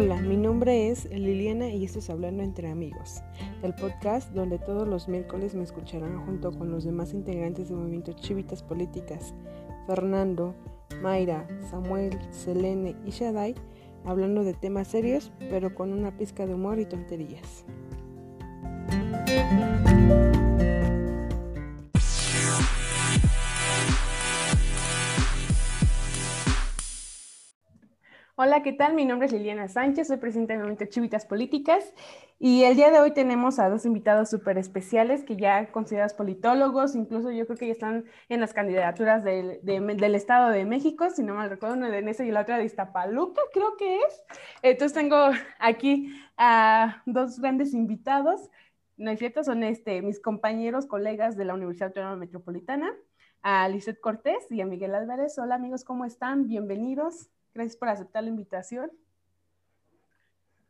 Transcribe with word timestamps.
Hola, 0.00 0.20
mi 0.20 0.36
nombre 0.36 0.90
es 0.90 1.06
Liliana 1.10 1.70
y 1.70 1.84
esto 1.84 1.98
es 1.98 2.08
Hablando 2.08 2.44
entre 2.44 2.70
Amigos, 2.70 3.20
el 3.64 3.74
podcast 3.74 4.30
donde 4.32 4.60
todos 4.60 4.86
los 4.86 5.08
miércoles 5.08 5.56
me 5.56 5.64
escucharán 5.64 6.24
junto 6.24 6.52
con 6.52 6.70
los 6.70 6.84
demás 6.84 7.12
integrantes 7.12 7.68
del 7.68 7.78
movimiento 7.78 8.12
Chivitas 8.12 8.62
Políticas, 8.62 9.34
Fernando, 9.88 10.54
Mayra, 11.02 11.48
Samuel, 11.68 12.16
Selene 12.30 12.94
y 13.04 13.10
Shadai, 13.10 13.56
hablando 14.04 14.44
de 14.44 14.54
temas 14.54 14.86
serios 14.86 15.32
pero 15.50 15.74
con 15.74 15.92
una 15.92 16.16
pizca 16.16 16.46
de 16.46 16.54
humor 16.54 16.78
y 16.78 16.84
tonterías. 16.84 17.64
Hola, 28.40 28.62
¿qué 28.62 28.72
tal? 28.72 28.94
Mi 28.94 29.04
nombre 29.04 29.26
es 29.26 29.32
Liliana 29.32 29.66
Sánchez, 29.66 30.06
soy 30.06 30.18
presidenta 30.18 30.52
del 30.52 30.60
Movimiento 30.60 30.84
Chivitas 30.84 31.26
Políticas 31.26 31.92
y 32.38 32.62
el 32.62 32.76
día 32.76 32.92
de 32.92 33.00
hoy 33.00 33.10
tenemos 33.10 33.58
a 33.58 33.68
dos 33.68 33.84
invitados 33.84 34.30
súper 34.30 34.58
especiales 34.58 35.24
que 35.24 35.36
ya 35.36 35.72
considerados 35.72 36.14
politólogos, 36.14 36.94
incluso 36.94 37.32
yo 37.32 37.46
creo 37.46 37.58
que 37.58 37.66
ya 37.66 37.72
están 37.72 38.04
en 38.28 38.38
las 38.38 38.54
candidaturas 38.54 39.24
del, 39.24 39.58
Estado 40.14 40.50
de 40.50 40.64
México, 40.66 41.10
si 41.10 41.24
no 41.24 41.34
mal 41.34 41.50
recuerdo, 41.50 41.74
una 41.74 41.90
de 41.90 42.00
Nesa 42.00 42.24
y 42.24 42.30
la 42.30 42.42
otra 42.42 42.58
de 42.58 42.64
Iztapaluca, 42.66 43.42
creo 43.52 43.76
que 43.76 43.96
es. 43.96 44.22
Entonces 44.62 44.94
tengo 44.94 45.16
aquí 45.58 46.16
a 46.36 47.02
dos 47.06 47.40
grandes 47.40 47.74
invitados, 47.74 48.50
no 48.96 49.10
es 49.10 49.18
cierto, 49.18 49.42
son 49.42 49.64
este, 49.64 50.00
mis 50.00 50.20
compañeros, 50.20 50.86
colegas 50.86 51.36
de 51.36 51.44
la 51.44 51.54
Universidad 51.54 51.88
Autónoma 51.88 52.14
Metropolitana, 52.14 52.94
a 53.42 53.68
Lizeth 53.68 53.98
Cortés 53.98 54.46
y 54.48 54.60
a 54.60 54.66
Miguel 54.66 54.94
Álvarez. 54.94 55.36
Hola 55.40 55.56
amigos, 55.56 55.82
¿cómo 55.82 56.04
están? 56.04 56.46
Bienvenidos. 56.46 57.30
Gracias 57.58 57.76
por 57.76 57.88
aceptar 57.88 58.22
la 58.22 58.28
invitación. 58.28 58.88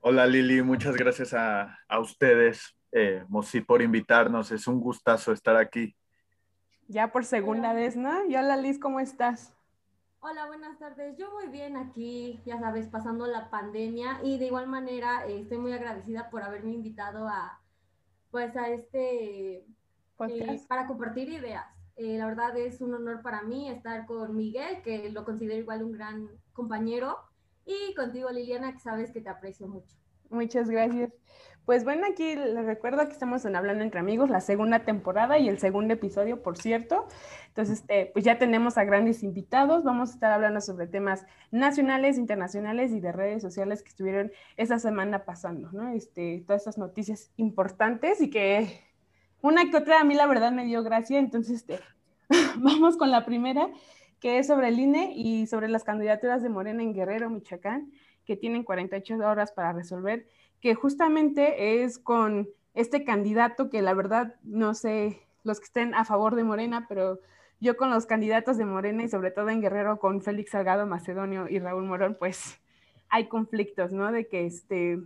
Hola 0.01 0.27
Lili, 0.27 0.63
muchas 0.63 0.97
gracias 0.97 1.35
a, 1.35 1.77
ustedes, 2.01 2.75
eh, 2.93 3.27
Mosi, 3.29 3.61
por 3.61 3.83
invitarnos. 3.83 4.51
Es 4.53 4.67
un 4.67 4.81
gustazo 4.81 5.33
estar 5.33 5.55
aquí. 5.57 5.95
Ya 6.87 7.13
por 7.13 7.27
segunda 7.27 7.75
vez, 7.75 7.95
¿no? 7.95 8.25
Y 8.25 8.37
hola 8.37 8.57
Liz, 8.57 8.79
¿cómo 8.79 9.01
estás? 9.01 9.53
Hola, 10.21 10.47
buenas 10.47 10.79
tardes. 10.79 11.15
Yo 11.19 11.31
muy 11.31 11.49
bien 11.49 11.77
aquí, 11.77 12.41
ya 12.47 12.59
sabes, 12.59 12.89
pasando 12.89 13.27
la 13.27 13.51
pandemia 13.51 14.21
y 14.23 14.39
de 14.39 14.47
igual 14.47 14.67
manera 14.67 15.27
eh, 15.27 15.41
estoy 15.43 15.59
muy 15.59 15.75
agradecida 15.75 16.31
por 16.31 16.43
haberme 16.43 16.73
invitado 16.73 17.29
a, 17.29 17.61
pues, 18.31 18.57
a 18.57 18.71
este, 18.71 19.57
eh, 19.57 20.65
para 20.67 20.87
compartir 20.87 21.29
ideas. 21.29 21.67
Eh, 21.99 22.17
la 22.17 22.27
verdad 22.27 22.57
es 22.57 22.81
un 22.81 22.95
honor 22.95 23.23
para 23.23 23.43
mí 23.43 23.69
estar 23.69 24.07
con 24.07 24.37
Miguel, 24.37 24.83
que 24.83 25.11
lo 25.11 25.25
considero 25.25 25.59
igual 25.59 25.83
un 25.83 25.93
gran 25.93 26.29
compañero, 26.53 27.19
y 27.67 27.93
contigo 27.95 28.31
Liliana, 28.31 28.73
que 28.73 28.79
sabes 28.79 29.11
que 29.11 29.21
te 29.21 29.29
aprecio 29.29 29.67
mucho. 29.67 29.97
Muchas 30.31 30.71
gracias. 30.71 31.11
Pues 31.65 31.85
bueno, 31.85 32.07
aquí 32.11 32.35
les 32.35 32.65
recuerdo 32.65 33.05
que 33.07 33.13
estamos 33.13 33.45
en 33.45 33.57
Hablando 33.57 33.85
entre 33.85 34.01
Amigos, 34.01 34.31
la 34.31 34.41
segunda 34.41 34.85
temporada 34.85 35.39
y 35.39 35.49
el 35.49 35.59
segundo 35.59 35.93
episodio, 35.93 36.43
por 36.43 36.57
cierto. 36.57 37.07
Entonces, 37.49 37.81
este, 37.81 38.07
pues 38.13 38.25
ya 38.25 38.39
tenemos 38.39 38.79
a 38.79 38.85
grandes 38.85 39.23
invitados. 39.23 39.85
Vamos 39.85 40.11
a 40.11 40.15
estar 40.15 40.33
hablando 40.33 40.63
sobre 40.63 40.87
temas 40.87 41.27
nacionales, 41.51 42.17
internacionales 42.17 42.93
y 42.93 43.01
de 43.01 43.13
redes 43.13 43.43
sociales 43.43 43.83
que 43.83 43.91
estuvieron 43.91 44.33
esta 44.57 44.79
semana 44.79 45.27
pasando, 45.27 45.71
¿no? 45.73 45.91
Este, 45.91 46.43
todas 46.47 46.63
esas 46.63 46.79
noticias 46.79 47.33
importantes 47.37 48.23
y 48.23 48.31
que 48.31 48.88
una 49.41 49.71
que 49.71 49.77
otra 49.77 50.01
a 50.01 50.05
mí 50.05 50.15
la 50.15 50.27
verdad 50.27 50.53
me 50.53 50.65
dio 50.65 50.83
gracia, 50.83 51.19
entonces 51.19 51.57
este, 51.57 51.81
vamos 52.57 52.97
con 52.97 53.11
la 53.11 53.25
primera, 53.25 53.69
que 54.21 54.39
es 54.39 54.49
sobre 54.49 54.69
el 54.69 54.81
INE 54.81 55.13
y 55.15 55.47
sobre 55.47 55.69
las 55.69 55.85
candidaturas 55.85 56.43
de 56.43 56.49
Morena 56.49 56.83
en 56.83 56.93
Guerrero, 56.93 57.31
Michoacán, 57.31 57.93
que 58.25 58.37
tienen 58.37 58.65
48 58.65 59.17
horas 59.17 59.53
para 59.53 59.73
resolver, 59.73 60.27
que 60.61 60.75
justamente 60.75 61.83
es 61.83 61.99
con 61.99 62.49
este 62.75 63.05
candidato 63.05 63.71
que 63.71 63.83
la 63.83 63.95
verdad 63.95 64.35
no 64.43 64.75
sé 64.75 65.23
los 65.45 65.61
que 65.61 65.67
estén 65.67 65.95
a 65.95 66.05
favor 66.05 66.35
de 66.35 66.45
Morena, 66.45 66.87
pero 66.89 67.21
yo 67.61 67.77
con 67.77 67.91
los 67.91 68.07
candidatos 68.07 68.57
de 68.57 68.65
Morena 68.65 69.03
y 69.03 69.09
sobre 69.09 69.31
todo 69.31 69.49
en 69.49 69.61
Guerrero 69.61 69.99
con 69.99 70.23
Félix 70.23 70.51
Salgado 70.53 70.87
Macedonio 70.87 71.49
y 71.49 71.59
Raúl 71.59 71.85
Morón, 71.85 72.17
pues 72.19 72.61
hay 73.09 73.29
conflictos, 73.29 73.93
¿no? 73.93 74.13
De 74.13 74.29
que 74.29 74.47
este 74.47 75.01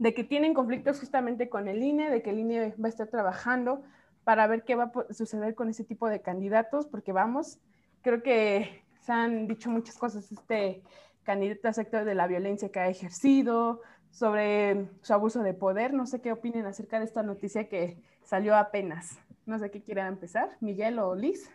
de 0.00 0.14
que 0.14 0.24
tienen 0.24 0.54
conflictos 0.54 0.98
justamente 0.98 1.50
con 1.50 1.68
el 1.68 1.82
INE, 1.82 2.10
de 2.10 2.22
que 2.22 2.30
el 2.30 2.38
INE 2.38 2.74
va 2.82 2.86
a 2.86 2.88
estar 2.88 3.08
trabajando 3.08 3.82
para 4.24 4.46
ver 4.46 4.64
qué 4.64 4.74
va 4.74 4.90
a 5.08 5.12
suceder 5.12 5.54
con 5.54 5.68
ese 5.68 5.84
tipo 5.84 6.08
de 6.08 6.22
candidatos, 6.22 6.86
porque 6.86 7.12
vamos, 7.12 7.60
creo 8.00 8.22
que 8.22 8.82
se 9.00 9.12
han 9.12 9.46
dicho 9.46 9.68
muchas 9.68 9.98
cosas, 9.98 10.32
este 10.32 10.82
candidato 11.22 11.68
a 11.68 11.74
sector 11.74 12.06
de 12.06 12.14
la 12.14 12.26
violencia 12.26 12.70
que 12.70 12.80
ha 12.80 12.88
ejercido, 12.88 13.82
sobre 14.10 14.88
su 15.02 15.12
abuso 15.12 15.42
de 15.42 15.52
poder, 15.52 15.92
no 15.92 16.06
sé 16.06 16.22
qué 16.22 16.32
opinen 16.32 16.64
acerca 16.64 16.98
de 16.98 17.04
esta 17.04 17.22
noticia 17.22 17.68
que 17.68 18.02
salió 18.24 18.56
apenas. 18.56 19.18
No 19.44 19.58
sé 19.58 19.70
qué 19.70 19.82
quieran 19.82 20.06
empezar, 20.08 20.56
Miguel 20.60 20.98
o 20.98 21.14
Liz. 21.14 21.50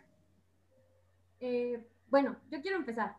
Eh, 1.39 1.83
bueno, 2.09 2.35
yo 2.51 2.61
quiero 2.61 2.77
empezar. 2.77 3.17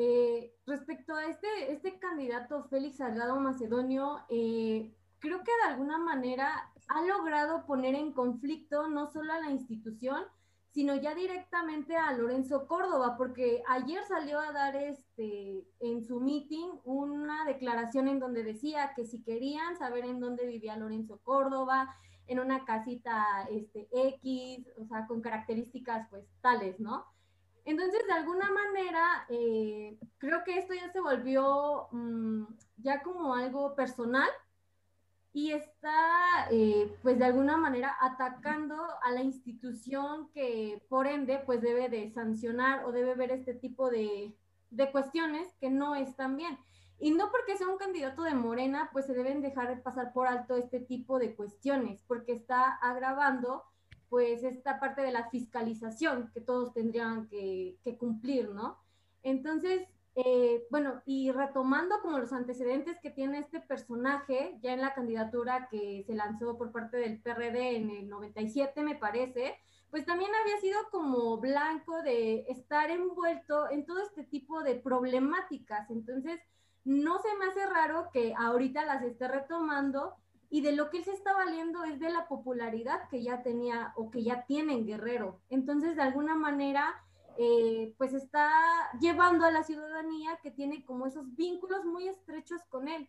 Eh, 0.00 0.54
respecto 0.64 1.12
a 1.12 1.24
este, 1.24 1.72
este 1.72 1.98
candidato 1.98 2.62
Félix 2.68 2.98
Salgado 2.98 3.34
Macedonio, 3.40 4.20
eh, 4.28 4.94
creo 5.18 5.42
que 5.42 5.50
de 5.64 5.72
alguna 5.72 5.98
manera 5.98 6.70
ha 6.86 7.02
logrado 7.02 7.66
poner 7.66 7.96
en 7.96 8.12
conflicto 8.12 8.86
no 8.86 9.10
solo 9.10 9.32
a 9.32 9.40
la 9.40 9.50
institución, 9.50 10.22
sino 10.70 10.94
ya 10.94 11.16
directamente 11.16 11.96
a 11.96 12.12
Lorenzo 12.12 12.68
Córdoba, 12.68 13.16
porque 13.16 13.60
ayer 13.68 14.04
salió 14.06 14.38
a 14.38 14.52
dar 14.52 14.76
este 14.76 15.66
en 15.80 16.04
su 16.04 16.20
meeting 16.20 16.68
una 16.84 17.44
declaración 17.44 18.06
en 18.06 18.20
donde 18.20 18.44
decía 18.44 18.92
que 18.94 19.04
si 19.04 19.24
querían 19.24 19.76
saber 19.78 20.04
en 20.04 20.20
dónde 20.20 20.46
vivía 20.46 20.76
Lorenzo 20.76 21.18
Córdoba, 21.24 21.92
en 22.28 22.38
una 22.38 22.64
casita 22.64 23.48
este, 23.50 23.88
X, 23.90 24.64
o 24.80 24.84
sea, 24.84 25.08
con 25.08 25.20
características 25.22 26.06
pues 26.08 26.24
tales, 26.40 26.78
¿no? 26.78 27.04
Entonces, 27.68 28.00
de 28.06 28.14
alguna 28.14 28.50
manera, 28.50 29.26
eh, 29.28 29.98
creo 30.16 30.42
que 30.42 30.56
esto 30.56 30.72
ya 30.72 30.90
se 30.90 31.02
volvió 31.02 31.88
mm, 31.90 32.44
ya 32.78 33.02
como 33.02 33.34
algo 33.34 33.74
personal 33.74 34.30
y 35.34 35.52
está, 35.52 36.48
eh, 36.50 36.96
pues 37.02 37.18
de 37.18 37.26
alguna 37.26 37.58
manera, 37.58 37.94
atacando 38.00 38.74
a 39.02 39.10
la 39.12 39.20
institución 39.20 40.30
que, 40.32 40.82
por 40.88 41.06
ende, 41.06 41.42
pues 41.44 41.60
debe 41.60 41.90
de 41.90 42.10
sancionar 42.10 42.86
o 42.86 42.92
debe 42.92 43.14
ver 43.14 43.32
este 43.32 43.52
tipo 43.52 43.90
de, 43.90 44.34
de 44.70 44.90
cuestiones 44.90 45.54
que 45.60 45.68
no 45.68 45.94
están 45.94 46.38
bien. 46.38 46.58
Y 46.98 47.10
no 47.10 47.30
porque 47.30 47.58
sea 47.58 47.68
un 47.68 47.76
candidato 47.76 48.22
de 48.22 48.32
Morena, 48.32 48.88
pues 48.94 49.04
se 49.04 49.12
deben 49.12 49.42
dejar 49.42 49.68
de 49.68 49.76
pasar 49.76 50.14
por 50.14 50.26
alto 50.26 50.56
este 50.56 50.80
tipo 50.80 51.18
de 51.18 51.36
cuestiones, 51.36 52.02
porque 52.08 52.32
está 52.32 52.76
agravando 52.76 53.64
pues 54.08 54.42
esta 54.42 54.80
parte 54.80 55.02
de 55.02 55.12
la 55.12 55.28
fiscalización 55.30 56.30
que 56.32 56.40
todos 56.40 56.72
tendrían 56.72 57.28
que, 57.28 57.76
cumplir, 57.98 58.50
¿no? 58.50 58.78
Entonces, 59.22 59.86
eh, 60.14 60.66
bueno, 60.70 61.02
y 61.06 61.30
retomando 61.30 62.00
como 62.00 62.18
los 62.18 62.32
antecedentes 62.32 62.98
que 63.00 63.10
tiene 63.10 63.38
este 63.38 63.60
personaje, 63.60 64.58
ya 64.62 64.72
en 64.72 64.80
la 64.80 64.94
candidatura 64.94 65.68
que 65.70 66.02
se 66.06 66.14
lanzó 66.14 66.56
por 66.56 66.72
parte 66.72 66.96
del 66.96 67.20
PRD 67.20 67.76
en 67.76 67.90
el 67.90 68.08
97, 68.08 68.82
me 68.82 68.96
parece, 68.96 69.56
pues 69.90 70.04
también 70.04 70.30
había 70.34 70.58
sido 70.60 70.78
como 70.90 71.38
blanco 71.38 72.02
de 72.02 72.46
estar 72.48 72.90
envuelto 72.90 73.70
en 73.70 73.86
todo 73.86 74.00
este 74.02 74.24
tipo 74.24 74.62
de 74.62 74.74
problemáticas. 74.74 75.90
Entonces, 75.90 76.40
no 76.84 77.20
se 77.20 77.36
me 77.36 77.46
hace 77.46 77.66
raro 77.66 78.08
que 78.12 78.34
ahorita 78.36 78.84
las 78.86 79.02
esté 79.02 79.28
retomando 79.28 80.14
y 80.50 80.62
de 80.62 80.72
lo 80.72 80.90
que 80.90 80.98
él 80.98 81.04
se 81.04 81.12
está 81.12 81.32
valiendo 81.34 81.84
es 81.84 82.00
de 82.00 82.10
la 82.10 82.26
popularidad 82.26 83.08
que 83.10 83.22
ya 83.22 83.42
tenía 83.42 83.92
o 83.96 84.10
que 84.10 84.22
ya 84.22 84.44
tiene 84.46 84.72
en 84.72 84.86
Guerrero. 84.86 85.40
Entonces, 85.50 85.96
de 85.96 86.02
alguna 86.02 86.34
manera, 86.34 86.94
eh, 87.36 87.94
pues 87.98 88.14
está 88.14 88.50
llevando 89.00 89.44
a 89.44 89.50
la 89.50 89.62
ciudadanía 89.62 90.38
que 90.42 90.50
tiene 90.50 90.84
como 90.84 91.06
esos 91.06 91.34
vínculos 91.36 91.84
muy 91.84 92.08
estrechos 92.08 92.62
con 92.68 92.88
él 92.88 93.08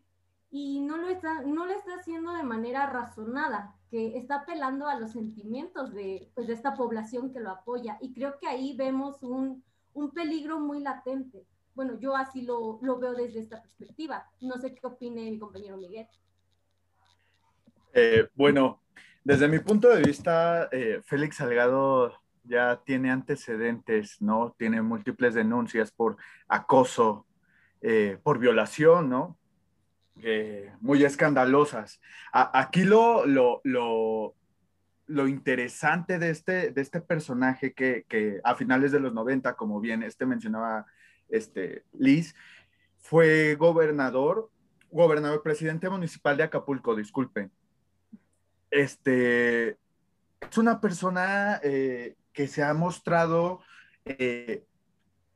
y 0.51 0.81
no 0.81 0.97
lo 0.97 1.09
está, 1.09 1.41
no 1.43 1.65
lo 1.65 1.73
está 1.73 1.95
haciendo 1.95 2.33
de 2.33 2.43
manera 2.43 2.87
razonada, 2.87 3.75
que 3.89 4.17
está 4.17 4.37
apelando 4.41 4.87
a 4.87 4.99
los 4.99 5.11
sentimientos 5.11 5.93
de, 5.93 6.31
pues, 6.35 6.47
de 6.47 6.53
esta 6.53 6.73
población 6.73 7.31
que 7.31 7.39
lo 7.39 7.51
apoya. 7.51 7.97
Y 8.01 8.13
creo 8.13 8.37
que 8.39 8.47
ahí 8.47 8.75
vemos 8.75 9.21
un, 9.23 9.63
un 9.93 10.11
peligro 10.11 10.59
muy 10.59 10.79
latente. 10.81 11.45
Bueno, 11.75 11.99
yo 11.99 12.15
así 12.15 12.41
lo, 12.41 12.79
lo 12.81 12.99
veo 12.99 13.13
desde 13.13 13.39
esta 13.39 13.61
perspectiva. 13.61 14.27
No 14.41 14.57
sé 14.57 14.73
qué 14.73 14.85
opine 14.85 15.29
mi 15.31 15.39
compañero 15.39 15.77
Miguel. 15.77 16.07
Eh, 17.93 18.27
bueno, 18.35 18.81
desde 19.23 19.47
mi 19.47 19.59
punto 19.59 19.89
de 19.89 20.01
vista, 20.01 20.69
eh, 20.71 21.01
Félix 21.05 21.37
Salgado 21.37 22.13
ya 22.43 22.81
tiene 22.85 23.11
antecedentes, 23.11 24.21
¿no? 24.21 24.55
Tiene 24.57 24.81
múltiples 24.81 25.33
denuncias 25.33 25.91
por 25.91 26.17
acoso, 26.47 27.25
eh, 27.81 28.17
por 28.23 28.39
violación, 28.39 29.09
¿no? 29.09 29.37
muy 30.81 31.05
escandalosas. 31.05 32.01
aquí 32.33 32.83
lo, 32.83 33.25
lo, 33.25 33.61
lo, 33.63 34.35
lo, 35.07 35.27
interesante 35.29 36.19
de 36.19 36.29
este, 36.31 36.71
de 36.71 36.81
este 36.81 36.99
personaje 36.99 37.71
que, 37.73 38.03
que, 38.05 38.41
a 38.43 38.53
finales 38.53 38.91
de 38.91 38.99
los 38.99 39.13
90, 39.13 39.53
como 39.55 39.79
bien 39.79 40.03
este 40.03 40.25
mencionaba 40.25 40.87
este, 41.29 41.85
Liz, 41.93 42.35
fue 42.97 43.55
gobernador 43.55 44.51
gobernador, 44.91 45.41
presidente 45.41 45.89
municipal 45.89 46.37
de 46.37 46.43
Acapulco, 46.43 46.95
disculpen. 46.95 47.51
Este, 48.71 49.69
es 49.69 50.57
una 50.57 50.79
persona 50.79 51.59
eh, 51.63 52.15
que 52.33 52.47
se 52.47 52.63
ha 52.63 52.73
mostrado 52.73 53.61
eh, 54.05 54.65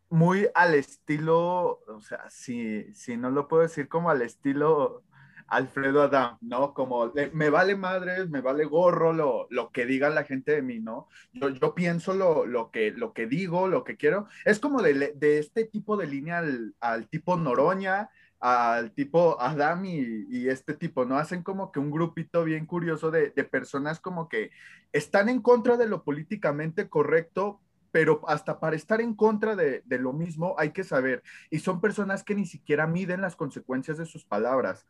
muy 0.09 0.47
al 0.53 0.75
estilo, 0.75 1.81
o 1.87 2.01
sea, 2.01 2.29
si, 2.29 2.93
si 2.93 3.17
no 3.17 3.31
lo 3.31 3.47
puedo 3.47 3.63
decir 3.63 3.87
como 3.87 4.09
al 4.09 4.21
estilo 4.21 5.03
Alfredo 5.47 6.01
Adam, 6.01 6.37
¿no? 6.41 6.73
Como 6.73 7.11
me 7.33 7.49
vale 7.49 7.75
madres, 7.75 8.29
me 8.29 8.41
vale 8.41 8.65
gorro 8.65 9.13
lo, 9.13 9.47
lo, 9.49 9.71
que 9.71 9.85
diga 9.85 10.09
la 10.09 10.23
gente 10.23 10.53
de 10.53 10.61
mí, 10.61 10.79
¿no? 10.79 11.07
Yo, 11.33 11.49
yo 11.49 11.75
pienso 11.75 12.13
lo, 12.13 12.45
lo, 12.45 12.71
que, 12.71 12.91
lo 12.91 13.13
que 13.13 13.27
digo, 13.27 13.67
lo 13.67 13.83
que 13.83 13.97
quiero. 13.97 14.27
Es 14.45 14.59
como 14.59 14.81
de, 14.81 15.13
de 15.15 15.39
este 15.39 15.65
tipo 15.65 15.97
de 15.97 16.07
línea 16.07 16.39
al, 16.39 16.75
al, 16.79 17.07
tipo 17.07 17.37
Noroña, 17.37 18.09
al 18.43 18.91
tipo 18.91 19.39
Adam 19.39 19.85
y, 19.85 20.25
y, 20.29 20.49
este 20.49 20.73
tipo, 20.73 21.05
¿no? 21.05 21.17
Hacen 21.17 21.43
como 21.43 21.71
que 21.71 21.79
un 21.79 21.89
grupito 21.89 22.43
bien 22.43 22.65
curioso 22.65 23.09
de, 23.09 23.29
de 23.29 23.43
personas 23.45 24.01
como 24.01 24.27
que 24.27 24.51
están 24.91 25.29
en 25.29 25.41
contra 25.41 25.77
de 25.77 25.87
lo 25.87 26.03
políticamente 26.03 26.89
correcto, 26.89 27.61
pero 27.91 28.19
hasta 28.27 28.59
para 28.59 28.75
estar 28.75 28.99
en 28.99 29.15
contra 29.15 29.55
de, 29.55 29.81
de, 29.85 29.97
lo 29.97 30.11
mismo 30.11 30.55
hay 30.57 30.71
que 30.71 30.83
saber. 30.83 31.23
Y 31.49 31.59
son 31.59 31.79
personas 31.79 32.21
que 32.23 32.35
ni 32.35 32.45
siquiera 32.45 32.85
miden 32.85 33.21
las 33.21 33.37
consecuencias 33.37 33.97
de 33.97 34.05
sus 34.05 34.25
palabras 34.25 34.85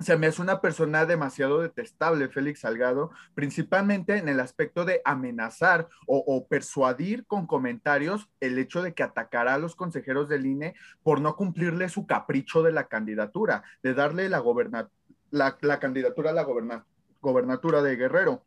se 0.00 0.16
me 0.16 0.26
hace 0.26 0.42
una 0.42 0.60
persona 0.60 1.06
demasiado 1.06 1.60
detestable, 1.60 2.28
Félix 2.28 2.60
Salgado, 2.60 3.10
principalmente 3.34 4.16
en 4.16 4.28
el 4.28 4.40
aspecto 4.40 4.84
de 4.84 5.00
amenazar 5.04 5.88
o, 6.06 6.46
persuadir 6.48 7.26
con 7.26 7.46
comentarios 7.46 8.28
el 8.40 8.58
hecho 8.58 8.82
de 8.82 8.92
que 8.92 9.02
atacará 9.02 9.54
a 9.54 9.58
los 9.58 9.76
consejeros 9.76 10.28
del 10.28 10.46
INE 10.46 10.74
por 11.02 11.20
no 11.20 11.36
cumplirle 11.36 11.88
su 11.88 12.06
capricho 12.06 12.62
de 12.62 12.72
la 12.72 12.88
candidatura, 12.88 13.62
de 13.82 13.94
darle 13.94 14.28
la, 14.28 14.42
la, 15.30 15.58
la 15.60 15.80
candidatura 15.80 16.30
a 16.30 16.34
la 16.34 16.46
gobernatura 17.20 17.82
de 17.82 17.96
Guerrero. 17.96 18.44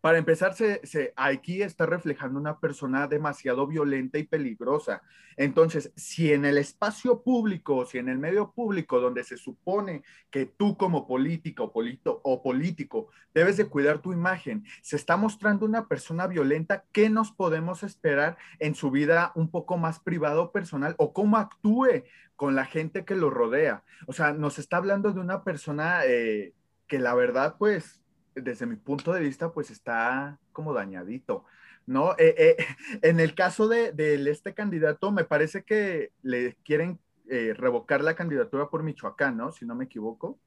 Para 0.00 0.18
empezar, 0.18 0.54
se, 0.54 1.12
aquí 1.16 1.62
está 1.62 1.84
reflejando 1.84 2.38
una 2.38 2.60
persona 2.60 3.08
demasiado 3.08 3.66
violenta 3.66 4.18
y 4.18 4.22
peligrosa. 4.22 5.02
Entonces, 5.36 5.92
si 5.96 6.32
en 6.32 6.44
el 6.44 6.56
espacio 6.56 7.22
público, 7.22 7.84
si 7.84 7.98
en 7.98 8.08
el 8.08 8.18
medio 8.18 8.52
público 8.52 9.00
donde 9.00 9.24
se 9.24 9.36
supone 9.36 10.04
que 10.30 10.46
tú 10.46 10.76
como 10.76 11.06
político 11.08 11.72
o, 11.74 12.20
o 12.22 12.42
político 12.42 13.08
debes 13.34 13.56
de 13.56 13.66
cuidar 13.66 13.98
tu 13.98 14.12
imagen, 14.12 14.64
se 14.82 14.94
está 14.94 15.16
mostrando 15.16 15.66
una 15.66 15.88
persona 15.88 16.28
violenta, 16.28 16.84
¿qué 16.92 17.10
nos 17.10 17.32
podemos 17.32 17.82
esperar 17.82 18.38
en 18.60 18.76
su 18.76 18.92
vida 18.92 19.32
un 19.34 19.50
poco 19.50 19.78
más 19.78 19.98
privado 19.98 20.44
o 20.44 20.52
personal 20.52 20.94
o 20.98 21.12
cómo 21.12 21.38
actúe 21.38 22.04
con 22.36 22.54
la 22.54 22.66
gente 22.66 23.04
que 23.04 23.16
lo 23.16 23.30
rodea? 23.30 23.82
O 24.06 24.12
sea, 24.12 24.32
nos 24.32 24.60
está 24.60 24.76
hablando 24.76 25.12
de 25.12 25.18
una 25.18 25.42
persona 25.42 26.04
eh, 26.04 26.52
que 26.86 27.00
la 27.00 27.14
verdad, 27.14 27.56
pues, 27.58 28.00
desde 28.42 28.66
mi 28.66 28.76
punto 28.76 29.12
de 29.12 29.20
vista, 29.20 29.52
pues 29.52 29.70
está 29.70 30.38
como 30.52 30.72
dañadito, 30.72 31.44
¿no? 31.86 32.12
Eh, 32.18 32.34
eh, 32.38 32.56
en 33.02 33.20
el 33.20 33.34
caso 33.34 33.68
de, 33.68 33.92
este 34.30 34.54
candidato, 34.54 35.10
me 35.12 35.24
parece 35.24 35.62
que 35.62 36.12
le 36.22 36.56
quieren 36.64 36.98
eh, 37.28 37.54
revocar 37.56 38.02
la 38.02 38.14
candidatura 38.14 38.68
por 38.68 38.82
Michoacán, 38.82 39.36
¿no? 39.36 39.52
Si 39.52 39.66
no 39.66 39.74
me 39.74 39.84
equivoco. 39.84 40.38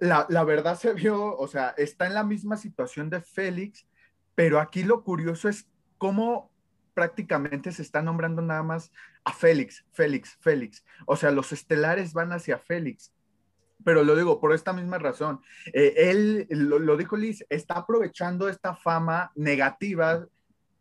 la, 0.00 0.26
la, 0.28 0.44
verdad 0.44 0.78
se 0.78 0.92
vio, 0.94 1.36
o 1.36 1.46
sea, 1.48 1.70
está 1.76 2.06
en 2.06 2.14
la 2.14 2.24
misma 2.24 2.56
situación 2.56 3.10
de 3.10 3.20
Félix, 3.20 3.86
pero 4.34 4.60
aquí 4.60 4.82
lo 4.82 5.02
curioso 5.04 5.48
es 5.48 5.68
cómo 5.98 6.50
prácticamente 6.94 7.70
se 7.70 7.82
está 7.82 8.02
nombrando 8.02 8.42
nada 8.42 8.64
más 8.64 8.90
a 9.22 9.32
Félix, 9.32 9.84
Félix, 9.92 10.36
Félix. 10.40 10.84
O 11.06 11.14
sea, 11.14 11.30
los 11.30 11.52
estelares 11.52 12.12
van 12.12 12.32
hacia 12.32 12.58
Félix 12.58 13.12
pero 13.84 14.04
lo 14.04 14.16
digo 14.16 14.40
por 14.40 14.52
esta 14.52 14.72
misma 14.72 14.98
razón. 14.98 15.40
Eh, 15.72 15.94
él, 15.96 16.46
lo, 16.50 16.96
dijo 16.96 17.16
Liz, 17.16 17.44
está 17.48 17.74
aprovechando 17.74 18.48
esta 18.48 18.74
fama 18.74 19.32
negativa 19.34 20.26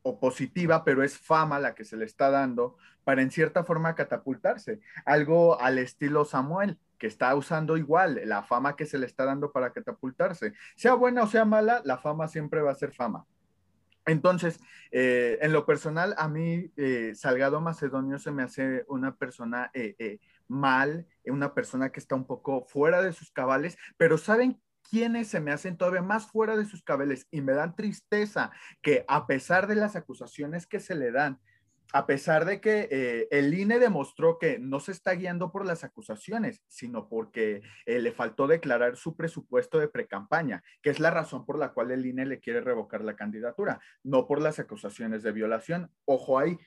o 0.01 0.19
positiva, 0.19 0.83
pero 0.83 1.03
es 1.03 1.17
fama 1.17 1.59
la 1.59 1.75
que 1.75 1.85
se 1.85 1.97
le 1.97 2.05
está 2.05 2.29
dando 2.29 2.77
para 3.03 3.21
en 3.21 3.31
cierta 3.31 3.63
forma 3.63 3.95
catapultarse. 3.95 4.79
Algo 5.05 5.59
al 5.59 5.77
estilo 5.77 6.25
Samuel, 6.25 6.77
que 6.97 7.07
está 7.07 7.33
usando 7.35 7.77
igual 7.77 8.21
la 8.25 8.43
fama 8.43 8.75
que 8.75 8.85
se 8.85 8.97
le 8.97 9.05
está 9.05 9.25
dando 9.25 9.51
para 9.51 9.71
catapultarse. 9.71 10.53
Sea 10.75 10.93
buena 10.93 11.23
o 11.23 11.27
sea 11.27 11.45
mala, 11.45 11.81
la 11.85 11.97
fama 11.97 12.27
siempre 12.27 12.61
va 12.61 12.71
a 12.71 12.75
ser 12.75 12.93
fama. 12.93 13.25
Entonces, 14.05 14.59
eh, 14.91 15.37
en 15.41 15.51
lo 15.51 15.65
personal, 15.65 16.15
a 16.17 16.29
mí 16.29 16.71
eh, 16.77 17.11
Salgado 17.13 17.59
Macedonio 17.59 18.17
se 18.19 18.31
me 18.31 18.43
hace 18.43 18.85
una 18.87 19.13
persona 19.15 19.69
mal, 20.47 21.07
una 21.25 21.53
persona 21.53 21.91
que 21.91 21.99
está 21.99 22.15
un 22.15 22.25
poco 22.25 22.65
fuera 22.67 23.01
de 23.01 23.13
sus 23.13 23.31
cabales, 23.31 23.77
pero 23.97 24.17
¿saben 24.17 24.61
quiénes 24.89 25.27
se 25.27 25.39
me 25.39 25.51
hacen 25.51 25.77
todavía 25.77 26.01
más 26.01 26.27
fuera 26.27 26.55
de 26.55 26.65
sus 26.65 26.83
cabales 26.83 27.27
y 27.31 27.41
me 27.41 27.53
dan 27.53 27.75
tristeza 27.75 28.51
que 28.81 29.05
a 29.07 29.27
pesar 29.27 29.67
de 29.67 29.75
las 29.75 29.95
acusaciones 29.95 30.65
que 30.65 30.79
se 30.79 30.95
le 30.95 31.11
dan, 31.11 31.39
a 31.93 32.05
pesar 32.05 32.45
de 32.45 32.59
que 32.59 32.87
eh, 32.91 33.27
el 33.31 33.53
INE 33.53 33.79
demostró 33.79 34.37
que 34.39 34.59
no 34.59 34.79
se 34.79 34.91
está 34.91 35.13
guiando 35.13 35.51
por 35.51 35.65
las 35.65 35.83
acusaciones, 35.83 36.61
sino 36.67 37.07
porque 37.07 37.61
eh, 37.85 37.99
le 37.99 38.11
faltó 38.11 38.47
declarar 38.47 38.97
su 38.97 39.15
presupuesto 39.15 39.79
de 39.79 39.87
precampaña, 39.87 40.63
que 40.81 40.89
es 40.89 40.99
la 40.99 41.11
razón 41.11 41.45
por 41.45 41.57
la 41.57 41.73
cual 41.73 41.91
el 41.91 42.05
INE 42.05 42.25
le 42.25 42.39
quiere 42.39 42.61
revocar 42.61 43.03
la 43.03 43.15
candidatura, 43.15 43.79
no 44.03 44.27
por 44.27 44.41
las 44.41 44.59
acusaciones 44.59 45.23
de 45.23 45.31
violación. 45.31 45.89
Ojo 46.05 46.39
ahí, 46.39 46.57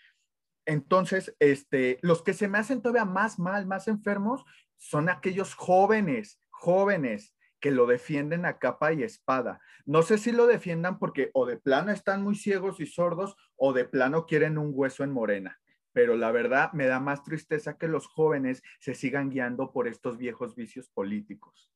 entonces, 0.67 1.35
este, 1.39 1.99
los 2.03 2.23
que 2.23 2.35
se 2.35 2.49
me 2.49 2.59
hacen 2.59 2.83
todavía 2.83 3.05
más 3.05 3.39
mal, 3.39 3.67
más 3.67 3.89
enfermos, 3.89 4.45
son 4.77 5.09
aquellos 5.09 5.55
jóvenes, 5.55 6.41
jóvenes 6.51 7.35
que 7.61 7.71
lo 7.71 7.87
defienden 7.87 8.47
a 8.47 8.59
capa 8.59 8.93
y 8.93 9.03
espada. 9.03 9.61
No 9.85 10.03
sé 10.03 10.19
si 10.19 10.33
lo 10.33 10.47
defiendan 10.47 10.99
porque 10.99 11.31
o 11.35 11.47
de 11.47 11.59
plano 11.59 11.93
están 11.93 12.23
muy 12.23 12.35
ciegos 12.35 12.81
y 12.81 12.87
sordos 12.87 13.37
o 13.57 13.73
de 13.73 13.85
plano 13.85 14.27
quieren 14.27 14.59
un 14.59 14.73
hueso 14.73 15.05
en 15.05 15.11
morena. 15.11 15.61
Pero 15.93 16.17
la 16.17 16.33
verdad 16.33 16.73
me 16.73 16.87
da 16.87 17.01
más 17.01 17.23
tristeza 17.23 17.77
que 17.77 17.89
los 17.89 18.07
jóvenes 18.07 18.62
se 18.79 18.95
sigan 18.95 19.29
guiando 19.31 19.73
por 19.73 19.89
estos 19.89 20.17
viejos 20.17 20.55
vicios 20.55 20.89
políticos. 20.89 21.71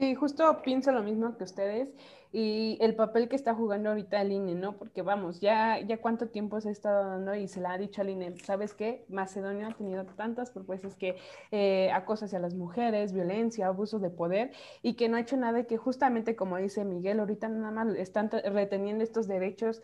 Sí, 0.00 0.14
justo 0.14 0.62
pienso 0.62 0.92
lo 0.92 1.02
mismo 1.02 1.36
que 1.36 1.44
ustedes 1.44 1.92
y 2.32 2.78
el 2.80 2.94
papel 2.94 3.28
que 3.28 3.36
está 3.36 3.54
jugando 3.54 3.90
ahorita 3.90 4.22
el 4.22 4.32
INE, 4.32 4.54
¿no? 4.54 4.78
Porque 4.78 5.02
vamos, 5.02 5.40
ya, 5.40 5.78
ya 5.80 5.98
cuánto 6.00 6.28
tiempo 6.28 6.58
se 6.62 6.70
ha 6.70 6.72
estado 6.72 7.06
dando 7.06 7.34
y 7.34 7.48
se 7.48 7.60
le 7.60 7.66
ha 7.66 7.76
dicho 7.76 8.00
al 8.00 8.08
INE, 8.08 8.34
¿sabes 8.38 8.72
qué? 8.72 9.04
Macedonia 9.10 9.66
ha 9.66 9.74
tenido 9.74 10.06
tantas 10.06 10.52
propuestas 10.52 10.96
que 10.96 11.16
eh, 11.50 11.90
acoso 11.92 12.24
hacia 12.24 12.38
las 12.38 12.54
mujeres, 12.54 13.12
violencia, 13.12 13.66
abuso 13.66 13.98
de 13.98 14.08
poder 14.08 14.52
y 14.80 14.94
que 14.94 15.10
no 15.10 15.18
ha 15.18 15.20
hecho 15.20 15.36
nada 15.36 15.60
y 15.60 15.66
que 15.66 15.76
justamente 15.76 16.34
como 16.34 16.56
dice 16.56 16.82
Miguel, 16.86 17.20
ahorita 17.20 17.48
nada 17.48 17.70
más 17.70 17.94
están 17.96 18.30
reteniendo 18.30 19.04
estos 19.04 19.28
derechos 19.28 19.82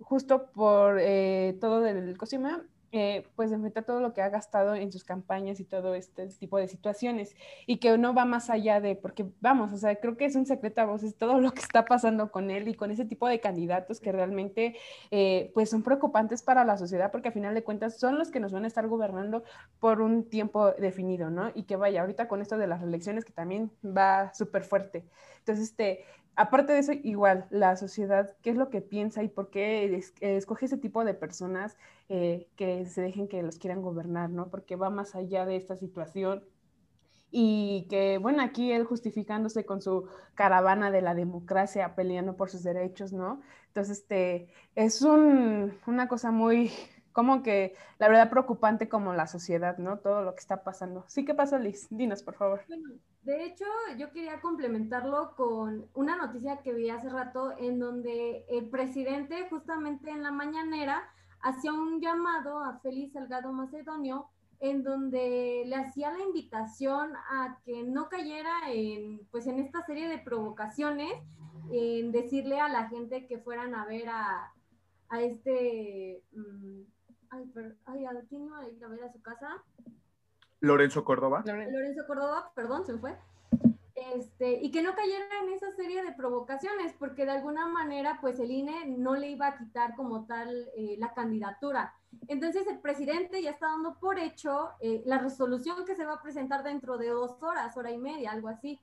justo 0.00 0.46
por 0.52 0.98
eh, 0.98 1.58
todo 1.60 1.86
el 1.86 2.16
COSIMA 2.16 2.64
eh, 2.92 3.26
pues 3.36 3.52
enfrentar 3.52 3.84
todo 3.84 4.00
lo 4.00 4.14
que 4.14 4.22
ha 4.22 4.28
gastado 4.30 4.74
en 4.74 4.90
sus 4.90 5.04
campañas 5.04 5.60
y 5.60 5.64
todo 5.64 5.94
este 5.94 6.26
tipo 6.28 6.56
de 6.58 6.68
situaciones 6.68 7.36
y 7.66 7.78
que 7.78 7.98
no 7.98 8.14
va 8.14 8.24
más 8.24 8.48
allá 8.50 8.80
de, 8.80 8.96
porque 8.96 9.26
vamos, 9.40 9.72
o 9.72 9.76
sea, 9.76 9.96
creo 9.96 10.16
que 10.16 10.24
es 10.24 10.36
un 10.36 10.46
secreto 10.46 10.80
a 10.80 10.86
voces 10.86 11.16
todo 11.16 11.40
lo 11.40 11.52
que 11.52 11.60
está 11.60 11.84
pasando 11.84 12.30
con 12.30 12.50
él 12.50 12.68
y 12.68 12.74
con 12.74 12.90
ese 12.90 13.04
tipo 13.04 13.28
de 13.28 13.40
candidatos 13.40 14.00
que 14.00 14.12
realmente 14.12 14.76
eh, 15.10 15.50
pues 15.54 15.70
son 15.70 15.82
preocupantes 15.82 16.42
para 16.42 16.64
la 16.64 16.78
sociedad 16.78 17.12
porque 17.12 17.28
a 17.28 17.32
final 17.32 17.54
de 17.54 17.62
cuentas 17.62 17.98
son 17.98 18.18
los 18.18 18.30
que 18.30 18.40
nos 18.40 18.52
van 18.52 18.64
a 18.64 18.68
estar 18.68 18.86
gobernando 18.88 19.44
por 19.80 20.00
un 20.00 20.28
tiempo 20.28 20.72
definido, 20.72 21.30
¿no? 21.30 21.50
Y 21.54 21.64
que 21.64 21.76
vaya, 21.76 22.00
ahorita 22.00 22.28
con 22.28 22.40
esto 22.40 22.56
de 22.56 22.66
las 22.66 22.82
elecciones 22.82 23.24
que 23.24 23.32
también 23.32 23.70
va 23.84 24.32
súper 24.34 24.64
fuerte. 24.64 25.04
Entonces, 25.40 25.70
este, 25.70 26.04
aparte 26.38 26.72
de 26.72 26.78
eso, 26.78 26.92
igual, 26.92 27.46
la 27.50 27.76
sociedad, 27.76 28.36
¿qué 28.42 28.50
es 28.50 28.56
lo 28.56 28.70
que 28.70 28.80
piensa 28.80 29.24
y 29.24 29.28
por 29.28 29.50
qué 29.50 30.00
escoge 30.20 30.66
ese 30.66 30.78
tipo 30.78 31.04
de 31.04 31.12
personas 31.12 31.76
eh, 32.08 32.48
que 32.54 32.86
se 32.86 33.02
dejen 33.02 33.26
que 33.26 33.42
los 33.42 33.58
quieran 33.58 33.82
gobernar, 33.82 34.30
¿no? 34.30 34.48
Porque 34.48 34.76
va 34.76 34.88
más 34.88 35.16
allá 35.16 35.44
de 35.46 35.56
esta 35.56 35.76
situación 35.76 36.44
y 37.32 37.88
que, 37.90 38.18
bueno, 38.18 38.40
aquí 38.40 38.70
él 38.70 38.84
justificándose 38.84 39.66
con 39.66 39.82
su 39.82 40.06
caravana 40.34 40.92
de 40.92 41.02
la 41.02 41.14
democracia, 41.16 41.96
peleando 41.96 42.36
por 42.36 42.50
sus 42.50 42.62
derechos, 42.62 43.12
¿no? 43.12 43.42
Entonces, 43.66 43.98
este, 43.98 44.48
es 44.76 45.02
una 45.02 46.08
cosa 46.08 46.30
muy, 46.30 46.70
como 47.18 47.42
que, 47.42 47.74
la 47.98 48.06
verdad, 48.06 48.30
preocupante 48.30 48.88
como 48.88 49.12
la 49.12 49.26
sociedad, 49.26 49.76
¿no? 49.78 49.98
Todo 49.98 50.22
lo 50.22 50.34
que 50.34 50.38
está 50.38 50.62
pasando. 50.62 51.04
Sí, 51.08 51.24
¿qué 51.24 51.34
pasó, 51.34 51.58
Liz? 51.58 51.88
Dinos, 51.90 52.22
por 52.22 52.36
favor. 52.36 52.60
De 53.22 53.44
hecho, 53.44 53.64
yo 53.96 54.12
quería 54.12 54.40
complementarlo 54.40 55.34
con 55.34 55.88
una 55.94 56.14
noticia 56.14 56.58
que 56.58 56.72
vi 56.72 56.90
hace 56.90 57.08
rato 57.08 57.58
en 57.58 57.80
donde 57.80 58.46
el 58.48 58.70
presidente 58.70 59.48
justamente 59.50 60.12
en 60.12 60.22
la 60.22 60.30
mañanera 60.30 61.12
hacía 61.40 61.72
un 61.72 62.00
llamado 62.00 62.60
a 62.60 62.78
Félix 62.78 63.14
Salgado 63.14 63.52
Macedonio 63.52 64.28
en 64.60 64.84
donde 64.84 65.64
le 65.66 65.74
hacía 65.74 66.12
la 66.12 66.22
invitación 66.22 67.16
a 67.16 67.58
que 67.64 67.82
no 67.82 68.08
cayera 68.08 68.70
en, 68.70 69.26
pues, 69.32 69.48
en 69.48 69.58
esta 69.58 69.82
serie 69.82 70.06
de 70.06 70.18
provocaciones, 70.18 71.14
en 71.72 72.12
decirle 72.12 72.60
a 72.60 72.68
la 72.68 72.88
gente 72.88 73.26
que 73.26 73.40
fueran 73.40 73.74
a 73.74 73.86
ver 73.86 74.08
a, 74.08 74.52
a 75.08 75.20
este... 75.20 76.22
Ay, 77.30 77.50
pero, 77.54 77.74
ay, 77.86 78.06
¿a 78.06 78.12
quién 78.28 78.46
no 78.46 78.56
a 78.56 78.68
ir 78.68 78.84
a 78.84 78.88
ver 78.88 79.04
a 79.04 79.12
su 79.12 79.20
casa? 79.20 79.62
Lorenzo 80.60 81.04
Córdoba. 81.04 81.42
Lorenzo 81.44 82.06
Córdoba, 82.06 82.50
perdón, 82.54 82.84
se 82.86 82.96
fue. 82.98 83.16
Este, 84.14 84.52
y 84.62 84.70
que 84.70 84.82
no 84.82 84.94
cayera 84.94 85.26
en 85.42 85.52
esa 85.52 85.70
serie 85.72 86.02
de 86.02 86.12
provocaciones, 86.12 86.94
porque 86.98 87.24
de 87.24 87.32
alguna 87.32 87.66
manera, 87.66 88.18
pues 88.20 88.38
el 88.38 88.50
INE 88.50 88.86
no 88.86 89.16
le 89.16 89.30
iba 89.30 89.48
a 89.48 89.58
quitar 89.58 89.96
como 89.96 90.24
tal 90.24 90.70
eh, 90.76 90.96
la 90.98 91.12
candidatura. 91.14 91.94
Entonces 92.28 92.66
el 92.68 92.78
presidente 92.78 93.42
ya 93.42 93.50
está 93.50 93.66
dando 93.66 93.98
por 93.98 94.18
hecho 94.18 94.70
eh, 94.80 95.02
la 95.04 95.18
resolución 95.18 95.84
que 95.84 95.96
se 95.96 96.04
va 96.04 96.14
a 96.14 96.22
presentar 96.22 96.62
dentro 96.62 96.96
de 96.96 97.08
dos 97.08 97.42
horas, 97.42 97.76
hora 97.76 97.90
y 97.90 97.98
media, 97.98 98.30
algo 98.30 98.48
así. 98.48 98.80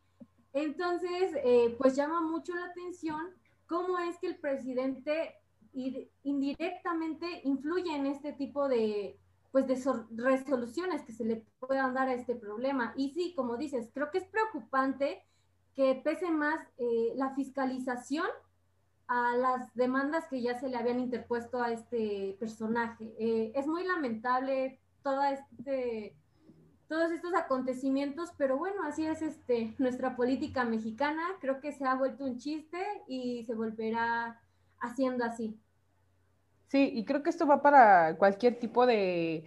Entonces, 0.54 1.32
eh, 1.44 1.75
pues 1.78 1.96
llama 1.96 2.22
mucho 2.22 2.54
la 2.54 2.66
atención 2.66 3.30
cómo 3.68 3.98
es 4.00 4.18
que 4.20 4.28
el 4.28 4.38
presidente 4.38 5.36
indirectamente 6.24 7.41
influye 7.44 7.96
en 7.96 8.05
este 8.05 8.34
tipo 8.34 8.67
de, 8.67 9.20
pues 9.51 9.67
de 9.67 9.77
resoluciones 10.15 11.03
que 11.03 11.13
se 11.13 11.25
le 11.25 11.46
puedan 11.60 11.94
dar 11.94 12.10
a 12.10 12.13
este 12.13 12.36
problema. 12.36 12.94
Y 12.96 13.12
sí, 13.12 13.34
como 13.36 13.58
dices, 13.58 13.89
creo 13.94 14.12
que 14.12 14.20
es 14.20 14.25
preocupante 14.25 15.24
que 15.75 16.01
pese 16.03 16.32
más 16.32 16.60
eh, 16.77 17.13
la 17.15 17.36
fiscalización 17.36 18.27
a 19.08 19.36
las 19.36 19.74
demandas 19.75 20.25
que 20.29 20.41
ya 20.41 20.60
se 20.60 20.70
le 20.70 20.77
habían 20.77 21.00
interpuesto 21.00 21.62
a 21.62 21.72
este 21.72 22.36
personaje. 22.39 23.13
Eh, 23.20 23.51
es 23.55 23.67
muy 23.67 23.86
lamentable 23.86 24.79
toda 25.03 25.32
este, 25.32 26.15
todos 26.88 27.12
estos 27.12 27.34
acontecimientos, 27.34 28.32
pero 28.38 28.58
bueno, 28.58 28.84
así 28.84 29.05
es 29.05 29.22
este, 29.22 29.75
nuestra 29.77 30.15
política 30.15 30.65
mexicana. 30.65 31.24
Creo 31.39 31.60
que 31.60 31.72
se 31.72 31.86
ha 31.86 31.96
vuelto 31.96 32.25
un 32.25 32.38
chiste 32.38 32.79
y 33.08 33.44
se 33.46 33.53
volverá 33.53 34.41
haciendo 34.79 35.25
así. 35.25 35.60
Sí, 36.67 36.91
y 36.93 37.05
creo 37.05 37.24
que 37.24 37.29
esto 37.29 37.45
va 37.45 37.62
para 37.62 38.17
cualquier 38.17 38.57
tipo 38.60 38.86
de, 38.86 39.45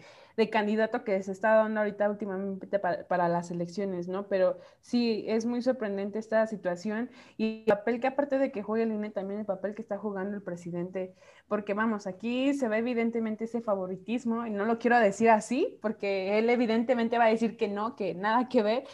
candidato 0.53 1.03
que 1.03 1.21
se 1.23 1.33
está 1.33 1.55
dando 1.55 1.81
ahorita 1.81 2.09
últimamente 2.09 2.79
para, 2.79 3.29
las 3.29 3.51
elecciones, 3.51 4.07
¿no? 4.07 4.29
Pero 4.29 4.59
sí, 4.81 5.25
es 5.27 5.45
muy 5.47 5.63
sorprendente 5.63 6.21
esta 6.21 6.47
situación 6.47 7.11
y 7.37 7.65
el 7.67 7.75
papel 7.75 8.01
que 8.01 8.07
aparte 8.07 8.39
de 8.39 8.53
que 8.53 8.63
juegue 8.63 8.85
el 8.85 8.93
INE, 8.93 9.11
también 9.11 9.41
el 9.41 9.47
papel 9.47 9.75
que 9.75 9.83
está 9.83 9.99
jugando 9.99 10.37
el 10.37 10.43
presidente, 10.43 11.13
porque 11.49 11.75
vamos, 11.75 12.07
aquí 12.07 12.55
se 12.55 12.69
ve 12.69 12.79
evidentemente 12.79 13.45
ese 13.45 13.61
favoritismo, 13.61 14.47
y 14.47 14.51
no 14.51 14.65
lo 14.65 14.79
quiero 14.79 14.99
decir 15.01 15.29
así, 15.31 15.77
porque 15.83 16.39
él 16.39 16.49
evidentemente 16.51 17.19
va 17.19 17.25
a 17.25 17.31
decir 17.31 17.57
que 17.57 17.67
no, 17.67 17.97
que 17.97 18.15
nada 18.15 18.49
que 18.49 18.63
ver, 18.63 18.85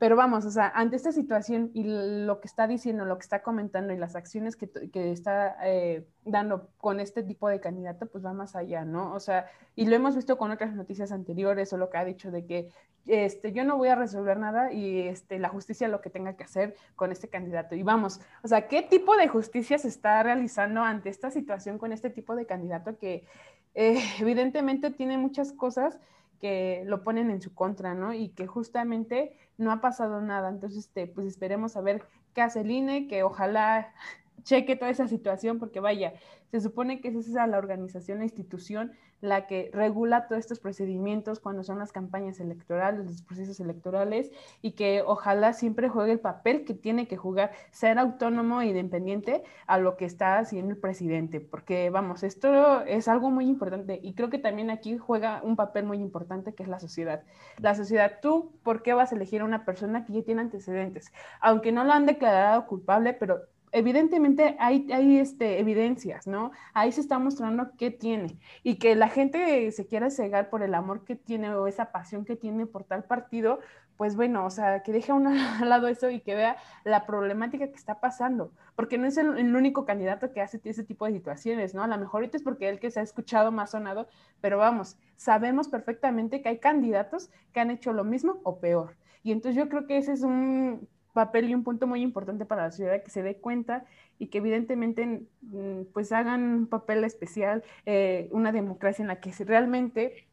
pero 0.00 0.16
vamos, 0.16 0.46
o 0.46 0.50
sea, 0.50 0.72
ante 0.74 0.96
esta 0.96 1.12
situación 1.12 1.70
y 1.74 1.84
lo 1.84 2.40
que 2.40 2.48
está 2.48 2.66
diciendo, 2.66 3.04
lo 3.04 3.18
que 3.18 3.24
está 3.24 3.42
comentando 3.42 3.92
y 3.92 3.98
las 3.98 4.16
acciones 4.16 4.56
que, 4.56 4.66
que 4.70 5.12
está 5.12 5.58
eh, 5.62 6.06
dando 6.24 6.70
con 6.78 7.00
este 7.00 7.22
tipo 7.22 7.50
de 7.50 7.60
candidato, 7.60 8.06
pues 8.06 8.24
va 8.24 8.32
más 8.32 8.56
allá, 8.56 8.86
¿no? 8.86 9.12
O 9.12 9.20
sea, 9.20 9.50
y 9.76 9.84
lo 9.84 9.94
hemos 9.94 10.16
visto 10.16 10.38
con 10.38 10.52
otras 10.52 10.74
noticias 10.74 11.12
anteriores 11.12 11.70
o 11.74 11.76
lo 11.76 11.90
que 11.90 11.98
ha 11.98 12.06
dicho 12.06 12.30
de 12.30 12.46
que 12.46 12.70
este, 13.04 13.52
yo 13.52 13.62
no 13.62 13.76
voy 13.76 13.88
a 13.88 13.94
resolver 13.94 14.38
nada 14.38 14.72
y 14.72 15.00
este, 15.00 15.38
la 15.38 15.50
justicia 15.50 15.86
lo 15.86 16.00
que 16.00 16.08
tenga 16.08 16.32
que 16.34 16.44
hacer 16.44 16.76
con 16.96 17.12
este 17.12 17.28
candidato. 17.28 17.74
Y 17.74 17.82
vamos, 17.82 18.22
o 18.42 18.48
sea, 18.48 18.68
¿qué 18.68 18.80
tipo 18.80 19.18
de 19.18 19.28
justicia 19.28 19.76
se 19.76 19.88
está 19.88 20.22
realizando 20.22 20.82
ante 20.82 21.10
esta 21.10 21.30
situación 21.30 21.76
con 21.76 21.92
este 21.92 22.08
tipo 22.08 22.36
de 22.36 22.46
candidato 22.46 22.96
que 22.96 23.26
eh, 23.74 23.98
evidentemente 24.18 24.90
tiene 24.90 25.18
muchas 25.18 25.52
cosas? 25.52 25.98
Que 26.40 26.82
lo 26.86 27.04
ponen 27.04 27.30
en 27.30 27.42
su 27.42 27.54
contra, 27.54 27.94
¿no? 27.94 28.14
Y 28.14 28.30
que 28.30 28.46
justamente 28.46 29.36
no 29.58 29.70
ha 29.72 29.80
pasado 29.80 30.20
nada. 30.20 30.48
Entonces, 30.48 30.86
este, 30.86 31.06
pues 31.06 31.26
esperemos 31.26 31.76
a 31.76 31.82
ver 31.82 32.02
qué 32.34 32.42
hace 32.42 32.60
el 32.60 32.70
INE, 32.70 33.08
que 33.08 33.22
ojalá 33.22 33.92
cheque 34.42 34.76
toda 34.76 34.90
esa 34.90 35.06
situación, 35.06 35.58
porque 35.58 35.80
vaya, 35.80 36.14
se 36.50 36.60
supone 36.60 37.00
que 37.00 37.08
esa 37.08 37.20
es 37.20 37.28
la 37.50 37.58
organización, 37.58 38.18
la 38.18 38.24
institución, 38.24 38.92
la 39.20 39.46
que 39.46 39.70
regula 39.72 40.26
todos 40.26 40.40
estos 40.40 40.60
procedimientos 40.60 41.40
cuando 41.40 41.62
son 41.62 41.78
las 41.78 41.92
campañas 41.92 42.40
electorales, 42.40 43.04
los 43.04 43.22
procesos 43.22 43.60
electorales, 43.60 44.30
y 44.62 44.72
que 44.72 45.02
ojalá 45.06 45.52
siempre 45.52 45.88
juegue 45.88 46.12
el 46.12 46.20
papel 46.20 46.64
que 46.64 46.74
tiene 46.74 47.06
que 47.06 47.16
jugar, 47.16 47.52
ser 47.70 47.98
autónomo 47.98 48.60
e 48.60 48.66
independiente 48.66 49.42
a 49.66 49.78
lo 49.78 49.96
que 49.96 50.04
está 50.04 50.38
haciendo 50.38 50.72
el 50.72 50.78
presidente, 50.78 51.40
porque 51.40 51.90
vamos, 51.90 52.22
esto 52.22 52.82
es 52.82 53.08
algo 53.08 53.30
muy 53.30 53.46
importante 53.46 54.00
y 54.02 54.14
creo 54.14 54.30
que 54.30 54.38
también 54.38 54.70
aquí 54.70 54.96
juega 54.96 55.40
un 55.42 55.56
papel 55.56 55.84
muy 55.84 55.98
importante 55.98 56.54
que 56.54 56.62
es 56.62 56.68
la 56.68 56.80
sociedad. 56.80 57.22
La 57.58 57.74
sociedad, 57.74 58.18
tú, 58.22 58.52
¿por 58.62 58.82
qué 58.82 58.94
vas 58.94 59.12
a 59.12 59.16
elegir 59.16 59.42
a 59.42 59.44
una 59.44 59.64
persona 59.64 60.04
que 60.04 60.12
ya 60.14 60.22
tiene 60.22 60.40
antecedentes? 60.40 61.12
Aunque 61.40 61.72
no 61.72 61.84
lo 61.84 61.92
han 61.92 62.06
declarado 62.06 62.66
culpable, 62.66 63.12
pero 63.12 63.42
evidentemente 63.72 64.56
hay, 64.58 64.90
hay 64.92 65.18
este, 65.18 65.60
evidencias, 65.60 66.26
¿no? 66.26 66.52
Ahí 66.74 66.92
se 66.92 67.00
está 67.00 67.18
mostrando 67.18 67.70
qué 67.76 67.90
tiene 67.90 68.38
y 68.62 68.76
que 68.76 68.96
la 68.96 69.08
gente 69.08 69.70
se 69.72 69.86
quiera 69.86 70.10
cegar 70.10 70.50
por 70.50 70.62
el 70.62 70.74
amor 70.74 71.04
que 71.04 71.16
tiene 71.16 71.54
o 71.54 71.66
esa 71.66 71.92
pasión 71.92 72.24
que 72.24 72.36
tiene 72.36 72.66
por 72.66 72.84
tal 72.84 73.04
partido, 73.04 73.60
pues 73.96 74.16
bueno, 74.16 74.46
o 74.46 74.50
sea, 74.50 74.82
que 74.82 74.92
deje 74.92 75.12
a 75.12 75.14
un 75.14 75.24
lado 75.68 75.86
eso 75.86 76.08
y 76.10 76.20
que 76.20 76.34
vea 76.34 76.56
la 76.84 77.06
problemática 77.06 77.68
que 77.68 77.76
está 77.76 78.00
pasando, 78.00 78.52
porque 78.74 78.96
no 78.98 79.06
es 79.06 79.18
el, 79.18 79.28
único 79.54 79.84
candidato 79.84 80.32
que 80.32 80.40
hace 80.40 80.60
ese 80.64 80.84
tipo 80.84 81.06
de 81.06 81.12
situaciones, 81.12 81.74
¿no? 81.74 81.82
A 81.82 81.86
lo 81.86 81.98
mejor 81.98 82.20
ahorita 82.22 82.38
es 82.38 82.42
porque 82.42 82.68
el 82.68 82.80
que 82.80 82.90
se 82.90 83.00
ha 83.00 83.02
escuchado 83.02 83.52
más 83.52 83.72
sonado, 83.72 84.08
pero 84.40 84.58
vamos, 84.58 84.96
sabemos 85.16 85.68
perfectamente 85.68 86.40
que 86.40 86.48
hay 86.48 86.58
candidatos 86.58 87.30
que 87.52 87.60
han 87.60 87.70
hecho 87.70 87.92
lo 87.92 88.04
mismo 88.04 88.40
o 88.42 88.58
peor. 88.58 88.96
Y 89.22 89.32
entonces 89.32 89.56
yo 89.56 89.68
creo 89.68 89.86
que 89.86 89.98
ese 89.98 90.12
es 90.12 90.22
un 90.22 90.88
papel 91.12 91.50
y 91.50 91.54
un 91.54 91.64
punto 91.64 91.86
muy 91.86 92.02
importante 92.02 92.44
para 92.44 92.64
la 92.64 92.70
ciudad 92.70 93.02
que 93.02 93.10
se 93.10 93.22
dé 93.22 93.36
cuenta 93.36 93.84
y 94.18 94.28
que 94.28 94.38
evidentemente 94.38 95.22
mm, 95.42 95.82
pues 95.92 96.12
hagan 96.12 96.42
un 96.42 96.66
papel 96.66 97.04
especial, 97.04 97.64
eh, 97.86 98.28
una 98.32 98.52
democracia 98.52 99.02
en 99.02 99.08
la 99.08 99.20
que 99.20 99.32
realmente 99.44 100.28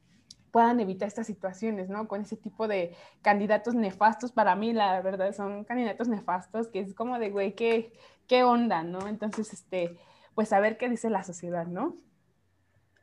puedan 0.52 0.80
evitar 0.80 1.08
estas 1.08 1.28
situaciones, 1.28 1.90
¿no? 1.90 2.08
Con 2.08 2.22
ese 2.22 2.36
tipo 2.36 2.68
de 2.68 2.96
candidatos 3.22 3.76
nefastos, 3.76 4.32
para 4.32 4.56
mí 4.56 4.74
la 4.74 5.02
verdad 5.02 5.34
son 5.34 5.64
candidatos 5.66 6.08
nefastos, 6.08 6.68
que 6.68 6.80
es 6.80 6.94
como 6.94 7.20
de, 7.20 7.30
güey, 7.30 7.54
¿qué, 7.54 7.94
qué 8.28 8.44
onda, 8.44 8.84
¿no? 8.84 9.08
Entonces, 9.08 9.54
este, 9.54 9.98
pues 10.36 10.54
a 10.54 10.60
ver 10.60 10.78
qué 10.78 10.90
dice 10.90 11.10
la 11.10 11.24
sociedad, 11.24 11.68
¿no? 11.68 11.96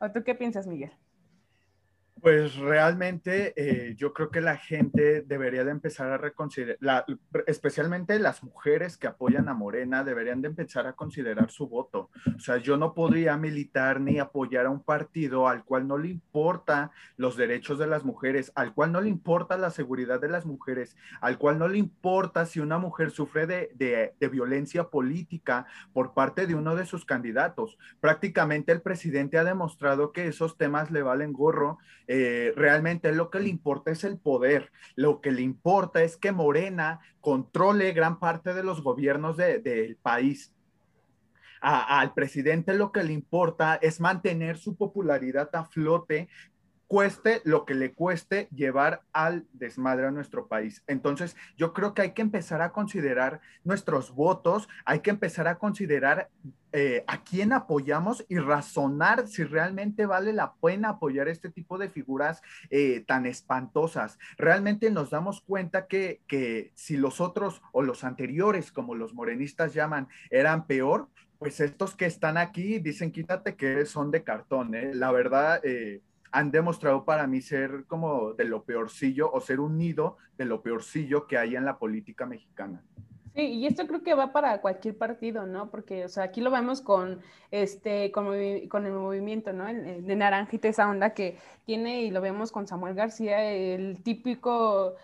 ¿O 0.00 0.10
tú 0.10 0.24
qué 0.24 0.34
piensas, 0.34 0.66
Miguel? 0.66 0.92
Pues 2.24 2.56
realmente 2.56 3.52
eh, 3.54 3.96
yo 3.98 4.14
creo 4.14 4.30
que 4.30 4.40
la 4.40 4.56
gente 4.56 5.20
debería 5.20 5.62
de 5.62 5.72
empezar 5.72 6.10
a 6.10 6.16
reconsiderar, 6.16 7.04
especialmente 7.46 8.18
las 8.18 8.42
mujeres 8.42 8.96
que 8.96 9.06
apoyan 9.06 9.50
a 9.50 9.52
Morena, 9.52 10.04
deberían 10.04 10.40
de 10.40 10.48
empezar 10.48 10.86
a 10.86 10.94
considerar 10.94 11.50
su 11.50 11.68
voto. 11.68 12.08
O 12.34 12.40
sea, 12.40 12.56
yo 12.56 12.78
no 12.78 12.94
podría 12.94 13.36
militar 13.36 14.00
ni 14.00 14.20
apoyar 14.20 14.64
a 14.64 14.70
un 14.70 14.82
partido 14.82 15.48
al 15.48 15.66
cual 15.66 15.86
no 15.86 15.98
le 15.98 16.08
importa 16.08 16.92
los 17.18 17.36
derechos 17.36 17.78
de 17.78 17.88
las 17.88 18.06
mujeres, 18.06 18.52
al 18.54 18.72
cual 18.72 18.92
no 18.92 19.02
le 19.02 19.10
importa 19.10 19.58
la 19.58 19.68
seguridad 19.68 20.18
de 20.18 20.30
las 20.30 20.46
mujeres, 20.46 20.96
al 21.20 21.36
cual 21.36 21.58
no 21.58 21.68
le 21.68 21.76
importa 21.76 22.46
si 22.46 22.58
una 22.58 22.78
mujer 22.78 23.10
sufre 23.10 23.46
de, 23.46 24.14
de 24.18 24.28
violencia 24.30 24.84
política 24.84 25.66
por 25.92 26.14
parte 26.14 26.46
de 26.46 26.54
uno 26.54 26.74
de 26.74 26.86
sus 26.86 27.04
candidatos. 27.04 27.76
Prácticamente 28.00 28.72
el 28.72 28.80
presidente 28.80 29.36
ha 29.36 29.44
demostrado 29.44 30.10
que 30.12 30.26
esos 30.26 30.56
temas 30.56 30.90
le 30.90 31.02
valen 31.02 31.34
gorro 31.34 31.76
realmente 32.56 33.12
lo 33.12 33.30
que 33.30 33.40
le 33.40 33.48
importa 33.48 33.90
es 33.90 34.04
el 34.04 34.18
poder, 34.18 34.70
lo 34.94 35.20
que 35.20 35.32
le 35.32 35.42
importa 35.42 36.02
es 36.02 36.16
que 36.16 36.32
Morena 36.32 37.00
controle 37.20 37.92
gran 37.92 38.18
parte 38.18 38.54
de 38.54 38.62
los 38.62 38.82
gobiernos 38.82 39.36
del 39.36 39.96
país. 39.96 40.52
al 41.60 42.12
presidente 42.12 42.74
lo 42.74 42.92
que 42.92 43.02
le 43.02 43.14
importa 43.14 43.76
es 43.76 43.98
mantener 43.98 44.58
su 44.58 44.76
popularidad 44.76 45.48
a 45.54 45.64
flote 45.64 46.28
cueste 46.86 47.40
lo 47.44 47.64
que 47.64 47.74
le 47.74 47.92
cueste 47.92 48.48
llevar 48.54 49.02
al 49.12 49.46
desmadre 49.52 50.06
a 50.06 50.10
nuestro 50.10 50.46
país. 50.46 50.82
Entonces, 50.86 51.36
yo 51.56 51.72
creo 51.72 51.94
que 51.94 52.02
hay 52.02 52.12
que 52.12 52.22
empezar 52.22 52.62
a 52.62 52.72
considerar 52.72 53.40
nuestros 53.64 54.14
votos, 54.14 54.68
hay 54.84 55.00
que 55.00 55.10
empezar 55.10 55.48
a 55.48 55.58
considerar 55.58 56.28
eh, 56.72 57.04
a 57.06 57.22
quién 57.22 57.52
apoyamos 57.52 58.24
y 58.28 58.38
razonar 58.38 59.28
si 59.28 59.44
realmente 59.44 60.06
vale 60.06 60.32
la 60.32 60.54
pena 60.54 60.90
apoyar 60.90 61.28
este 61.28 61.48
tipo 61.48 61.78
de 61.78 61.88
figuras 61.88 62.42
eh, 62.70 63.04
tan 63.06 63.26
espantosas. 63.26 64.18
Realmente 64.36 64.90
nos 64.90 65.10
damos 65.10 65.40
cuenta 65.40 65.86
que, 65.86 66.20
que 66.26 66.72
si 66.74 66.96
los 66.96 67.20
otros 67.20 67.62
o 67.72 67.82
los 67.82 68.02
anteriores, 68.02 68.72
como 68.72 68.94
los 68.94 69.14
morenistas 69.14 69.72
llaman, 69.72 70.08
eran 70.30 70.66
peor, 70.66 71.08
pues 71.38 71.60
estos 71.60 71.94
que 71.94 72.06
están 72.06 72.36
aquí 72.36 72.78
dicen 72.78 73.12
quítate 73.12 73.54
que 73.54 73.86
son 73.86 74.10
de 74.10 74.24
cartón. 74.24 74.74
¿eh? 74.74 74.94
La 74.94 75.12
verdad, 75.12 75.60
han 76.34 76.50
demostrado 76.50 77.04
para 77.04 77.28
mí 77.28 77.40
ser 77.40 77.84
como 77.86 78.32
de 78.32 78.44
lo 78.44 78.64
peorcillo 78.64 79.30
o 79.32 79.40
ser 79.40 79.60
un 79.60 79.78
nido 79.78 80.16
de 80.36 80.44
lo 80.44 80.62
peorcillo 80.62 81.28
que 81.28 81.38
hay 81.38 81.54
en 81.54 81.64
la 81.64 81.78
política 81.78 82.26
mexicana. 82.26 82.82
Sí, 83.36 83.42
y 83.42 83.66
esto 83.66 83.86
creo 83.86 84.02
que 84.02 84.14
va 84.14 84.32
para 84.32 84.60
cualquier 84.60 84.98
partido, 84.98 85.46
¿no? 85.46 85.70
Porque, 85.70 86.04
o 86.04 86.08
sea, 86.08 86.24
aquí 86.24 86.40
lo 86.40 86.50
vemos 86.50 86.80
con, 86.80 87.20
este, 87.52 88.10
con, 88.10 88.26
con 88.68 88.84
el 88.84 88.92
movimiento, 88.92 89.52
¿no? 89.52 89.66
De 89.66 90.16
Naranjita, 90.16 90.66
esa 90.66 90.88
onda 90.88 91.14
que 91.14 91.38
tiene, 91.64 92.02
y 92.02 92.10
lo 92.10 92.20
vemos 92.20 92.50
con 92.50 92.66
Samuel 92.66 92.94
García, 92.94 93.42
el 93.44 94.02
típico 94.02 94.96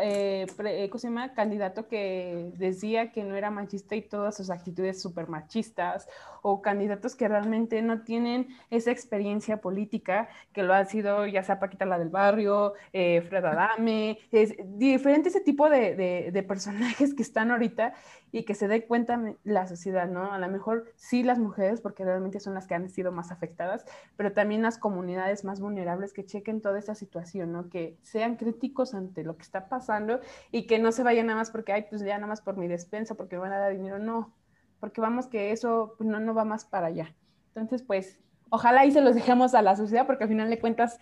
eh, 0.00 0.46
eh 0.64 0.90
candidato 1.34 1.88
que 1.88 2.52
decía 2.56 3.12
que 3.12 3.24
no 3.24 3.34
era 3.34 3.50
machista 3.50 3.94
y 3.94 4.02
todas 4.02 4.36
sus 4.36 4.50
actitudes 4.50 5.00
súper 5.00 5.28
machistas, 5.28 6.08
o 6.42 6.60
candidatos 6.62 7.14
que 7.14 7.28
realmente 7.28 7.80
no 7.82 8.02
tienen 8.02 8.48
esa 8.70 8.90
experiencia 8.90 9.60
política, 9.60 10.28
que 10.52 10.62
lo 10.62 10.74
ha 10.74 10.84
sido 10.84 11.26
ya 11.26 11.42
sea 11.42 11.60
Paquita 11.60 11.84
la 11.84 11.98
del 11.98 12.08
Barrio, 12.08 12.74
eh, 12.92 13.22
Fred 13.28 13.44
Adame, 13.44 14.18
es 14.30 14.54
diferente 14.78 15.28
ese 15.28 15.40
tipo 15.40 15.68
de, 15.68 16.44
personajes 16.46 17.14
que 17.14 17.22
están 17.22 17.50
ahorita 17.50 17.94
y 18.32 18.44
que 18.44 18.54
se 18.54 18.66
dé 18.66 18.86
cuenta 18.86 19.20
la 19.44 19.66
sociedad, 19.66 20.08
¿no? 20.08 20.32
A 20.32 20.38
lo 20.38 20.48
mejor 20.48 20.90
sí 20.96 21.22
las 21.22 21.38
mujeres, 21.38 21.82
porque 21.82 22.04
realmente 22.04 22.40
son 22.40 22.54
las 22.54 22.66
que 22.66 22.74
han 22.74 22.88
sido 22.88 23.12
más 23.12 23.30
afectadas, 23.30 23.84
pero 24.16 24.32
también 24.32 24.62
las 24.62 24.78
comunidades 24.78 25.44
más 25.44 25.60
vulnerables 25.60 26.14
que 26.14 26.24
chequen 26.24 26.62
toda 26.62 26.78
esta 26.78 26.94
situación, 26.94 27.52
¿no? 27.52 27.68
Que 27.68 27.98
sean 28.00 28.36
críticos 28.36 28.94
ante 28.94 29.22
lo 29.22 29.36
que 29.36 29.42
está 29.42 29.68
pasando 29.68 30.20
y 30.50 30.66
que 30.66 30.78
no 30.78 30.92
se 30.92 31.02
vayan 31.02 31.26
nada 31.26 31.38
más 31.38 31.50
porque, 31.50 31.74
ay, 31.74 31.86
pues 31.90 32.02
ya 32.02 32.16
nada 32.16 32.26
más 32.26 32.40
por 32.40 32.56
mi 32.56 32.68
despensa, 32.68 33.14
porque 33.14 33.36
me 33.36 33.42
van 33.42 33.52
a 33.52 33.58
dar 33.58 33.72
dinero, 33.72 33.98
no, 33.98 34.34
porque 34.80 35.02
vamos 35.02 35.26
que 35.26 35.52
eso 35.52 35.94
pues, 35.98 36.08
no, 36.08 36.18
no 36.18 36.32
va 36.32 36.46
más 36.46 36.64
para 36.64 36.86
allá. 36.86 37.14
Entonces, 37.48 37.82
pues, 37.82 38.18
ojalá 38.48 38.80
ahí 38.80 38.92
se 38.92 39.02
los 39.02 39.14
dejemos 39.14 39.54
a 39.54 39.60
la 39.60 39.76
sociedad, 39.76 40.06
porque 40.06 40.24
al 40.24 40.30
final 40.30 40.48
de 40.48 40.58
cuentas, 40.58 40.98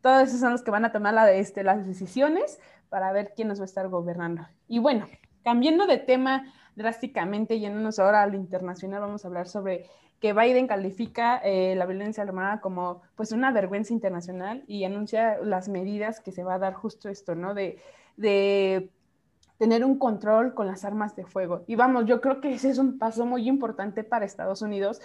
todos 0.00 0.28
esos 0.28 0.40
son 0.40 0.52
los 0.52 0.62
que 0.62 0.70
van 0.70 0.86
a 0.86 0.92
tomar 0.92 1.12
la, 1.12 1.30
este, 1.30 1.62
las 1.62 1.86
decisiones 1.86 2.58
para 2.88 3.12
ver 3.12 3.32
quién 3.36 3.48
nos 3.48 3.58
va 3.58 3.64
a 3.64 3.66
estar 3.66 3.88
gobernando. 3.88 4.46
Y 4.66 4.78
bueno, 4.78 5.06
cambiando 5.44 5.86
de 5.86 5.98
tema 5.98 6.52
drásticamente, 6.74 7.60
yéndonos 7.60 7.98
ahora 7.98 8.22
al 8.22 8.34
internacional, 8.34 9.00
vamos 9.00 9.24
a 9.24 9.28
hablar 9.28 9.46
sobre 9.46 9.86
que 10.20 10.32
Biden 10.32 10.66
califica 10.66 11.36
eh, 11.44 11.74
la 11.76 11.86
violencia 11.86 12.22
armada 12.22 12.60
como 12.60 13.02
pues 13.14 13.30
una 13.32 13.52
vergüenza 13.52 13.92
internacional 13.92 14.64
y 14.66 14.84
anuncia 14.84 15.38
las 15.42 15.68
medidas 15.68 16.20
que 16.20 16.32
se 16.32 16.42
va 16.42 16.54
a 16.54 16.58
dar 16.58 16.74
justo 16.74 17.08
esto, 17.08 17.34
¿no? 17.34 17.54
De, 17.54 17.78
de 18.16 18.90
tener 19.58 19.84
un 19.84 19.98
control 19.98 20.54
con 20.54 20.66
las 20.66 20.84
armas 20.84 21.14
de 21.14 21.26
fuego. 21.26 21.62
Y 21.66 21.76
vamos, 21.76 22.06
yo 22.06 22.20
creo 22.20 22.40
que 22.40 22.54
ese 22.54 22.70
es 22.70 22.78
un 22.78 22.98
paso 22.98 23.26
muy 23.26 23.46
importante 23.48 24.02
para 24.02 24.24
Estados 24.24 24.62
Unidos 24.62 25.00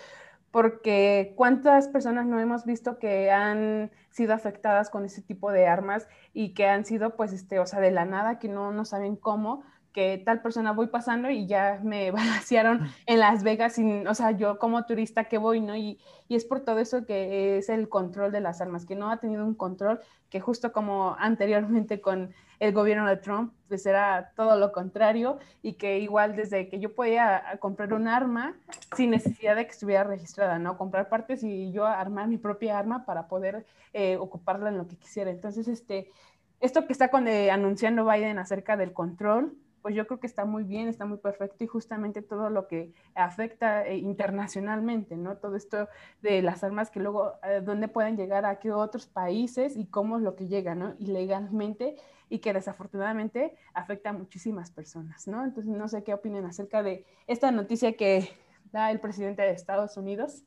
porque 0.52 1.34
cuántas 1.36 1.88
personas 1.88 2.26
no 2.26 2.40
hemos 2.40 2.66
visto 2.66 2.98
que 2.98 3.30
han 3.30 3.92
sido 4.10 4.34
afectadas 4.34 4.90
con 4.90 5.06
ese 5.06 5.22
tipo 5.22 5.52
de 5.52 5.68
armas 5.68 6.08
y 6.34 6.54
que 6.54 6.68
han 6.68 6.86
sido, 6.86 7.16
pues, 7.16 7.34
este, 7.34 7.60
o 7.60 7.66
sea, 7.66 7.80
de 7.80 7.92
la 7.92 8.06
nada, 8.06 8.40
que 8.40 8.48
no, 8.48 8.72
no 8.72 8.86
saben 8.86 9.16
cómo, 9.16 9.64
que 9.94 10.22
tal 10.24 10.42
persona 10.42 10.72
voy 10.72 10.88
pasando 10.88 11.30
y 11.30 11.48
ya 11.48 11.80
me 11.84 12.12
balancearon 12.12 12.90
en 13.06 13.20
Las 13.20 13.44
Vegas, 13.44 13.74
sin, 13.74 14.08
o 14.08 14.14
sea, 14.14 14.32
yo 14.32 14.60
como 14.60 14.86
turista 14.86 15.26
que 15.26 15.38
voy, 15.38 15.62
¿no? 15.62 15.76
Y, 15.76 16.00
y, 16.28 16.36
es 16.36 16.46
por 16.46 16.62
todo 16.62 16.80
eso 16.80 17.06
que 17.06 17.58
es 17.58 17.70
el 17.70 17.90
control 17.90 18.32
de 18.32 18.42
las 18.42 18.62
armas, 18.62 18.86
que 18.86 18.96
no 18.96 19.10
ha 19.10 19.18
tenido 19.18 19.46
un 19.46 19.56
control, 19.56 20.00
que 20.30 20.40
justo 20.40 20.72
como 20.72 21.16
anteriormente 21.20 22.02
con 22.02 22.34
el 22.60 22.74
gobierno 22.74 23.08
de 23.08 23.18
Trump, 23.18 23.54
pues 23.68 23.86
era 23.86 24.32
todo 24.36 24.58
lo 24.58 24.72
contrario 24.72 25.40
y 25.62 25.74
que 25.74 26.00
igual 26.00 26.36
desde 26.36 26.68
que 26.68 26.80
yo 26.80 26.94
podía 26.94 27.58
comprar 27.60 27.94
un 27.94 28.08
arma 28.08 28.56
sin 28.96 29.12
necesidad 29.12 29.56
de 29.56 29.66
que 29.66 29.72
estuviera 29.72 30.04
registrada, 30.04 30.60
¿no? 30.60 30.78
Comprar 30.78 31.10
partes 31.10 31.44
y 31.44 31.72
yo 31.72 31.86
armar 31.86 32.28
mi 32.28 32.38
propia 32.38 32.78
arma 32.78 33.06
para 33.06 33.28
poder 33.28 33.66
eh, 33.94 34.18
ocuparla 34.18 34.70
en 34.70 34.78
lo 34.78 34.88
que 34.88 34.98
quisiera. 34.98 35.32
Entonces, 35.32 35.68
este, 35.68 36.12
esto 36.60 36.86
que 36.86 36.94
está 36.94 37.10
con, 37.10 37.28
eh, 37.28 37.50
anunciando 37.50 38.06
Biden 38.06 38.40
acerca 38.40 38.76
del 38.76 38.92
control, 38.92 39.56
pues 39.82 39.96
yo 39.96 40.06
creo 40.08 40.20
que 40.20 40.28
está 40.28 40.46
muy 40.46 40.64
bien, 40.64 40.88
está 40.88 41.06
muy 41.06 41.18
perfecto 41.18 41.64
y 41.64 41.68
justamente 41.68 42.22
todo 42.22 42.50
lo 42.50 42.68
que 42.68 42.94
afecta 43.16 43.86
eh, 43.86 43.98
internacionalmente, 43.98 45.18
¿no? 45.18 45.38
Todo 45.38 45.56
esto 45.56 45.88
de 46.22 46.42
las 46.42 46.64
armas 46.64 46.90
que 46.90 47.00
luego, 47.00 47.34
eh, 47.44 47.62
dónde 47.64 47.88
pueden 47.88 48.18
llegar 48.18 48.46
a 48.46 48.60
qué 48.60 48.72
otros 48.72 49.08
países 49.08 49.76
y 49.76 49.86
cómo 49.86 50.18
es 50.18 50.24
lo 50.24 50.36
que 50.36 50.48
llega, 50.48 50.76
¿no? 50.76 50.96
Ilegalmente 51.00 51.96
y 52.30 52.40
que 52.40 52.54
desafortunadamente 52.54 53.56
afecta 53.74 54.12
a 54.12 54.14
muchísimas 54.14 54.72
personas, 54.72 55.28
¿no? 55.28 55.44
Entonces, 55.44 55.74
no 55.74 55.88
sé 55.88 56.04
qué 56.04 56.14
opinen 56.14 56.46
acerca 56.46 56.84
de 56.84 57.06
esta 57.28 57.52
noticia 57.52 57.96
que 57.96 58.30
da 58.72 58.92
el 58.92 59.00
presidente 59.00 59.42
de 59.42 59.52
Estados 59.52 59.98
Unidos. 59.98 60.44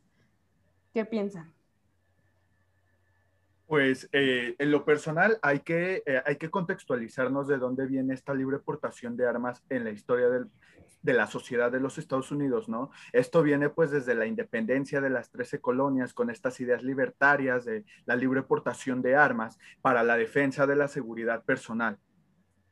¿Qué 0.92 1.04
piensan? 1.04 1.52
Pues 3.72 4.06
eh, 4.12 4.54
en 4.58 4.70
lo 4.70 4.84
personal 4.84 5.38
hay 5.40 5.60
que, 5.60 6.02
eh, 6.04 6.20
hay 6.26 6.36
que 6.36 6.50
contextualizarnos 6.50 7.48
de 7.48 7.56
dónde 7.56 7.86
viene 7.86 8.12
esta 8.12 8.34
libre 8.34 8.58
portación 8.58 9.16
de 9.16 9.26
armas 9.26 9.64
en 9.70 9.84
la 9.84 9.90
historia 9.90 10.26
de 10.28 11.12
la 11.14 11.26
sociedad 11.26 11.72
de 11.72 11.80
los 11.80 11.96
Estados 11.96 12.30
Unidos, 12.30 12.68
¿no? 12.68 12.90
Esto 13.14 13.42
viene 13.42 13.70
pues 13.70 13.90
desde 13.90 14.14
la 14.14 14.26
independencia 14.26 15.00
de 15.00 15.08
las 15.08 15.30
13 15.30 15.62
colonias 15.62 16.12
con 16.12 16.28
estas 16.28 16.60
ideas 16.60 16.82
libertarias 16.82 17.64
de 17.64 17.86
la 18.04 18.14
libre 18.14 18.42
portación 18.42 19.00
de 19.00 19.16
armas 19.16 19.58
para 19.80 20.02
la 20.02 20.18
defensa 20.18 20.66
de 20.66 20.76
la 20.76 20.88
seguridad 20.88 21.42
personal. 21.42 21.96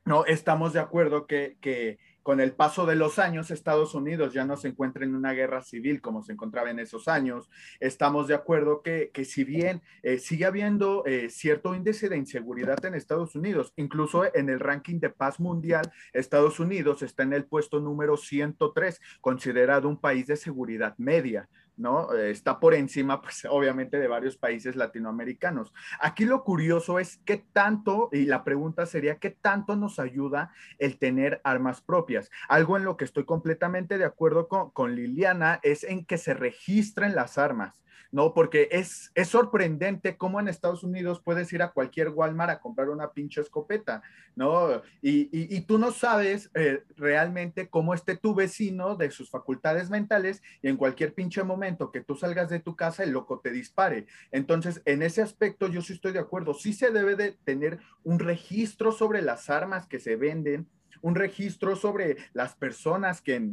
No, 0.05 0.23
estamos 0.25 0.71
de 0.71 0.81
acuerdo 0.81 1.25
que, 1.25 1.57
que 1.61 1.97
con 2.23 2.39
el 2.39 2.53
paso 2.53 2.85
de 2.85 2.95
los 2.95 3.19
años, 3.19 3.51
Estados 3.51 3.95
Unidos 3.95 4.33
ya 4.33 4.45
no 4.45 4.57
se 4.57 4.67
encuentra 4.67 5.03
en 5.03 5.15
una 5.15 5.33
guerra 5.33 5.61
civil 5.61 6.01
como 6.01 6.23
se 6.23 6.33
encontraba 6.33 6.69
en 6.69 6.79
esos 6.79 7.07
años. 7.07 7.49
Estamos 7.79 8.27
de 8.27 8.35
acuerdo 8.35 8.81
que, 8.81 9.11
que 9.13 9.25
si 9.25 9.43
bien 9.43 9.81
eh, 10.03 10.17
sigue 10.19 10.45
habiendo 10.45 11.03
eh, 11.05 11.29
cierto 11.29 11.73
índice 11.73 12.09
de 12.09 12.17
inseguridad 12.17 12.83
en 12.85 12.95
Estados 12.95 13.35
Unidos, 13.35 13.73
incluso 13.75 14.23
en 14.35 14.49
el 14.49 14.59
ranking 14.59 14.99
de 14.99 15.09
paz 15.09 15.39
mundial, 15.39 15.91
Estados 16.13 16.59
Unidos 16.59 17.01
está 17.01 17.23
en 17.23 17.33
el 17.33 17.45
puesto 17.45 17.79
número 17.79 18.17
103, 18.17 18.99
considerado 19.19 19.89
un 19.89 19.99
país 19.99 20.27
de 20.27 20.35
seguridad 20.35 20.95
media. 20.97 21.49
¿No? 21.81 22.13
Eh, 22.13 22.31
está 22.31 22.59
por 22.59 22.73
encima, 22.73 23.21
pues 23.21 23.45
obviamente, 23.49 23.97
de 23.97 24.07
varios 24.07 24.37
países 24.37 24.75
latinoamericanos. 24.75 25.73
Aquí 25.99 26.25
lo 26.25 26.43
curioso 26.43 26.99
es 26.99 27.19
qué 27.25 27.43
tanto, 27.51 28.09
y 28.11 28.25
la 28.25 28.43
pregunta 28.43 28.85
sería, 28.85 29.17
¿qué 29.17 29.31
tanto 29.31 29.75
nos 29.75 29.99
ayuda 29.99 30.51
el 30.77 30.97
tener 30.97 31.41
armas 31.43 31.81
propias? 31.81 32.29
Algo 32.47 32.77
en 32.77 32.85
lo 32.85 32.97
que 32.97 33.05
estoy 33.05 33.25
completamente 33.25 33.97
de 33.97 34.05
acuerdo 34.05 34.47
con, 34.47 34.71
con 34.71 34.95
Liliana 34.95 35.59
es 35.63 35.83
en 35.83 36.05
que 36.05 36.17
se 36.17 36.33
registren 36.33 37.15
las 37.15 37.37
armas. 37.37 37.81
¿No? 38.11 38.33
Porque 38.33 38.67
es, 38.71 39.11
es 39.15 39.29
sorprendente 39.29 40.17
cómo 40.17 40.39
en 40.39 40.47
Estados 40.47 40.83
Unidos 40.83 41.21
puedes 41.23 41.51
ir 41.53 41.61
a 41.61 41.71
cualquier 41.71 42.09
Walmart 42.09 42.51
a 42.51 42.59
comprar 42.59 42.89
una 42.89 43.11
pinche 43.11 43.41
escopeta, 43.41 44.01
¿no? 44.35 44.81
Y, 45.01 45.29
y, 45.31 45.61
tú 45.61 45.77
no 45.77 45.91
sabes 45.91 46.49
eh, 46.53 46.83
realmente 46.95 47.69
cómo 47.69 47.93
esté 47.93 48.17
tu 48.17 48.35
vecino 48.35 48.95
de 48.95 49.11
sus 49.11 49.29
facultades 49.29 49.89
mentales 49.89 50.41
y 50.61 50.69
en 50.69 50.77
cualquier 50.77 51.13
pinche 51.13 51.43
momento 51.43 51.91
que 51.91 52.01
tú 52.01 52.15
salgas 52.15 52.49
de 52.49 52.59
tu 52.59 52.75
casa, 52.75 53.03
el 53.03 53.11
loco 53.11 53.39
te 53.39 53.51
dispare. 53.51 54.07
Entonces, 54.31 54.81
en 54.85 55.01
ese 55.01 55.21
aspecto 55.21 55.67
yo 55.67 55.81
sí 55.81 55.93
estoy 55.93 56.11
de 56.11 56.19
acuerdo. 56.19 56.53
Sí 56.53 56.73
se 56.73 56.91
debe 56.91 57.15
de 57.15 57.31
tener 57.43 57.79
un 58.03 58.19
registro 58.19 58.91
sobre 58.91 59.21
las 59.21 59.49
armas 59.49 59.87
que 59.87 59.99
se 59.99 60.15
venden, 60.15 60.67
un 61.01 61.15
registro 61.15 61.75
sobre 61.75 62.17
las 62.33 62.55
personas 62.55 63.21
que, 63.21 63.51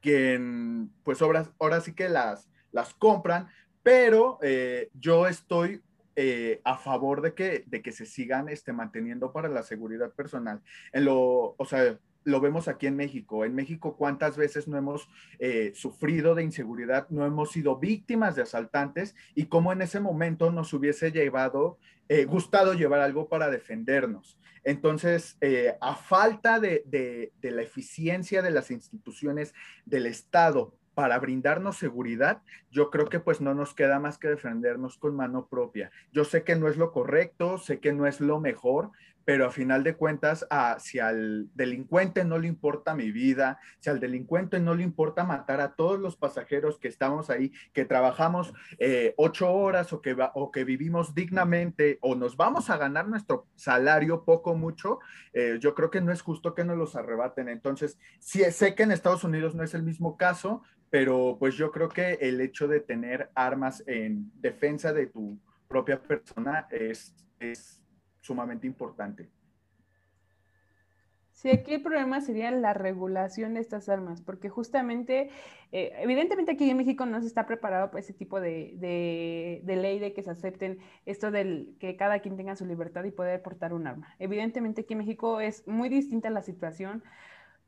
que 0.00 0.40
pues 1.04 1.22
ahora, 1.22 1.50
ahora 1.58 1.80
sí 1.80 1.94
que 1.94 2.08
las 2.08 2.48
las 2.72 2.94
compran, 2.94 3.48
pero 3.82 4.38
eh, 4.42 4.90
yo 4.94 5.26
estoy 5.26 5.82
eh, 6.16 6.60
a 6.64 6.76
favor 6.76 7.22
de 7.22 7.34
que, 7.34 7.64
de 7.66 7.82
que 7.82 7.92
se 7.92 8.06
sigan 8.06 8.48
este, 8.48 8.72
manteniendo 8.72 9.32
para 9.32 9.48
la 9.48 9.62
seguridad 9.62 10.12
personal. 10.12 10.60
Lo, 10.92 11.54
o 11.56 11.64
sea, 11.64 11.98
lo 12.24 12.40
vemos 12.40 12.68
aquí 12.68 12.86
en 12.86 12.96
México. 12.96 13.44
En 13.44 13.54
México, 13.54 13.96
¿cuántas 13.96 14.36
veces 14.36 14.68
no 14.68 14.76
hemos 14.76 15.08
eh, 15.38 15.72
sufrido 15.74 16.34
de 16.34 16.42
inseguridad, 16.42 17.08
no 17.08 17.24
hemos 17.24 17.52
sido 17.52 17.78
víctimas 17.78 18.36
de 18.36 18.42
asaltantes 18.42 19.14
y 19.34 19.46
cómo 19.46 19.72
en 19.72 19.80
ese 19.80 20.00
momento 20.00 20.50
nos 20.50 20.72
hubiese 20.74 21.10
llevado, 21.10 21.78
gustado 22.26 22.74
llevar 22.74 23.00
algo 23.00 23.28
para 23.28 23.48
defendernos? 23.48 24.36
Entonces, 24.62 25.38
a 25.80 25.94
falta 25.94 26.60
de, 26.60 26.84
de 26.84 27.50
la 27.50 27.62
eficiencia 27.62 28.42
de 28.42 28.50
las 28.50 28.70
instituciones 28.70 29.54
del 29.86 30.04
Estado 30.04 30.74
para 31.00 31.18
brindarnos 31.18 31.78
seguridad, 31.78 32.42
yo 32.70 32.90
creo 32.90 33.06
que 33.06 33.20
pues 33.20 33.40
no 33.40 33.54
nos 33.54 33.72
queda 33.72 33.98
más 33.98 34.18
que 34.18 34.28
defendernos 34.28 34.98
con 34.98 35.16
mano 35.16 35.46
propia. 35.46 35.90
Yo 36.12 36.26
sé 36.26 36.44
que 36.44 36.56
no 36.56 36.68
es 36.68 36.76
lo 36.76 36.92
correcto, 36.92 37.56
sé 37.56 37.80
que 37.80 37.94
no 37.94 38.06
es 38.06 38.20
lo 38.20 38.38
mejor, 38.38 38.90
pero 39.24 39.46
a 39.46 39.50
final 39.50 39.82
de 39.82 39.94
cuentas, 39.94 40.46
si 40.78 40.98
al 40.98 41.48
delincuente 41.54 42.24
no 42.24 42.36
le 42.36 42.48
importa 42.48 42.94
mi 42.94 43.12
vida, 43.12 43.58
si 43.78 43.88
al 43.88 44.00
delincuente 44.00 44.60
no 44.60 44.74
le 44.74 44.82
importa 44.82 45.24
matar 45.24 45.60
a 45.60 45.74
todos 45.74 45.98
los 46.00 46.16
pasajeros 46.16 46.78
que 46.78 46.88
estamos 46.88 47.30
ahí, 47.30 47.52
que 47.72 47.84
trabajamos 47.84 48.52
eh, 48.78 49.14
ocho 49.16 49.50
horas 49.50 49.92
o 49.92 50.02
que, 50.02 50.16
o 50.34 50.50
que 50.50 50.64
vivimos 50.64 51.14
dignamente 51.14 51.98
o 52.02 52.14
nos 52.14 52.36
vamos 52.36 52.70
a 52.70 52.76
ganar 52.76 53.08
nuestro 53.08 53.46
salario 53.54 54.24
poco 54.24 54.54
mucho, 54.54 54.98
eh, 55.32 55.58
yo 55.60 55.74
creo 55.74 55.90
que 55.90 56.00
no 56.00 56.12
es 56.12 56.22
justo 56.22 56.54
que 56.54 56.64
nos 56.64 56.76
los 56.76 56.96
arrebaten. 56.96 57.48
Entonces, 57.48 57.98
sí, 58.18 58.42
sé 58.50 58.74
que 58.74 58.82
en 58.82 58.92
Estados 58.92 59.24
Unidos 59.24 59.54
no 59.54 59.62
es 59.62 59.74
el 59.74 59.82
mismo 59.82 60.16
caso, 60.16 60.62
pero 60.90 61.36
pues 61.38 61.54
yo 61.54 61.70
creo 61.70 61.88
que 61.88 62.18
el 62.20 62.40
hecho 62.40 62.68
de 62.68 62.80
tener 62.80 63.30
armas 63.34 63.82
en 63.86 64.30
defensa 64.40 64.92
de 64.92 65.06
tu 65.06 65.38
propia 65.68 66.02
persona 66.02 66.66
es, 66.70 67.14
es 67.38 67.80
sumamente 68.20 68.66
importante. 68.66 69.30
Sí, 71.40 71.48
aquí 71.48 71.72
el 71.72 71.80
problema 71.80 72.20
sería 72.20 72.50
la 72.50 72.74
regulación 72.74 73.54
de 73.54 73.60
estas 73.60 73.88
armas, 73.88 74.20
porque 74.20 74.50
justamente, 74.50 75.30
eh, 75.72 75.90
evidentemente 75.96 76.52
aquí 76.52 76.68
en 76.68 76.76
México 76.76 77.06
no 77.06 77.18
se 77.22 77.28
está 77.28 77.46
preparado 77.46 77.88
para 77.88 78.00
ese 78.00 78.12
tipo 78.12 78.42
de, 78.42 78.74
de, 79.64 79.76
ley 79.76 79.98
de 80.00 80.12
que 80.12 80.22
se 80.22 80.30
acepten 80.30 80.80
esto 81.06 81.30
del 81.30 81.76
que 81.80 81.96
cada 81.96 82.18
quien 82.18 82.36
tenga 82.36 82.56
su 82.56 82.66
libertad 82.66 83.04
y 83.04 83.10
poder 83.10 83.40
portar 83.40 83.72
un 83.72 83.86
arma. 83.86 84.14
Evidentemente 84.18 84.82
aquí 84.82 84.92
en 84.92 84.98
México 84.98 85.40
es 85.40 85.66
muy 85.66 85.88
distinta 85.88 86.28
la 86.28 86.42
situación 86.42 87.02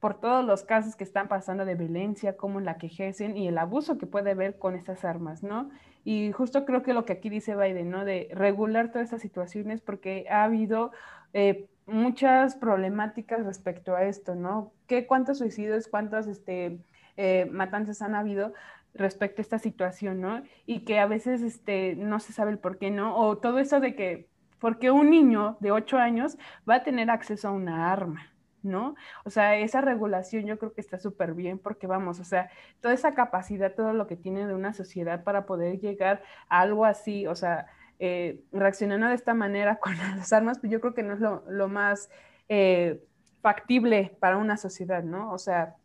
por 0.02 0.18
todos 0.18 0.44
los 0.44 0.64
casos 0.64 0.96
que 0.96 1.04
están 1.04 1.28
pasando 1.28 1.64
de 1.64 1.76
violencia, 1.76 2.36
como 2.36 2.58
la 2.58 2.76
que 2.76 2.88
ejercen 2.88 3.36
y 3.36 3.46
el 3.46 3.56
abuso 3.56 3.98
que 3.98 4.06
puede 4.06 4.32
haber 4.32 4.58
con 4.58 4.74
estas 4.74 5.04
armas, 5.04 5.44
¿no? 5.44 5.70
Y 6.02 6.32
justo 6.32 6.64
creo 6.64 6.82
que 6.82 6.92
lo 6.92 7.04
que 7.04 7.12
aquí 7.12 7.30
dice 7.30 7.54
Biden, 7.54 7.88
¿no? 7.88 8.04
De 8.04 8.28
regular 8.32 8.90
todas 8.90 9.04
estas 9.04 9.22
situaciones 9.22 9.80
porque 9.80 10.26
ha 10.28 10.42
habido 10.42 10.90
eh, 11.34 11.68
muchas 11.86 12.56
problemáticas 12.56 13.46
respecto 13.46 13.94
a 13.94 14.02
esto, 14.02 14.34
¿no? 14.34 14.72
¿Qué, 14.88 15.06
¿Cuántos 15.06 15.38
suicidios, 15.38 15.86
cuántas 15.86 16.26
este, 16.26 16.80
eh, 17.16 17.46
matanzas 17.52 18.02
han 18.02 18.16
habido 18.16 18.54
respecto 18.94 19.40
a 19.40 19.44
esta 19.44 19.60
situación, 19.60 20.20
¿no? 20.20 20.42
Y 20.66 20.80
que 20.80 20.98
a 20.98 21.06
veces 21.06 21.42
este, 21.42 21.94
no 21.94 22.18
se 22.18 22.32
sabe 22.32 22.50
el 22.50 22.58
por 22.58 22.76
qué, 22.78 22.90
¿no? 22.90 23.16
O 23.16 23.38
todo 23.38 23.60
eso 23.60 23.78
de 23.78 23.94
que, 23.94 24.28
porque 24.58 24.90
un 24.90 25.10
niño 25.10 25.58
de 25.60 25.70
8 25.70 25.98
años 25.98 26.38
va 26.68 26.74
a 26.74 26.82
tener 26.82 27.08
acceso 27.08 27.46
a 27.46 27.52
una 27.52 27.92
arma, 27.92 28.31
¿no? 28.62 28.94
O 29.24 29.30
sea, 29.30 29.56
esa 29.56 29.80
regulación 29.80 30.46
yo 30.46 30.58
creo 30.58 30.72
que 30.72 30.80
está 30.80 30.98
súper 30.98 31.34
bien 31.34 31.58
porque 31.58 31.86
vamos, 31.86 32.20
o 32.20 32.24
sea, 32.24 32.50
toda 32.80 32.94
esa 32.94 33.14
capacidad, 33.14 33.74
todo 33.74 33.92
lo 33.92 34.06
que 34.06 34.16
tiene 34.16 34.46
de 34.46 34.54
una 34.54 34.72
sociedad 34.72 35.24
para 35.24 35.46
poder 35.46 35.80
llegar 35.80 36.22
a 36.48 36.60
algo 36.60 36.84
así, 36.84 37.26
o 37.26 37.34
sea, 37.34 37.66
eh, 37.98 38.42
reaccionando 38.52 39.08
de 39.08 39.14
esta 39.14 39.34
manera 39.34 39.76
con 39.80 39.96
las 39.96 40.32
armas, 40.32 40.58
pues 40.58 40.72
yo 40.72 40.80
creo 40.80 40.94
que 40.94 41.02
no 41.02 41.14
es 41.14 41.20
lo, 41.20 41.68
más 41.68 42.10
eh, 42.48 43.04
factible 43.40 44.16
para 44.20 44.36
una 44.38 44.56
sociedad, 44.56 45.02
¿no? 45.02 45.32
O 45.32 45.38
sea, 45.38 45.76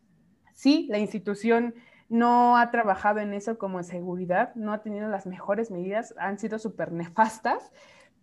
sí, 0.54 0.86
la 0.90 0.98
institución 0.98 1.74
no 2.08 2.56
ha 2.56 2.70
trabajado 2.70 3.20
en 3.20 3.34
eso 3.34 3.58
como 3.58 3.78
en 3.78 3.84
seguridad, 3.84 4.54
no 4.54 4.72
ha 4.72 4.82
tenido 4.82 5.08
las 5.08 5.26
mejores 5.26 5.70
medidas, 5.70 6.14
han 6.18 6.38
sido 6.38 6.58
súper 6.58 6.92
nefastas, 6.92 7.70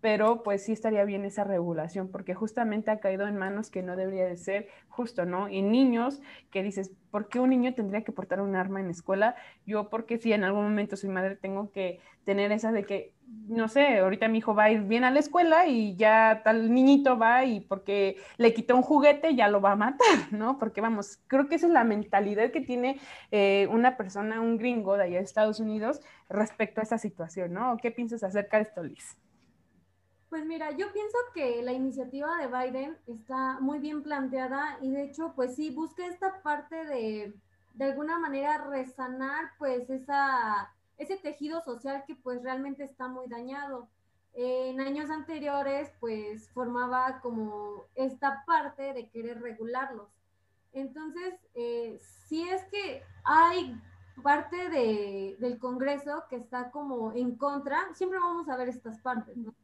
pero 0.01 0.43
pues 0.43 0.63
sí 0.63 0.71
estaría 0.71 1.03
bien 1.03 1.25
esa 1.25 1.43
regulación, 1.43 2.09
porque 2.09 2.35
justamente 2.35 2.91
ha 2.91 2.99
caído 2.99 3.27
en 3.27 3.37
manos 3.37 3.69
que 3.69 3.81
no 3.81 3.95
debería 3.95 4.25
de 4.25 4.37
ser 4.37 4.67
justo, 4.87 5.25
¿no? 5.25 5.49
Y 5.49 5.61
niños 5.61 6.21
que 6.51 6.63
dices, 6.63 6.91
¿por 7.11 7.27
qué 7.27 7.39
un 7.39 7.49
niño 7.49 7.73
tendría 7.73 8.03
que 8.03 8.11
portar 8.11 8.41
un 8.41 8.55
arma 8.55 8.79
en 8.79 8.89
escuela? 8.89 9.35
Yo, 9.65 9.89
porque 9.89 10.17
si 10.17 10.33
en 10.33 10.43
algún 10.43 10.63
momento 10.63 10.95
soy 10.95 11.09
madre, 11.09 11.35
tengo 11.35 11.71
que 11.71 11.99
tener 12.25 12.51
esa 12.51 12.71
de 12.71 12.83
que, 12.83 13.13
no 13.47 13.67
sé, 13.67 13.99
ahorita 13.99 14.27
mi 14.27 14.39
hijo 14.39 14.53
va 14.53 14.65
a 14.65 14.71
ir 14.71 14.81
bien 14.81 15.03
a 15.03 15.11
la 15.11 15.19
escuela 15.19 15.67
y 15.67 15.95
ya 15.95 16.41
tal 16.43 16.73
niñito 16.73 17.17
va 17.17 17.45
y 17.45 17.61
porque 17.61 18.17
le 18.37 18.53
quitó 18.53 18.75
un 18.75 18.81
juguete 18.81 19.35
ya 19.35 19.47
lo 19.47 19.61
va 19.61 19.71
a 19.71 19.75
matar, 19.75 20.05
¿no? 20.31 20.59
Porque 20.59 20.81
vamos, 20.81 21.19
creo 21.27 21.47
que 21.47 21.55
esa 21.55 21.67
es 21.67 21.73
la 21.73 21.83
mentalidad 21.83 22.51
que 22.51 22.61
tiene 22.61 22.99
eh, 23.31 23.67
una 23.71 23.97
persona, 23.97 24.41
un 24.41 24.57
gringo 24.57 24.97
de 24.97 25.03
allá 25.03 25.17
de 25.17 25.23
Estados 25.23 25.59
Unidos 25.59 26.01
respecto 26.29 26.81
a 26.81 26.83
esa 26.83 26.97
situación, 26.97 27.53
¿no? 27.53 27.77
¿Qué 27.77 27.91
piensas 27.91 28.23
acerca 28.23 28.57
de 28.57 28.63
esto, 28.63 28.83
Liz? 28.83 29.17
Pues 30.35 30.45
mira, 30.45 30.71
yo 30.71 30.91
pienso 30.91 31.17
que 31.33 31.61
la 31.61 31.71
iniciativa 31.71 32.37
de 32.37 32.47
Biden 32.47 32.97
está 33.07 33.57
muy 33.61 33.79
bien 33.79 34.03
planteada 34.03 34.77
y 34.81 34.91
de 34.91 35.03
hecho, 35.03 35.31
pues 35.33 35.55
sí, 35.55 35.69
busca 35.69 36.05
esta 36.05 36.41
parte 36.41 36.75
de, 36.83 37.33
de 37.73 37.85
alguna 37.85 38.19
manera, 38.19 38.57
resanar 38.69 39.51
pues 39.57 39.89
esa, 39.89 40.73
ese 40.97 41.15
tejido 41.15 41.61
social 41.61 42.03
que 42.05 42.17
pues 42.17 42.43
realmente 42.43 42.83
está 42.83 43.07
muy 43.07 43.27
dañado. 43.29 43.87
En 44.33 44.81
años 44.81 45.09
anteriores, 45.09 45.89
pues 46.01 46.49
formaba 46.49 47.21
como 47.21 47.85
esta 47.95 48.43
parte 48.45 48.91
de 48.91 49.09
querer 49.11 49.41
regularlos. 49.41 50.09
Entonces, 50.73 51.33
eh, 51.53 51.97
es 52.29 52.63
que 52.65 53.03
hay 53.23 53.81
parte 54.21 54.69
de, 54.69 55.37
del 55.39 55.59
Congreso 55.59 56.25
que 56.29 56.35
está 56.35 56.71
como 56.71 57.13
en 57.13 57.37
contra, 57.37 57.93
siempre 57.93 58.19
vamos 58.19 58.49
a 58.49 58.57
ver 58.57 58.67
estas 58.67 58.99
partes, 58.99 59.37
¿no? 59.37 59.55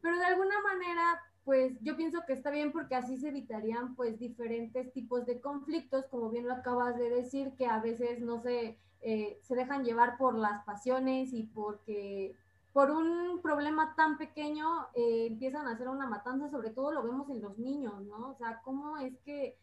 Pero 0.00 0.16
de 0.18 0.24
alguna 0.24 0.60
manera, 0.62 1.20
pues 1.44 1.72
yo 1.82 1.96
pienso 1.96 2.20
que 2.26 2.32
está 2.32 2.50
bien 2.50 2.72
porque 2.72 2.94
así 2.94 3.16
se 3.18 3.28
evitarían 3.28 3.94
pues 3.94 4.18
diferentes 4.18 4.92
tipos 4.92 5.26
de 5.26 5.40
conflictos, 5.40 6.06
como 6.06 6.30
bien 6.30 6.46
lo 6.46 6.54
acabas 6.54 6.96
de 6.98 7.10
decir, 7.10 7.52
que 7.56 7.66
a 7.66 7.80
veces 7.80 8.20
no 8.20 8.40
se, 8.40 8.78
eh, 9.02 9.38
se 9.42 9.54
dejan 9.54 9.84
llevar 9.84 10.16
por 10.18 10.34
las 10.36 10.64
pasiones 10.64 11.32
y 11.32 11.44
porque 11.44 12.34
por 12.72 12.90
un 12.90 13.40
problema 13.42 13.94
tan 13.96 14.16
pequeño 14.16 14.86
eh, 14.94 15.26
empiezan 15.26 15.66
a 15.66 15.72
hacer 15.72 15.88
una 15.88 16.06
matanza, 16.06 16.50
sobre 16.50 16.70
todo 16.70 16.92
lo 16.92 17.02
vemos 17.02 17.28
en 17.30 17.42
los 17.42 17.58
niños, 17.58 18.00
¿no? 18.02 18.28
O 18.28 18.34
sea, 18.34 18.60
cómo 18.62 18.98
es 18.98 19.18
que 19.24 19.56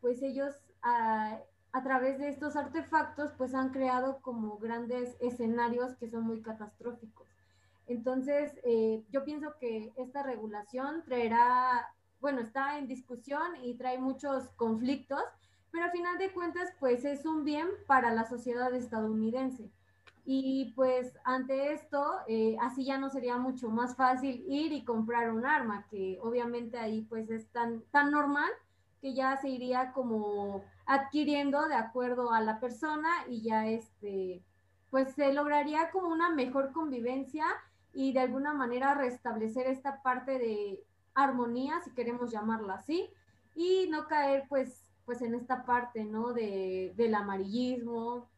pues 0.00 0.22
ellos 0.22 0.54
a, 0.82 1.38
a 1.72 1.82
través 1.82 2.18
de 2.18 2.28
estos 2.28 2.56
artefactos 2.56 3.32
pues 3.38 3.54
han 3.54 3.70
creado 3.70 4.20
como 4.20 4.58
grandes 4.58 5.16
escenarios 5.20 5.94
que 5.96 6.08
son 6.08 6.24
muy 6.24 6.42
catastróficos. 6.42 7.26
Entonces, 7.90 8.52
eh, 8.62 9.02
yo 9.10 9.24
pienso 9.24 9.56
que 9.58 9.92
esta 9.96 10.22
regulación 10.22 11.02
traerá, 11.04 11.92
bueno, 12.20 12.40
está 12.40 12.78
en 12.78 12.86
discusión 12.86 13.56
y 13.64 13.74
trae 13.74 13.98
muchos 13.98 14.48
conflictos, 14.50 15.24
pero 15.72 15.86
a 15.86 15.90
final 15.90 16.16
de 16.16 16.32
cuentas, 16.32 16.70
pues 16.78 17.04
es 17.04 17.26
un 17.26 17.44
bien 17.44 17.66
para 17.88 18.14
la 18.14 18.28
sociedad 18.28 18.72
estadounidense. 18.74 19.72
Y 20.24 20.72
pues 20.76 21.18
ante 21.24 21.72
esto, 21.72 22.12
eh, 22.28 22.56
así 22.60 22.84
ya 22.84 22.96
no 22.96 23.10
sería 23.10 23.38
mucho 23.38 23.70
más 23.70 23.96
fácil 23.96 24.44
ir 24.48 24.72
y 24.72 24.84
comprar 24.84 25.32
un 25.32 25.44
arma, 25.44 25.84
que 25.90 26.20
obviamente 26.22 26.78
ahí 26.78 27.02
pues 27.02 27.28
es 27.28 27.48
tan, 27.48 27.82
tan 27.90 28.12
normal 28.12 28.50
que 29.00 29.14
ya 29.14 29.36
se 29.38 29.48
iría 29.48 29.90
como 29.92 30.62
adquiriendo 30.86 31.66
de 31.66 31.74
acuerdo 31.74 32.32
a 32.32 32.40
la 32.40 32.60
persona 32.60 33.10
y 33.28 33.42
ya 33.42 33.66
este, 33.66 34.44
pues 34.90 35.12
se 35.14 35.32
lograría 35.32 35.90
como 35.90 36.06
una 36.06 36.30
mejor 36.30 36.70
convivencia 36.70 37.44
y 37.92 38.12
de 38.12 38.20
alguna 38.20 38.54
manera 38.54 38.94
restablecer 38.94 39.66
esta 39.66 40.02
parte 40.02 40.38
de 40.38 40.82
armonía, 41.14 41.80
si 41.82 41.90
queremos 41.92 42.30
llamarla 42.30 42.74
así, 42.74 43.10
y 43.54 43.88
no 43.90 44.06
caer 44.06 44.44
pues, 44.48 44.84
pues 45.04 45.22
en 45.22 45.34
esta 45.34 45.64
parte, 45.64 46.04
¿no? 46.04 46.32
De, 46.32 46.92
del 46.96 47.14
amarillismo 47.14 48.28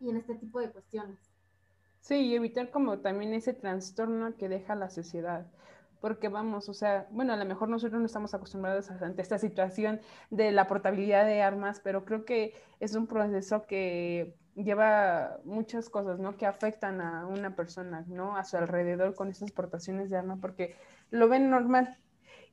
y 0.00 0.10
en 0.10 0.16
este 0.16 0.34
tipo 0.34 0.60
de 0.60 0.70
cuestiones. 0.70 1.18
Sí, 2.00 2.16
y 2.16 2.34
evitar 2.34 2.70
como 2.70 2.98
también 2.98 3.32
ese 3.32 3.54
trastorno 3.54 4.36
que 4.36 4.48
deja 4.48 4.74
la 4.74 4.90
sociedad. 4.90 5.46
Porque 6.00 6.28
vamos, 6.28 6.68
o 6.68 6.74
sea, 6.74 7.06
bueno, 7.12 7.32
a 7.32 7.36
lo 7.36 7.44
mejor 7.44 7.68
nosotros 7.68 8.00
no 8.00 8.06
estamos 8.06 8.34
acostumbrados 8.34 8.90
ante 8.90 9.22
esta 9.22 9.38
situación 9.38 10.00
de 10.30 10.50
la 10.50 10.66
portabilidad 10.66 11.24
de 11.24 11.42
armas, 11.42 11.80
pero 11.82 12.04
creo 12.04 12.24
que 12.24 12.54
es 12.80 12.96
un 12.96 13.06
proceso 13.06 13.66
que 13.66 14.34
lleva 14.54 15.38
muchas 15.44 15.88
cosas, 15.88 16.18
¿no? 16.18 16.36
Que 16.36 16.46
afectan 16.46 17.00
a 17.00 17.26
una 17.26 17.56
persona, 17.56 18.04
¿no? 18.08 18.36
A 18.36 18.44
su 18.44 18.56
alrededor 18.56 19.14
con 19.14 19.28
estas 19.28 19.50
portaciones 19.52 20.10
de 20.10 20.18
arma, 20.18 20.38
porque 20.40 20.76
lo 21.10 21.28
ven 21.28 21.50
normal. 21.50 21.98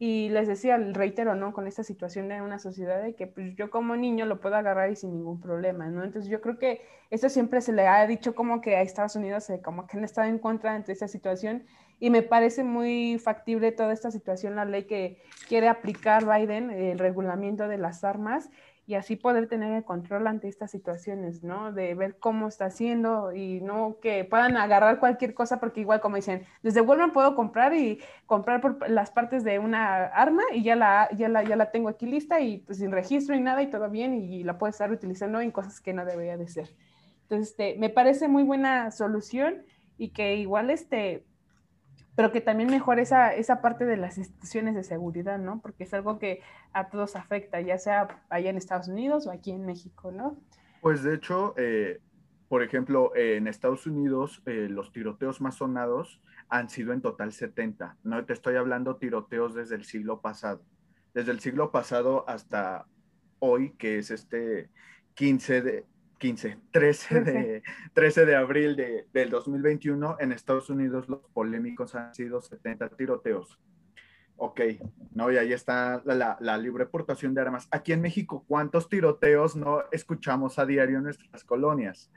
Y 0.01 0.29
les 0.29 0.47
decía, 0.47 0.77
reitero, 0.77 1.35
¿no? 1.35 1.51
Con 1.51 1.67
esta 1.67 1.83
situación 1.83 2.29
de 2.29 2.41
una 2.41 2.57
sociedad 2.57 3.03
de 3.03 3.15
que 3.15 3.27
pues, 3.27 3.53
yo 3.55 3.69
como 3.69 3.97
niño 3.97 4.25
lo 4.25 4.39
puedo 4.39 4.55
agarrar 4.55 4.89
y 4.91 4.95
sin 4.95 5.11
ningún 5.11 5.41
problema, 5.41 5.89
¿no? 5.89 6.05
Entonces 6.05 6.31
yo 6.31 6.39
creo 6.39 6.57
que 6.57 6.81
esto 7.09 7.27
siempre 7.27 7.59
se 7.59 7.73
le 7.73 7.85
ha 7.85 8.07
dicho 8.07 8.33
como 8.33 8.61
que 8.61 8.77
a 8.77 8.81
Estados 8.81 9.17
Unidos 9.17 9.49
eh, 9.49 9.61
como 9.61 9.87
que 9.87 9.97
han 9.97 10.05
estado 10.05 10.29
en 10.29 10.39
contra 10.39 10.79
de 10.79 10.93
esta 10.93 11.09
situación 11.09 11.65
y 11.99 12.09
me 12.09 12.21
parece 12.21 12.63
muy 12.63 13.19
factible 13.19 13.73
toda 13.73 13.91
esta 13.91 14.09
situación, 14.09 14.55
la 14.55 14.63
ley 14.63 14.85
que 14.85 15.21
quiere 15.49 15.67
aplicar 15.67 16.23
Biden, 16.25 16.71
el 16.71 16.97
regulamiento 16.97 17.67
de 17.67 17.77
las 17.77 18.05
armas 18.05 18.49
y 18.89 18.95
así 18.95 19.15
poder 19.15 19.47
tener 19.47 19.71
el 19.71 19.83
control 19.83 20.25
ante 20.25 20.47
estas 20.47 20.71
situaciones, 20.71 21.43
¿no? 21.43 21.71
De 21.71 21.93
ver 21.93 22.17
cómo 22.17 22.47
está 22.47 22.65
haciendo 22.65 23.31
y 23.31 23.61
no 23.61 23.99
que 24.01 24.25
puedan 24.25 24.57
agarrar 24.57 24.99
cualquier 24.99 25.35
cosa, 25.35 25.59
porque 25.59 25.81
igual 25.81 26.01
como 26.01 26.15
dicen, 26.15 26.47
desde 26.63 26.81
Walmart 26.81 27.13
puedo 27.13 27.35
comprar 27.35 27.75
y 27.75 28.01
comprar 28.25 28.61
por 28.61 28.89
las 28.89 29.11
partes 29.11 29.43
de 29.43 29.59
una 29.59 30.05
arma 30.05 30.41
y 30.51 30.63
ya 30.63 30.75
la, 30.75 31.07
ya 31.15 31.29
la, 31.29 31.43
ya 31.43 31.55
la 31.55 31.69
tengo 31.69 31.87
aquí 31.87 32.07
lista 32.07 32.41
y 32.41 32.57
pues 32.57 32.79
sin 32.79 32.91
registro 32.91 33.35
y 33.35 33.41
nada 33.41 33.61
y 33.61 33.69
todo 33.69 33.91
bien 33.91 34.15
y 34.15 34.43
la 34.43 34.57
puedo 34.57 34.71
estar 34.71 34.91
utilizando 34.91 35.39
en 35.39 35.51
cosas 35.51 35.79
que 35.79 35.93
no 35.93 36.03
debería 36.03 36.35
de 36.35 36.47
ser. 36.47 36.75
Entonces, 37.21 37.49
este, 37.49 37.75
me 37.77 37.91
parece 37.91 38.27
muy 38.27 38.41
buena 38.41 38.89
solución 38.89 39.65
y 39.99 40.13
que 40.13 40.37
igual 40.37 40.71
este, 40.71 41.27
pero 42.19 42.33
que 42.33 42.41
también 42.41 42.69
mejore 42.69 43.03
esa, 43.03 43.33
esa 43.33 43.61
parte 43.61 43.85
de 43.85 43.95
las 43.95 44.17
instituciones 44.17 44.75
de 44.75 44.83
seguridad, 44.83 45.39
¿no? 45.39 45.61
Porque 45.61 45.85
es 45.85 45.93
algo 45.93 46.19
que 46.19 46.41
a 46.73 46.89
todos 46.89 47.15
afecta, 47.15 47.61
ya 47.61 47.77
sea 47.77 48.25
allá 48.29 48.49
en 48.49 48.57
Estados 48.57 48.89
Unidos 48.89 49.25
o 49.25 49.31
aquí 49.31 49.51
en 49.51 49.65
México, 49.65 50.11
¿no? 50.11 50.37
Pues 50.81 51.01
de 51.01 51.15
hecho, 51.15 51.53
eh, 51.55 52.01
por 52.49 52.61
ejemplo, 52.61 53.15
en 53.15 53.47
Estados 53.47 53.87
Unidos 53.87 54.43
eh, 54.45 54.67
los 54.69 54.91
tiroteos 54.91 55.39
más 55.39 55.55
sonados 55.55 56.21
han 56.49 56.67
sido 56.67 56.91
en 56.91 56.99
total 56.99 57.31
70. 57.31 57.95
No 58.03 58.25
te 58.25 58.33
estoy 58.33 58.57
hablando 58.57 58.97
tiroteos 58.97 59.55
desde 59.55 59.75
el 59.75 59.85
siglo 59.85 60.19
pasado. 60.19 60.61
Desde 61.13 61.31
el 61.31 61.39
siglo 61.39 61.71
pasado 61.71 62.25
hasta 62.27 62.85
hoy, 63.39 63.77
que 63.77 63.97
es 63.97 64.11
este 64.11 64.69
15 65.13 65.61
de, 65.61 65.85
15, 66.19 66.59
13 66.71 67.21
de, 67.21 67.63
13 67.93 68.25
de 68.25 68.35
abril 68.35 68.75
de, 68.75 69.07
del 69.13 69.29
2021, 69.29 70.17
en 70.19 70.31
Estados 70.31 70.69
Unidos 70.69 71.09
los 71.09 71.21
polémicos 71.33 71.95
han 71.95 72.13
sido 72.13 72.41
70 72.41 72.89
tiroteos. 72.89 73.59
Ok, 74.41 74.61
no, 75.11 75.31
y 75.31 75.37
ahí 75.37 75.51
está 75.51 76.01
la, 76.05 76.37
la, 76.39 76.57
libre 76.57 76.85
portación 76.85 77.33
de 77.33 77.41
armas. 77.41 77.67
Aquí 77.71 77.91
en 77.91 78.01
México, 78.01 78.45
¿cuántos 78.47 78.87
tiroteos 78.87 79.55
no 79.55 79.83
escuchamos 79.91 80.59
a 80.59 80.65
diario 80.65 80.97
en 80.97 81.03
nuestras 81.03 81.43
colonias? 81.43 82.09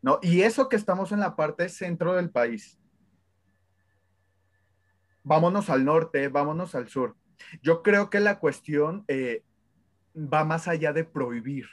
¿No? 0.00 0.20
Y 0.22 0.42
eso 0.42 0.68
que 0.68 0.76
estamos 0.76 1.10
en 1.10 1.20
la 1.20 1.34
parte 1.34 1.68
centro 1.68 2.14
del 2.14 2.30
país. 2.30 2.78
Vámonos 5.24 5.70
al 5.70 5.84
norte, 5.84 6.28
vámonos 6.28 6.74
al 6.74 6.88
sur. 6.88 7.16
Yo 7.62 7.82
creo 7.82 8.10
que 8.10 8.20
la 8.20 8.38
cuestión 8.38 9.04
eh, 9.08 9.42
va 10.14 10.44
más 10.44 10.68
allá 10.68 10.92
de 10.92 11.04
prohibir. 11.04 11.66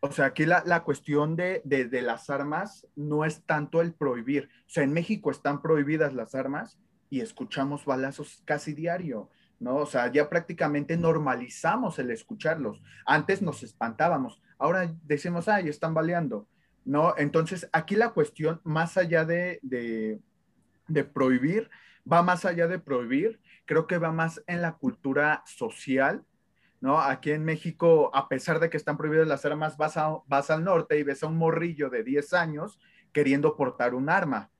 O 0.00 0.10
sea, 0.10 0.26
aquí 0.26 0.46
la, 0.46 0.62
la 0.66 0.82
cuestión 0.82 1.36
de, 1.36 1.62
de, 1.64 1.84
de 1.84 2.02
las 2.02 2.30
armas 2.30 2.86
no 2.96 3.24
es 3.24 3.44
tanto 3.44 3.80
el 3.80 3.92
prohibir. 3.92 4.48
O 4.66 4.70
sea, 4.70 4.82
en 4.82 4.92
México 4.92 5.30
están 5.30 5.60
prohibidas 5.60 6.14
las 6.14 6.34
armas, 6.34 6.78
y 7.10 7.20
escuchamos 7.20 7.84
balazos 7.84 8.40
casi 8.44 8.72
diario, 8.72 9.28
¿no? 9.58 9.76
O 9.76 9.86
sea, 9.86 10.10
ya 10.10 10.30
prácticamente 10.30 10.96
normalizamos 10.96 11.98
el 11.98 12.10
escucharlos. 12.12 12.80
Antes 13.04 13.42
nos 13.42 13.64
espantábamos, 13.64 14.40
ahora 14.58 14.94
decimos, 15.02 15.48
ay, 15.48 15.68
están 15.68 15.92
baleando, 15.92 16.46
¿no? 16.84 17.14
Entonces, 17.18 17.68
aquí 17.72 17.96
la 17.96 18.10
cuestión, 18.10 18.60
más 18.62 18.96
allá 18.96 19.24
de, 19.24 19.58
de, 19.62 20.20
de 20.86 21.04
prohibir, 21.04 21.68
va 22.10 22.22
más 22.22 22.44
allá 22.44 22.68
de 22.68 22.78
prohibir, 22.78 23.40
creo 23.66 23.88
que 23.88 23.98
va 23.98 24.12
más 24.12 24.42
en 24.46 24.62
la 24.62 24.76
cultura 24.76 25.42
social, 25.46 26.24
¿no? 26.80 27.00
Aquí 27.00 27.30
en 27.30 27.44
México, 27.44 28.10
a 28.14 28.28
pesar 28.28 28.58
de 28.58 28.70
que 28.70 28.76
están 28.76 28.96
prohibidas 28.96 29.28
las 29.28 29.44
armas, 29.44 29.76
vas, 29.76 29.94
vas 30.26 30.50
al 30.50 30.64
norte 30.64 30.98
y 30.98 31.02
ves 31.02 31.22
a 31.22 31.26
un 31.26 31.36
morrillo 31.36 31.90
de 31.90 32.02
10 32.02 32.32
años 32.34 32.78
queriendo 33.12 33.56
portar 33.56 33.94
un 33.94 34.08
arma, 34.08 34.50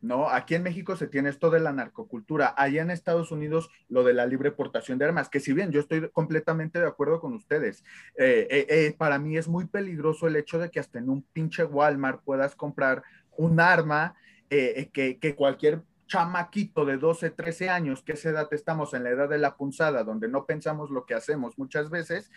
¿no? 0.00 0.28
Aquí 0.28 0.54
en 0.54 0.64
México 0.64 0.96
se 0.96 1.06
tiene 1.06 1.28
esto 1.28 1.50
de 1.50 1.60
la 1.60 1.72
narcocultura, 1.72 2.54
allá 2.56 2.82
en 2.82 2.90
Estados 2.90 3.30
Unidos 3.30 3.70
lo 3.88 4.02
de 4.02 4.14
la 4.14 4.26
libre 4.26 4.50
portación 4.50 4.98
de 4.98 5.04
armas, 5.04 5.28
que 5.28 5.40
si 5.40 5.52
bien 5.52 5.70
yo 5.70 5.80
estoy 5.80 6.10
completamente 6.10 6.80
de 6.80 6.86
acuerdo 6.86 7.20
con 7.20 7.34
ustedes, 7.34 7.84
eh, 8.16 8.48
eh, 8.50 8.66
eh, 8.68 8.94
para 8.98 9.18
mí 9.18 9.36
es 9.36 9.46
muy 9.46 9.66
peligroso 9.66 10.26
el 10.26 10.36
hecho 10.36 10.58
de 10.58 10.70
que 10.70 10.80
hasta 10.80 10.98
en 10.98 11.08
un 11.08 11.22
pinche 11.22 11.64
Walmart 11.64 12.22
puedas 12.24 12.56
comprar 12.56 13.02
un 13.36 13.60
arma 13.60 14.14
que, 14.48 15.18
que, 15.18 15.34
cualquier 15.34 15.82
chamaquito 16.12 16.84
de 16.84 16.98
12, 16.98 17.30
13 17.30 17.70
años, 17.70 18.02
que 18.02 18.12
esa 18.12 18.28
edad 18.28 18.48
estamos 18.52 18.92
en 18.92 19.04
la 19.04 19.10
edad 19.10 19.30
de 19.30 19.38
la 19.38 19.56
punzada, 19.56 20.04
donde 20.04 20.28
no 20.28 20.44
pensamos 20.44 20.90
lo 20.90 21.06
que 21.06 21.14
hacemos 21.14 21.58
muchas 21.58 21.88
veces, 21.88 22.30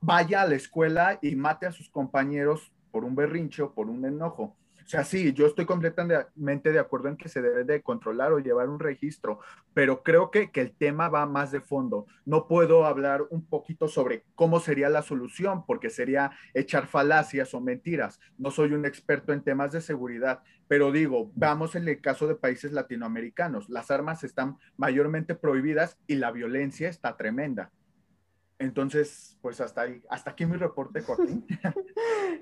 vaya 0.00 0.42
a 0.42 0.48
la 0.48 0.56
escuela 0.56 1.16
y 1.22 1.36
mate 1.36 1.66
a 1.66 1.70
sus 1.70 1.88
compañeros 1.90 2.72
por 2.90 3.04
un 3.04 3.14
berrinche 3.14 3.62
o 3.62 3.72
por 3.72 3.88
un 3.88 4.04
enojo. 4.04 4.56
O 4.84 4.88
sea, 4.88 5.04
sí, 5.04 5.32
yo 5.32 5.46
estoy 5.46 5.66
completamente 5.66 6.72
de 6.72 6.78
acuerdo 6.78 7.08
en 7.08 7.16
que 7.16 7.28
se 7.28 7.42
debe 7.42 7.64
de 7.64 7.82
controlar 7.82 8.32
o 8.32 8.38
llevar 8.38 8.68
un 8.68 8.80
registro, 8.80 9.40
pero 9.74 10.02
creo 10.02 10.30
que, 10.30 10.50
que, 10.50 10.60
el 10.60 10.72
tema 10.72 11.08
va 11.08 11.26
más 11.26 11.52
de 11.52 11.60
fondo. 11.60 12.06
No 12.24 12.48
puedo 12.48 12.84
hablar 12.86 13.22
un 13.30 13.46
poquito 13.46 13.88
sobre 13.88 14.24
cómo 14.34 14.60
sería 14.60 14.88
la 14.88 15.02
solución, 15.02 15.64
porque 15.66 15.90
sería 15.90 16.32
echar 16.54 16.86
falacias 16.86 17.54
o 17.54 17.60
mentiras. 17.60 18.20
No 18.38 18.50
soy 18.50 18.72
un 18.72 18.84
experto 18.84 19.32
en 19.32 19.42
temas 19.42 19.72
de 19.72 19.80
seguridad, 19.80 20.42
pero 20.68 20.92
digo, 20.92 21.32
vamos 21.34 21.74
en 21.74 21.88
el 21.88 22.00
caso 22.00 22.26
de 22.26 22.36
países 22.36 22.72
latinoamericanos. 22.72 23.68
Las 23.68 23.90
armas 23.90 24.24
están 24.24 24.56
mayormente 24.76 25.34
prohibidas 25.34 25.98
y 26.06 26.16
la 26.16 26.30
violencia 26.30 26.88
está 26.88 27.16
tremenda. 27.16 27.72
Entonces, 28.60 29.38
pues 29.40 29.58
hasta 29.62 29.80
ahí, 29.80 30.02
hasta 30.10 30.32
aquí 30.32 30.44
mi 30.44 30.56
reporte, 30.56 31.00
Joaquín. 31.00 31.46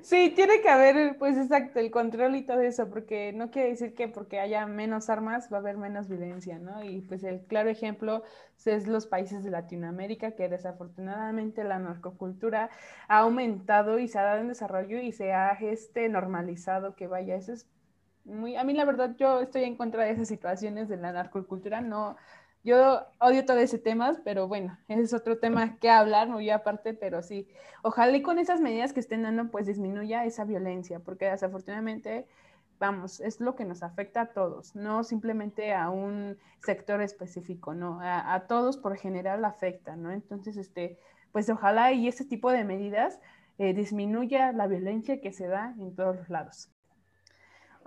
Sí, 0.03 0.33
tiene 0.35 0.61
que 0.61 0.69
haber, 0.69 1.17
pues 1.19 1.37
exacto, 1.37 1.81
el 1.81 1.91
control 1.91 2.37
y 2.37 2.43
todo 2.43 2.61
eso, 2.61 2.89
porque 2.89 3.33
no 3.33 3.51
quiere 3.51 3.71
decir 3.71 3.95
que 3.95 4.07
porque 4.07 4.39
haya 4.39 4.67
menos 4.67 5.11
armas 5.11 5.49
va 5.53 5.57
a 5.57 5.61
haber 5.61 5.77
menos 5.77 6.09
violencia, 6.09 6.59
¿no? 6.59 6.85
Y 6.85 7.01
pues 7.01 7.25
el 7.25 7.41
claro 7.47 7.69
ejemplo 7.69 8.23
es 8.65 8.87
los 8.87 9.07
países 9.07 9.43
de 9.43 9.51
Latinoamérica, 9.51 10.33
que 10.33 10.49
desafortunadamente 10.49 11.65
la 11.65 11.79
narcocultura 11.79 12.71
ha 13.09 13.19
aumentado 13.19 13.99
y 13.99 14.07
se 14.07 14.19
ha 14.19 14.23
dado 14.23 14.41
en 14.41 14.49
desarrollo 14.49 15.01
y 15.01 15.13
se 15.13 15.33
ha 15.33 15.51
este, 15.53 16.09
normalizado 16.09 16.95
que 16.95 17.09
vaya, 17.09 17.35
eso 17.35 17.53
es 17.53 17.69
muy, 18.25 18.57
a 18.57 18.65
mí 18.65 18.75
la 18.75 18.85
verdad 18.85 19.17
yo 19.19 19.41
estoy 19.41 19.65
en 19.65 19.77
contra 19.77 20.05
de 20.05 20.13
esas 20.13 20.29
situaciones 20.29 20.89
de 20.89 20.99
la 20.99 21.13
narcocultura, 21.13 21.81
no, 21.81 22.17
yo 22.65 23.07
odio 23.19 23.45
todo 23.45 23.59
ese 23.59 23.79
tema, 23.79 24.21
pero 24.25 24.49
bueno, 24.49 24.79
es 24.89 25.13
otro 25.13 25.39
tema 25.39 25.79
que 25.79 25.91
hablar, 25.91 26.29
muy 26.29 26.51
aparte, 26.51 26.95
pero 26.95 27.23
sí, 27.23 27.49
ojalá 27.83 28.17
y 28.17 28.23
con 28.23 28.39
esas 28.39 28.61
medidas 28.61 28.93
que 28.93 29.01
estén 29.01 29.23
dando, 29.23 29.51
pues 29.51 29.67
disminuya 29.67 30.25
esa 30.25 30.45
violencia, 30.45 31.01
porque 31.01 31.31
desafortunadamente, 31.31 32.27
vamos, 32.79 33.21
es 33.21 33.41
lo 33.41 33.55
que 33.55 33.65
nos 33.65 33.83
afecta 33.83 34.23
a 34.23 34.33
todos, 34.33 34.75
no 34.75 35.05
simplemente 35.05 35.73
a 35.75 35.91
un 35.91 36.37
sector 36.61 37.01
específico, 37.01 37.75
no, 37.75 38.01
a, 38.03 38.47
todos 38.49 38.77
por 38.77 38.97
general 38.97 39.45
afecta, 39.45 39.97
¿no? 39.97 40.11
Entonces, 40.13 40.57
este, 40.57 40.99
pues 41.33 41.49
ojalá 41.51 41.93
y 41.93 42.09
ese 42.09 42.25
tipo 42.25 42.51
de 42.51 42.65
medidas 42.65 43.21
eh, 43.59 43.75
disminuya 43.75 44.53
la 44.53 44.67
violencia 44.67 45.21
que 45.21 45.33
se 45.33 45.47
da 45.47 45.75
en 45.79 45.95
todos 45.95 46.17
los 46.17 46.29
lados. 46.29 46.71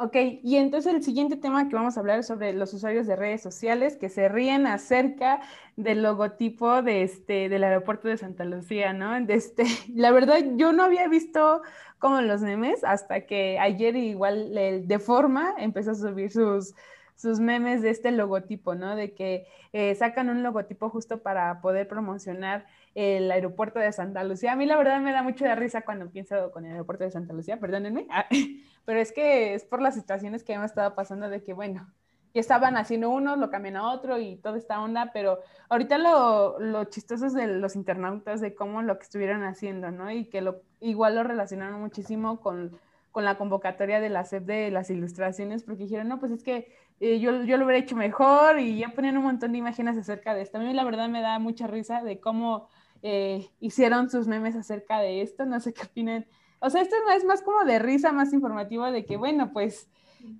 Ok, 0.04 0.16
y 0.42 0.56
entonces 0.56 0.96
el 0.96 1.04
siguiente 1.04 1.38
tema 1.38 1.70
que 1.70 1.76
vamos 1.76 1.96
a 1.96 2.00
hablar 2.00 2.18
es 2.18 2.26
sobre 2.26 2.54
los 2.54 2.74
usuarios 2.74 3.06
de 3.06 3.16
redes 3.16 3.44
sociales 3.44 3.98
que 3.98 4.10
se 4.10 4.30
ríen 4.30 4.66
acerca 4.66 5.42
del 5.76 6.02
logotipo 6.02 6.82
de 6.82 7.04
este, 7.04 7.50
del 7.50 7.64
aeropuerto 7.64 8.08
de 8.08 8.18
Santa 8.18 8.44
Lucía, 8.44 8.94
¿no? 8.94 9.16
este, 9.16 9.64
la 9.94 10.10
verdad, 10.10 10.40
yo 10.56 10.74
no 10.74 10.82
había 10.82 11.08
visto 11.08 11.62
como 12.00 12.20
los 12.22 12.42
memes 12.42 12.84
hasta 12.84 13.28
que 13.28 13.60
ayer 13.60 13.96
igual 13.96 14.56
de 14.56 15.00
forma 15.00 15.54
empezó 15.60 15.92
a 15.92 15.96
subir 15.96 16.32
sus, 16.32 16.74
sus 17.16 17.40
memes 17.40 17.84
de 17.84 17.92
este 17.92 18.10
logotipo, 18.12 18.74
¿no? 18.74 18.96
De 18.96 19.14
que 19.14 19.46
eh, 19.72 19.94
sacan 19.94 20.30
un 20.30 20.42
logotipo 20.42 20.90
justo 20.90 21.22
para 21.22 21.62
poder 21.62 21.88
promocionar 21.88 22.66
el 22.96 23.32
aeropuerto 23.32 23.80
de 23.80 23.92
Santa 23.92 24.24
Lucía. 24.24 24.54
A 24.54 24.56
mí 24.56 24.66
la 24.66 24.78
verdad 24.78 25.00
me 25.00 25.12
da 25.12 25.24
mucho 25.24 25.46
de 25.46 25.56
risa 25.56 25.82
cuando 25.82 26.10
pienso 26.10 26.52
con 26.52 26.66
el 26.66 26.72
aeropuerto 26.72 27.04
de 27.04 27.12
Santa 27.12 27.34
Lucía, 27.34 27.60
perdónenme, 27.60 28.08
ah, 28.10 28.26
pero 28.86 29.00
es 29.00 29.12
que 29.12 29.54
es 29.54 29.66
por 29.66 29.82
las 29.82 29.96
situaciones 29.96 30.44
que 30.44 30.54
hemos 30.54 30.66
estado 30.68 30.96
pasando 30.96 31.30
de 31.30 31.44
que, 31.44 31.54
bueno, 31.54 31.92
ya 32.34 32.40
estaban 32.40 32.78
haciendo 32.78 33.10
uno, 33.10 33.36
lo 33.36 33.50
cambian 33.50 33.76
a 33.76 33.92
otro 33.92 34.18
y 34.18 34.38
toda 34.38 34.58
esta 34.58 34.82
onda, 34.82 35.12
pero 35.14 35.40
ahorita 35.70 35.98
lo, 35.98 36.60
lo 36.60 36.86
chistoso 36.86 37.26
es 37.26 37.34
de 37.34 37.48
los 37.48 37.76
internautas 37.76 38.40
de 38.40 38.56
cómo 38.56 38.82
lo 38.82 38.98
que 38.98 39.04
estuvieron 39.04 39.44
haciendo, 39.44 39.92
¿no? 39.92 40.10
Y 40.12 40.26
que 40.26 40.42
lo, 40.42 40.62
igual 40.80 41.16
lo 41.16 41.24
relacionaron 41.24 41.82
muchísimo 41.82 42.40
con, 42.40 42.80
con 43.12 43.26
la 43.26 43.38
convocatoria 43.38 44.00
de 44.00 44.10
la 44.10 44.24
SEP 44.24 44.46
de 44.46 44.72
las 44.72 44.90
ilustraciones, 44.90 45.64
porque 45.64 45.84
dijeron, 45.84 46.08
no, 46.08 46.20
pues 46.20 46.32
es 46.32 46.44
que 46.44 46.74
eh, 47.02 47.20
yo, 47.20 47.44
yo, 47.44 47.58
lo 47.58 47.66
hubiera 47.66 47.80
hecho 47.80 47.96
mejor 47.96 48.60
y 48.60 48.78
ya 48.78 48.90
ponían 48.90 49.18
un 49.18 49.24
montón 49.24 49.52
de 49.52 49.58
imágenes 49.58 49.98
acerca 49.98 50.34
de 50.34 50.42
esto. 50.42 50.58
A 50.58 50.62
mí 50.62 50.74
la 50.74 50.86
verdad 50.86 51.10
me 51.10 51.22
da 51.22 51.38
mucha 51.40 51.68
risa 51.68 52.02
de 52.02 52.20
cómo 52.20 52.70
eh, 53.04 53.50
hicieron 53.60 54.10
sus 54.10 54.28
memes 54.28 54.56
acerca 54.56 55.00
de 55.00 55.22
esto, 55.22 55.46
no 55.46 55.60
sé 55.60 55.74
qué 55.74 55.84
opinan. 55.84 56.26
O 56.60 56.70
sea, 56.70 56.82
esto 56.82 56.96
es 57.16 57.26
más 57.26 57.42
como 57.42 57.64
de 57.66 57.80
risa, 57.80 58.12
más 58.12 58.34
informativo 58.34 58.92
de 58.92 59.06
que, 59.06 59.18
bueno, 59.18 59.52
pues 59.52 59.90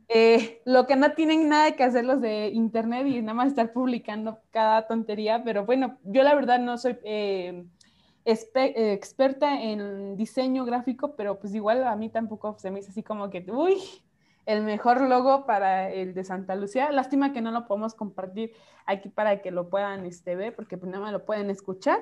eh, 0.08 0.62
lo 0.66 0.86
que 0.86 0.96
no 0.96 1.14
tienen 1.14 1.50
nada 1.50 1.76
que 1.76 1.84
hacer 1.84 2.06
los 2.06 2.22
de 2.22 2.50
internet 2.50 3.08
y 3.08 3.22
nada 3.22 3.34
más 3.34 3.48
estar 3.48 3.74
publicando 3.74 4.40
cada 4.52 4.88
tontería, 4.88 5.44
pero 5.44 5.66
bueno, 5.66 5.98
yo 6.04 6.22
la 6.24 6.36
verdad 6.36 6.60
no 6.60 6.78
soy 6.78 6.98
eh, 7.04 7.66
experta 8.26 9.62
en 9.62 10.16
diseño 10.16 10.66
gráfico, 10.66 11.16
pero 11.16 11.40
pues 11.40 11.56
igual 11.56 11.84
a 11.84 11.96
mí 11.96 12.10
tampoco 12.10 12.56
se 12.60 12.70
me 12.70 12.80
hizo 12.80 12.92
así 12.92 13.02
como 13.02 13.30
que, 13.32 13.44
uy, 13.52 13.80
el 14.46 14.64
mejor 14.64 15.02
logo 15.02 15.46
para 15.46 15.90
el 15.90 16.14
de 16.14 16.24
Santa 16.24 16.56
Lucía. 16.56 16.92
Lástima 16.92 17.34
que 17.34 17.42
no 17.42 17.52
lo 17.52 17.66
podemos 17.66 17.94
compartir 17.94 18.54
aquí 18.86 19.10
para 19.10 19.42
que 19.42 19.52
lo 19.52 19.70
puedan 19.70 20.06
este, 20.06 20.36
ver, 20.36 20.56
porque 20.56 20.78
pues 20.78 20.92
nada 20.92 21.04
más 21.04 21.14
lo 21.14 21.26
pueden 21.26 21.50
escuchar. 21.50 22.00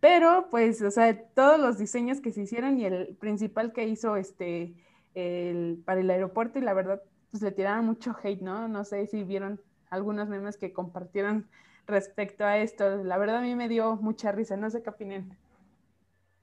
Pero, 0.00 0.48
pues, 0.50 0.80
o 0.82 0.90
sea, 0.90 1.16
todos 1.34 1.60
los 1.60 1.78
diseños 1.78 2.20
que 2.20 2.32
se 2.32 2.42
hicieron 2.42 2.78
y 2.78 2.86
el 2.86 3.16
principal 3.16 3.72
que 3.72 3.86
hizo 3.86 4.16
este, 4.16 4.74
el, 5.14 5.82
para 5.84 6.00
el 6.00 6.10
aeropuerto, 6.10 6.58
y 6.58 6.62
la 6.62 6.72
verdad, 6.72 7.02
pues 7.30 7.42
le 7.42 7.52
tiraron 7.52 7.84
mucho 7.84 8.16
hate, 8.22 8.40
¿no? 8.40 8.66
No 8.66 8.84
sé 8.84 9.06
si 9.06 9.22
vieron 9.24 9.60
algunos 9.90 10.28
memes 10.28 10.56
que 10.56 10.72
compartieron 10.72 11.48
respecto 11.86 12.44
a 12.44 12.58
esto. 12.58 13.04
La 13.04 13.18
verdad 13.18 13.38
a 13.38 13.42
mí 13.42 13.54
me 13.54 13.68
dio 13.68 13.96
mucha 13.96 14.32
risa, 14.32 14.56
no 14.56 14.70
sé 14.70 14.82
qué 14.82 14.90
opinan. 14.90 15.36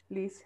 Liz. 0.09 0.45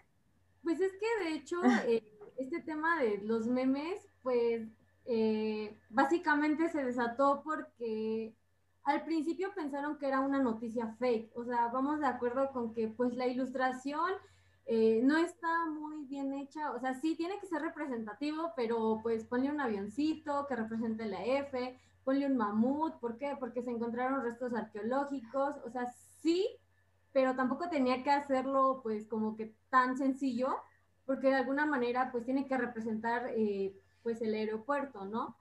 Pues 0.63 0.79
es 0.79 0.93
que 0.93 1.23
de 1.25 1.35
hecho, 1.35 1.57
eh, 1.87 2.03
este 2.37 2.61
tema 2.61 3.01
de 3.01 3.17
los 3.19 3.47
memes, 3.47 4.07
pues 4.23 4.67
eh, 5.05 5.77
básicamente 5.89 6.69
se 6.69 6.83
desató 6.83 7.41
porque 7.43 8.33
al 8.83 9.03
principio 9.03 9.53
pensaron 9.53 9.97
que 9.97 10.07
era 10.07 10.19
una 10.19 10.41
noticia 10.41 10.95
fake, 10.99 11.35
o 11.35 11.45
sea, 11.45 11.67
vamos 11.67 11.99
de 11.99 12.07
acuerdo 12.07 12.51
con 12.51 12.73
que 12.73 12.87
pues 12.87 13.13
la 13.15 13.27
ilustración 13.27 14.11
eh, 14.65 15.01
no 15.03 15.17
está 15.17 15.65
muy 15.67 16.05
bien 16.05 16.33
hecha, 16.33 16.71
o 16.71 16.79
sea, 16.79 16.93
sí 16.93 17.15
tiene 17.15 17.39
que 17.39 17.47
ser 17.47 17.61
representativo, 17.61 18.53
pero 18.55 18.99
pues 19.03 19.23
ponle 19.25 19.51
un 19.51 19.59
avioncito 19.59 20.47
que 20.47 20.55
represente 20.55 21.05
la 21.05 21.23
F, 21.23 21.79
ponle 22.03 22.25
un 22.25 22.37
mamut, 22.37 22.95
¿por 22.95 23.17
qué? 23.17 23.35
Porque 23.39 23.61
se 23.61 23.71
encontraron 23.71 24.23
restos 24.23 24.53
arqueológicos, 24.53 25.55
o 25.65 25.69
sea, 25.69 25.91
sí, 26.21 26.47
pero 27.11 27.35
tampoco 27.35 27.69
tenía 27.69 28.03
que 28.03 28.11
hacerlo 28.11 28.79
pues 28.81 29.07
como 29.07 29.35
que 29.35 29.53
tan 29.69 29.97
sencillo, 29.97 30.55
porque 31.05 31.27
de 31.27 31.35
alguna 31.35 31.65
manera 31.65 32.11
pues 32.11 32.25
tiene 32.25 32.47
que 32.47 32.57
representar 32.57 33.31
eh, 33.35 33.75
pues 34.03 34.21
el 34.21 34.33
aeropuerto, 34.33 35.05
¿no? 35.05 35.35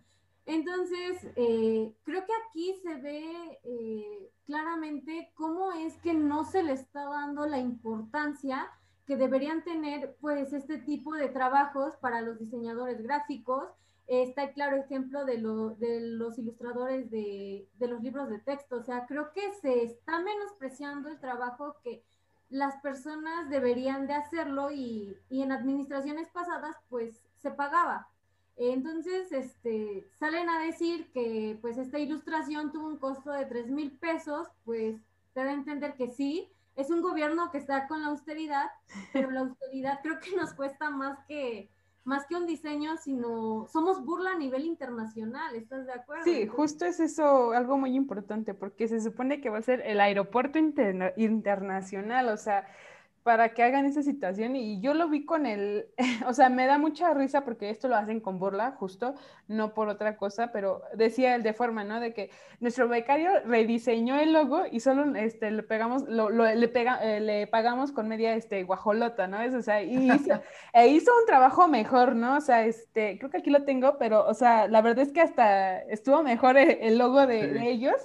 Entonces, 0.46 1.26
eh, 1.37 1.94
creo 2.05 2.24
que 2.26 2.33
aquí 2.48 2.74
se 2.83 2.94
ve 2.96 3.61
eh, 3.62 4.31
claramente 4.46 5.31
cómo 5.35 5.72
es 5.72 5.96
que 5.98 6.14
no 6.14 6.44
se 6.44 6.62
le 6.62 6.72
está 6.72 7.05
dando 7.05 7.46
la 7.46 7.59
importancia 7.59 8.70
que 9.07 9.16
deberían 9.16 9.64
tener 9.64 10.16
pues 10.20 10.53
este 10.53 10.79
tipo 10.79 11.14
de 11.14 11.29
trabajos 11.29 11.96
para 11.96 12.20
los 12.20 12.38
diseñadores 12.38 13.03
gráficos. 13.03 13.64
está 14.07 14.44
el 14.44 14.53
claro 14.53 14.76
ejemplo 14.76 15.24
de, 15.24 15.37
de 15.79 16.00
los 16.00 16.38
ilustradores 16.38 17.11
de, 17.11 17.68
de, 17.79 17.88
los 17.88 18.03
libros 18.03 18.29
de 18.29 18.38
texto. 18.38 18.76
O 18.76 18.83
sea, 18.83 19.07
creo 19.07 19.33
que 19.33 19.53
se 19.61 19.85
está 19.85 20.20
menospreciando 20.20 21.09
el 21.09 21.20
trabajo 21.20 21.76
que 21.85 22.03
las 22.50 22.76
personas 22.83 23.48
deberían 23.50 24.07
de 24.07 24.14
hacerlo 24.14 24.70
y, 24.72 25.16
y 25.29 25.42
en 25.42 25.53
administraciones 25.53 26.29
pasadas 26.29 26.76
pues 26.88 27.22
se 27.38 27.50
pagaba. 27.50 28.09
Entonces, 28.68 29.33
este, 29.33 30.07
salen 30.18 30.51
a 30.51 30.61
decir 30.61 31.11
que 31.12 31.59
pues 31.62 31.79
esta 31.79 31.99
ilustración 31.99 32.73
tuvo 32.73 32.88
un 32.88 32.99
costo 32.99 33.31
de 33.31 33.46
3 33.46 33.70
mil 33.70 33.90
pesos, 33.92 34.49
pues 34.66 35.01
te 35.33 35.42
da 35.42 35.51
a 35.51 35.55
entender 35.55 35.94
que 35.94 36.11
sí, 36.11 36.53
es 36.77 36.90
un 36.90 37.01
gobierno 37.01 37.51
que 37.51 37.57
está 37.57 37.88
con 37.88 38.03
la 38.03 38.09
austeridad, 38.09 38.66
pero 39.14 39.31
la 39.31 39.40
austeridad 39.40 40.01
creo 40.03 40.20
que 40.20 40.37
nos 40.37 40.53
cuesta 40.53 40.90
más 40.90 41.18
que, 41.27 41.70
más 42.05 42.27
que 42.27 42.37
un 42.37 42.46
diseño, 42.46 42.99
sino 42.99 43.66
somos 43.73 44.05
burla 44.05 44.33
a 44.33 44.38
nivel 44.38 44.66
internacional, 44.66 45.55
¿estás 45.57 45.87
de 45.87 45.92
acuerdo? 45.94 46.25
Sí, 46.25 46.46
justo 46.46 46.85
es 46.85 47.01
eso 47.01 47.53
algo 47.53 47.79
muy 47.79 47.96
importante, 47.96 48.53
porque 48.53 48.88
se 48.88 49.01
supone 49.01 49.40
que 49.40 49.49
va 49.49 49.57
a 49.57 49.62
ser 49.62 49.81
el 49.87 50.01
aeropuerto 50.01 50.59
internacional, 50.59 52.29
o 52.29 52.37
sea, 52.37 52.66
para 53.22 53.50
que 53.50 53.62
hagan 53.62 53.85
esa 53.85 54.02
situación 54.02 54.56
y 54.56 54.80
yo 54.80 54.94
lo 54.94 55.09
vi 55.09 55.24
con 55.24 55.44
el, 55.44 55.87
o 56.26 56.33
sea, 56.33 56.48
me 56.48 56.66
da 56.66 56.78
mucha 56.78 57.12
risa 57.12 57.44
porque 57.44 57.70
esto 57.70 57.88
lo 57.88 57.96
hacen 57.96 58.20
con 58.20 58.38
burla, 58.38 58.72
justo, 58.72 59.14
no 59.46 59.74
por 59.74 59.88
otra 59.88 60.16
cosa, 60.16 60.52
pero 60.52 60.83
decía 60.94 61.35
el 61.35 61.42
de 61.42 61.52
forma, 61.52 61.85
¿no? 61.85 62.00
De 62.00 62.14
que 62.14 62.30
nuestro 62.61 62.88
becario 62.88 63.30
rediseñó 63.44 64.18
el 64.18 64.33
logo 64.33 64.64
y 64.70 64.80
solo 64.80 65.14
este, 65.16 65.50
le 65.50 65.62
pegamos, 65.62 66.09
lo, 66.09 66.30
le, 66.30 66.68
pega, 66.68 66.98
eh, 67.04 67.20
le 67.20 67.46
pagamos 67.46 67.92
con 67.92 68.09
media 68.09 68.35
este, 68.35 68.62
guajolota, 68.64 69.26
¿no? 69.26 69.40
Es, 69.40 69.54
o 69.54 69.62
sea, 69.62 69.83
y 69.83 70.11
hizo, 70.12 70.40
e 70.72 70.88
hizo 70.88 71.12
un 71.20 71.26
trabajo 71.26 71.68
mejor, 71.68 72.16
¿no? 72.16 72.37
O 72.37 72.40
sea, 72.40 72.64
este, 72.64 73.18
creo 73.18 73.30
que 73.30 73.38
aquí 73.38 73.50
lo 73.50 73.64
tengo, 73.64 73.98
pero, 73.98 74.26
o 74.26 74.35
sea, 74.35 74.66
la 74.66 74.80
verdad 74.80 75.04
es 75.04 75.12
que 75.12 75.20
hasta 75.20 75.80
estuvo 75.83 76.22
mejor 76.22 76.56
el, 76.56 76.96
logo 76.96 77.26
de, 77.26 77.48
de 77.48 77.70
ellos 77.70 77.96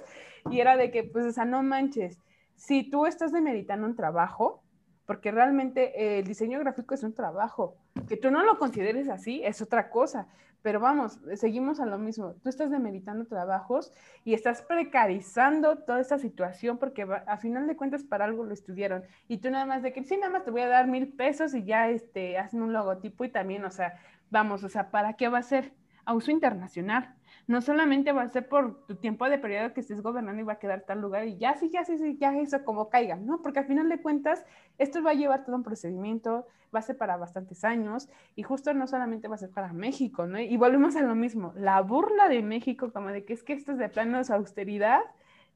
y 0.50 0.60
era 0.60 0.76
de 0.76 0.90
que, 0.90 1.04
pues, 1.04 1.24
o 1.24 1.32
sea, 1.32 1.44
no 1.44 1.62
manches, 1.62 2.20
si 2.54 2.82
tú 2.88 3.06
estás 3.06 3.32
demeritando 3.32 3.86
un 3.86 3.96
trabajo, 3.96 4.62
porque 5.06 5.30
realmente 5.30 6.18
el 6.18 6.26
diseño 6.26 6.58
gráfico 6.58 6.94
es 6.94 7.02
un 7.02 7.14
trabajo. 7.14 7.76
Que 8.08 8.16
tú 8.16 8.30
no 8.30 8.44
lo 8.44 8.58
consideres 8.58 9.08
así 9.08 9.40
es 9.44 9.62
otra 9.62 9.88
cosa, 9.88 10.26
pero 10.62 10.80
vamos, 10.80 11.20
seguimos 11.34 11.80
a 11.80 11.86
lo 11.86 11.96
mismo. 11.96 12.34
Tú 12.42 12.48
estás 12.48 12.70
demeritando 12.70 13.24
trabajos 13.26 13.92
y 14.24 14.34
estás 14.34 14.62
precarizando 14.62 15.78
toda 15.78 16.00
esta 16.00 16.18
situación 16.18 16.78
porque 16.78 17.06
a 17.26 17.36
final 17.36 17.66
de 17.66 17.76
cuentas 17.76 18.02
para 18.02 18.24
algo 18.24 18.44
lo 18.44 18.52
estudiaron. 18.52 19.04
Y 19.28 19.38
tú 19.38 19.50
nada 19.50 19.64
más 19.64 19.82
de 19.82 19.92
que 19.92 20.02
sí, 20.02 20.16
nada 20.16 20.32
más 20.32 20.44
te 20.44 20.50
voy 20.50 20.62
a 20.62 20.68
dar 20.68 20.88
mil 20.88 21.12
pesos 21.12 21.54
y 21.54 21.64
ya 21.64 21.88
este, 21.88 22.36
hacen 22.38 22.62
un 22.62 22.72
logotipo 22.72 23.24
y 23.24 23.28
también, 23.28 23.64
o 23.64 23.70
sea, 23.70 23.94
vamos, 24.30 24.64
o 24.64 24.68
sea, 24.68 24.90
¿para 24.90 25.14
qué 25.14 25.28
va 25.28 25.38
a 25.38 25.42
ser? 25.42 25.72
A 26.04 26.14
uso 26.14 26.30
internacional 26.30 27.15
no 27.46 27.60
solamente 27.60 28.12
va 28.12 28.22
a 28.22 28.28
ser 28.28 28.48
por 28.48 28.86
tu 28.86 28.96
tiempo 28.96 29.28
de 29.28 29.38
periodo 29.38 29.72
que 29.72 29.80
estés 29.80 30.02
gobernando 30.02 30.40
y 30.40 30.44
va 30.44 30.54
a 30.54 30.58
quedar 30.58 30.82
tal 30.82 31.00
lugar 31.00 31.26
y 31.26 31.36
ya 31.36 31.54
sí, 31.54 31.70
ya 31.70 31.84
sí, 31.84 31.96
sí, 31.98 32.16
ya 32.18 32.36
eso 32.36 32.64
como 32.64 32.88
caiga, 32.88 33.16
¿no? 33.16 33.40
Porque 33.42 33.60
al 33.60 33.66
final 33.66 33.88
de 33.88 34.00
cuentas, 34.00 34.44
esto 34.78 35.02
va 35.02 35.10
a 35.10 35.14
llevar 35.14 35.44
todo 35.44 35.56
un 35.56 35.62
procedimiento, 35.62 36.46
va 36.74 36.80
a 36.80 36.82
ser 36.82 36.96
para 36.96 37.16
bastantes 37.16 37.64
años 37.64 38.08
y 38.34 38.42
justo 38.42 38.74
no 38.74 38.86
solamente 38.86 39.28
va 39.28 39.36
a 39.36 39.38
ser 39.38 39.50
para 39.50 39.72
México, 39.72 40.26
¿no? 40.26 40.40
Y 40.40 40.56
volvemos 40.56 40.96
a 40.96 41.02
lo 41.02 41.14
mismo, 41.14 41.52
la 41.56 41.80
burla 41.82 42.28
de 42.28 42.42
México 42.42 42.92
como 42.92 43.10
de 43.10 43.24
que 43.24 43.34
es 43.34 43.42
que 43.42 43.52
esto 43.52 43.72
es 43.72 43.78
de 43.78 43.88
planos 43.88 44.30
austeridad, 44.30 45.00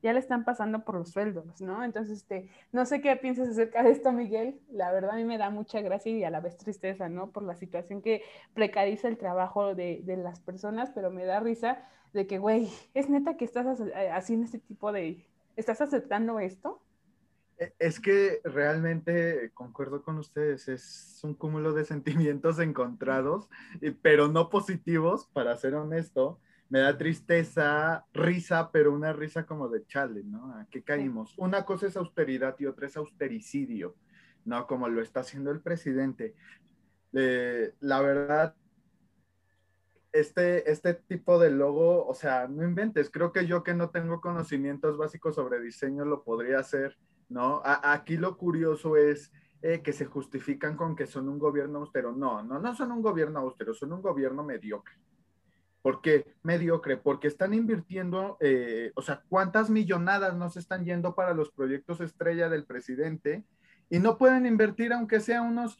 ya 0.02 0.12
le 0.12 0.18
están 0.18 0.44
pasando 0.44 0.84
por 0.84 0.96
los 0.96 1.10
sueldos, 1.10 1.60
¿no? 1.60 1.84
Entonces, 1.84 2.18
este, 2.18 2.48
no 2.72 2.86
sé 2.86 3.00
qué 3.00 3.16
piensas 3.16 3.48
acerca 3.48 3.82
de 3.82 3.90
esto, 3.90 4.12
Miguel. 4.12 4.60
La 4.70 4.90
verdad 4.92 5.12
a 5.12 5.16
mí 5.16 5.24
me 5.24 5.38
da 5.38 5.50
mucha 5.50 5.80
gracia 5.80 6.12
y 6.12 6.24
a 6.24 6.30
la 6.30 6.40
vez 6.40 6.56
tristeza, 6.56 7.08
¿no? 7.08 7.30
Por 7.30 7.42
la 7.42 7.54
situación 7.54 8.02
que 8.02 8.22
precariza 8.54 9.08
el 9.08 9.18
trabajo 9.18 9.74
de, 9.74 10.00
de 10.04 10.16
las 10.16 10.40
personas, 10.40 10.90
pero 10.94 11.10
me 11.10 11.24
da 11.24 11.40
risa 11.40 11.86
de 12.12 12.26
que, 12.26 12.38
güey, 12.38 12.70
¿es 12.94 13.08
neta 13.08 13.36
que 13.36 13.44
estás 13.44 13.80
eh, 13.80 14.10
haciendo 14.10 14.46
este 14.46 14.58
tipo 14.58 14.92
de... 14.92 15.26
¿Estás 15.56 15.80
aceptando 15.80 16.40
esto? 16.40 16.80
E, 17.58 17.74
es 17.78 18.00
que 18.00 18.40
realmente 18.44 19.50
concuerdo 19.52 20.02
con 20.02 20.18
ustedes, 20.18 20.68
es 20.68 21.20
un 21.22 21.34
cúmulo 21.34 21.72
de 21.72 21.84
sentimientos 21.84 22.58
encontrados, 22.58 23.48
pero 24.02 24.28
no 24.28 24.48
positivos, 24.48 25.26
para 25.26 25.56
ser 25.56 25.74
honesto 25.74 26.40
me 26.70 26.78
da 26.78 26.96
tristeza, 26.96 28.06
risa, 28.12 28.70
pero 28.70 28.92
una 28.92 29.12
risa 29.12 29.44
como 29.44 29.68
de 29.68 29.84
chale, 29.86 30.22
¿no? 30.22 30.54
¿A 30.54 30.66
qué 30.70 30.82
caímos? 30.82 31.36
Una 31.36 31.64
cosa 31.64 31.88
es 31.88 31.96
austeridad 31.96 32.54
y 32.60 32.66
otra 32.66 32.86
es 32.86 32.96
austericidio, 32.96 33.96
¿no? 34.44 34.66
Como 34.68 34.88
lo 34.88 35.02
está 35.02 35.20
haciendo 35.20 35.50
el 35.50 35.60
presidente. 35.60 36.36
Eh, 37.12 37.74
la 37.80 38.00
verdad, 38.00 38.54
este, 40.12 40.70
este 40.70 40.94
tipo 40.94 41.40
de 41.40 41.50
logo, 41.50 42.06
o 42.06 42.14
sea, 42.14 42.46
no 42.46 42.62
inventes, 42.62 43.10
creo 43.10 43.32
que 43.32 43.46
yo 43.46 43.64
que 43.64 43.74
no 43.74 43.90
tengo 43.90 44.20
conocimientos 44.20 44.96
básicos 44.96 45.34
sobre 45.34 45.60
diseño 45.60 46.04
lo 46.04 46.22
podría 46.22 46.60
hacer, 46.60 46.96
¿no? 47.28 47.62
aquí 47.64 48.16
lo 48.16 48.36
curioso 48.36 48.96
es 48.96 49.32
eh, 49.62 49.82
que 49.82 49.92
se 49.92 50.06
justifican 50.06 50.76
con 50.76 50.94
que 50.94 51.06
son 51.06 51.28
un 51.28 51.38
gobierno 51.38 51.80
austero. 51.80 52.12
No, 52.12 52.42
no, 52.42 52.60
no 52.60 52.74
son 52.74 52.92
un 52.92 53.02
gobierno 53.02 53.40
austero, 53.40 53.74
son 53.74 53.92
un 53.92 54.02
gobierno 54.02 54.42
mediocre. 54.42 54.94
¿Por 55.82 56.02
qué 56.02 56.34
mediocre? 56.42 56.96
Porque 56.96 57.28
están 57.28 57.54
invirtiendo, 57.54 58.36
eh, 58.40 58.92
o 58.94 59.02
sea, 59.02 59.22
¿cuántas 59.28 59.70
millonadas 59.70 60.36
nos 60.36 60.56
están 60.56 60.84
yendo 60.84 61.14
para 61.14 61.34
los 61.34 61.50
proyectos 61.50 62.00
estrella 62.00 62.48
del 62.48 62.64
presidente? 62.64 63.44
Y 63.88 63.98
no 63.98 64.18
pueden 64.18 64.46
invertir 64.46 64.92
aunque 64.92 65.20
sea 65.20 65.42
unos 65.42 65.78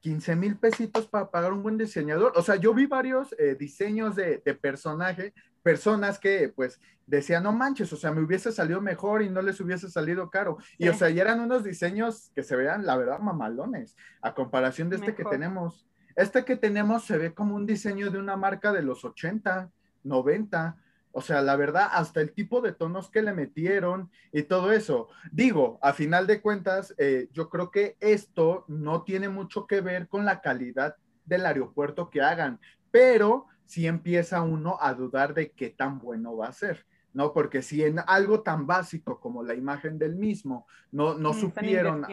15 0.00 0.36
mil 0.36 0.56
pesitos 0.56 1.06
para 1.06 1.30
pagar 1.30 1.52
un 1.52 1.62
buen 1.62 1.78
diseñador. 1.78 2.32
O 2.36 2.42
sea, 2.42 2.56
yo 2.56 2.74
vi 2.74 2.86
varios 2.86 3.34
eh, 3.38 3.54
diseños 3.54 4.16
de, 4.16 4.42
de, 4.44 4.54
personaje, 4.54 5.32
personas 5.62 6.18
que 6.18 6.52
pues 6.54 6.78
decían, 7.06 7.42
no 7.42 7.52
manches, 7.52 7.92
o 7.92 7.96
sea, 7.96 8.12
me 8.12 8.22
hubiese 8.22 8.52
salido 8.52 8.80
mejor 8.80 9.22
y 9.22 9.30
no 9.30 9.42
les 9.42 9.60
hubiese 9.60 9.88
salido 9.90 10.28
caro. 10.30 10.58
Y 10.76 10.88
o 10.88 10.94
sea, 10.94 11.10
ya 11.10 11.22
eran 11.22 11.40
unos 11.40 11.64
diseños 11.64 12.30
que 12.34 12.42
se 12.42 12.56
vean, 12.56 12.84
la 12.84 12.96
verdad, 12.96 13.18
mamalones, 13.18 13.96
a 14.20 14.34
comparación 14.34 14.90
de 14.90 14.96
este 14.96 15.14
que 15.14 15.24
tenemos. 15.24 15.86
Este 16.16 16.44
que 16.44 16.56
tenemos 16.56 17.04
se 17.04 17.18
ve 17.18 17.34
como 17.34 17.56
un 17.56 17.66
diseño 17.66 18.10
de 18.10 18.18
una 18.18 18.36
marca 18.36 18.72
de 18.72 18.82
los 18.82 19.04
80, 19.04 19.70
90. 20.04 20.76
O 21.12 21.20
sea, 21.20 21.42
la 21.42 21.56
verdad, 21.56 21.88
hasta 21.92 22.20
el 22.20 22.32
tipo 22.32 22.60
de 22.60 22.72
tonos 22.72 23.10
que 23.10 23.22
le 23.22 23.32
metieron 23.32 24.10
y 24.32 24.42
todo 24.42 24.72
eso. 24.72 25.08
Digo, 25.32 25.78
a 25.82 25.92
final 25.92 26.26
de 26.26 26.40
cuentas, 26.40 26.94
eh, 26.98 27.28
yo 27.32 27.48
creo 27.48 27.70
que 27.70 27.96
esto 28.00 28.64
no 28.68 29.02
tiene 29.02 29.28
mucho 29.28 29.66
que 29.66 29.80
ver 29.80 30.08
con 30.08 30.24
la 30.24 30.40
calidad 30.40 30.96
del 31.24 31.46
aeropuerto 31.46 32.10
que 32.10 32.20
hagan, 32.20 32.60
pero 32.90 33.46
sí 33.64 33.86
empieza 33.86 34.42
uno 34.42 34.76
a 34.80 34.94
dudar 34.94 35.34
de 35.34 35.52
qué 35.52 35.70
tan 35.70 35.98
bueno 35.98 36.36
va 36.36 36.48
a 36.48 36.52
ser. 36.52 36.84
¿no? 37.14 37.32
Porque 37.32 37.62
si 37.62 37.82
en 37.82 38.00
algo 38.06 38.42
tan 38.42 38.66
básico 38.66 39.20
como 39.20 39.42
la 39.42 39.54
imagen 39.54 39.98
del 39.98 40.16
mismo 40.16 40.66
no, 40.90 41.14
no 41.14 41.32
supieron, 41.32 42.04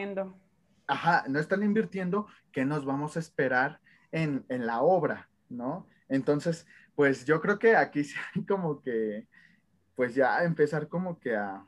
ajá, 0.88 1.26
no 1.28 1.40
están 1.40 1.64
invirtiendo, 1.64 2.28
¿qué 2.52 2.66
nos 2.66 2.86
vamos 2.86 3.18
a 3.18 3.20
esperar 3.20 3.81
en, 4.12 4.46
la 4.50 4.82
obra, 4.82 5.30
¿no? 5.50 5.88
Entonces, 6.10 6.66
pues 6.96 7.26
yo 7.26 7.42
creo 7.42 7.60
que 7.60 7.76
aquí 7.76 8.04
sí 8.04 8.16
hay 8.36 8.46
como 8.46 8.82
que, 8.82 9.28
pues 9.96 10.16
ya 10.16 10.44
empezar 10.44 10.88
como 10.88 11.20
que 11.20 11.36
a, 11.36 11.66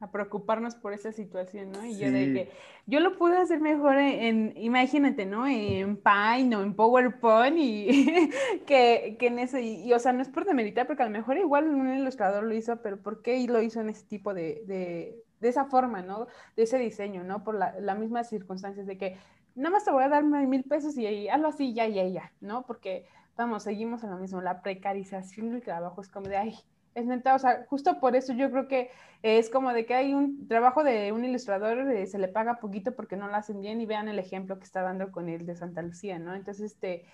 a 0.00 0.10
preocuparnos 0.10 0.74
por 0.74 0.92
esa 0.92 1.10
situación, 1.10 1.72
¿no? 1.72 1.84
Y 1.84 1.96
yo 1.96 2.10
de 2.10 2.32
que 2.32 2.50
yo 2.86 3.00
lo 3.00 3.16
pude 3.16 3.38
hacer 3.38 3.60
mejor 3.60 3.96
en, 3.96 4.52
imagínate, 4.56 5.24
¿no? 5.24 5.46
En 5.46 5.96
Paint 5.96 6.54
o 6.54 6.62
en 6.62 6.74
PowerPoint 6.74 7.56
y 7.58 8.30
que, 8.66 9.16
que, 9.18 9.26
en 9.28 9.38
ese, 9.38 9.62
y, 9.62 9.92
o 9.92 9.98
sea, 9.98 10.12
no 10.12 10.20
es 10.20 10.28
por 10.28 10.44
demeritar, 10.44 10.86
porque 10.86 11.02
a 11.02 11.06
lo 11.06 11.12
mejor 11.12 11.38
igual 11.38 11.68
un 11.68 11.94
ilustrador 11.94 12.44
lo 12.44 12.54
hizo, 12.54 12.82
pero 12.82 12.98
¿por 12.98 13.22
qué 13.22 13.46
lo 13.48 13.62
hizo 13.62 13.80
en 13.80 13.88
ese 13.88 14.04
tipo 14.04 14.34
de, 14.34 14.62
de, 14.66 15.24
de 15.40 15.48
esa 15.48 15.64
forma, 15.64 16.02
¿no? 16.02 16.26
De 16.56 16.64
ese 16.64 16.78
diseño, 16.78 17.24
¿no? 17.24 17.42
Por 17.42 17.54
las 17.54 17.80
la 17.80 17.94
mismas 17.94 18.28
circunstancias 18.28 18.86
de 18.86 18.98
que 18.98 19.16
nada 19.56 19.70
más 19.70 19.84
te 19.84 19.90
voy 19.90 20.04
a 20.04 20.08
dar 20.08 20.22
mil 20.22 20.62
pesos 20.64 20.96
y 20.96 21.28
algo 21.28 21.48
así, 21.48 21.74
ya, 21.74 21.88
ya, 21.88 22.06
ya, 22.06 22.32
¿no? 22.40 22.64
Porque, 22.66 23.06
vamos, 23.36 23.64
seguimos 23.64 24.04
en 24.04 24.10
lo 24.10 24.18
mismo, 24.18 24.40
la 24.40 24.62
precarización 24.62 25.50
del 25.50 25.62
trabajo 25.62 26.00
es 26.00 26.08
como 26.08 26.28
de, 26.28 26.36
ay, 26.36 26.54
es 26.94 27.06
neta, 27.06 27.34
o 27.34 27.38
sea, 27.38 27.66
justo 27.68 28.00
por 28.00 28.16
eso 28.16 28.32
yo 28.32 28.50
creo 28.50 28.68
que 28.68 28.90
es 29.22 29.50
como 29.50 29.72
de 29.72 29.84
que 29.84 29.94
hay 29.94 30.14
un 30.14 30.46
trabajo 30.48 30.84
de 30.84 31.12
un 31.12 31.24
ilustrador, 31.24 31.90
eh, 31.90 32.06
se 32.06 32.18
le 32.18 32.28
paga 32.28 32.58
poquito 32.58 32.94
porque 32.94 33.16
no 33.16 33.28
lo 33.28 33.34
hacen 33.34 33.60
bien 33.60 33.80
y 33.80 33.86
vean 33.86 34.08
el 34.08 34.18
ejemplo 34.18 34.58
que 34.58 34.64
está 34.64 34.82
dando 34.82 35.10
con 35.12 35.28
el 35.28 35.44
de 35.44 35.56
Santa 35.56 35.82
Lucía, 35.82 36.18
¿no? 36.18 36.34
Entonces, 36.34 36.72
este, 36.72 37.04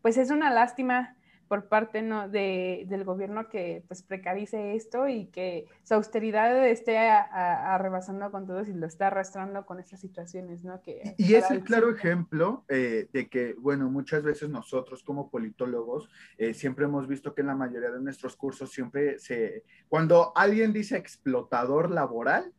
pues 0.00 0.16
es 0.16 0.30
una 0.30 0.50
lástima 0.50 1.16
por 1.52 1.68
parte 1.68 2.00
¿no? 2.00 2.30
de, 2.30 2.86
del 2.88 3.04
gobierno 3.04 3.50
que 3.50 3.84
pues 3.86 4.02
precarice 4.02 4.74
esto 4.74 5.06
y 5.06 5.26
que 5.26 5.66
su 5.82 5.92
austeridad 5.92 6.66
esté 6.66 6.96
arrebasando 6.96 8.30
con 8.30 8.46
todo 8.46 8.62
y 8.62 8.72
lo 8.72 8.86
está 8.86 9.08
arrastrando 9.08 9.66
con 9.66 9.78
estas 9.78 10.00
situaciones, 10.00 10.64
¿no? 10.64 10.80
Que, 10.80 11.14
y, 11.18 11.34
es 11.34 11.50
el 11.50 11.62
claro 11.62 11.90
ejemplo 11.90 12.64
eh, 12.70 13.06
de 13.12 13.28
que, 13.28 13.52
bueno, 13.58 13.90
muchas 13.90 14.22
veces 14.22 14.48
nosotros 14.48 15.02
como 15.02 15.28
politólogos 15.28 16.08
eh, 16.38 16.54
siempre 16.54 16.86
hemos 16.86 17.06
visto 17.06 17.34
que 17.34 17.42
en 17.42 17.48
la 17.48 17.54
mayoría 17.54 17.90
de 17.90 18.00
nuestros 18.00 18.34
cursos 18.34 18.70
siempre 18.70 19.18
se, 19.18 19.64
cuando 19.90 20.32
alguien 20.34 20.72
dice 20.72 20.96
explotador 20.96 21.90
laboral, 21.90 22.50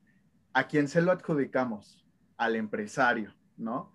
¿a 0.54 0.68
quién 0.68 0.88
se 0.88 1.02
lo 1.02 1.12
adjudicamos? 1.12 2.06
Al 2.38 2.56
empresario, 2.56 3.34
¿no? 3.58 3.92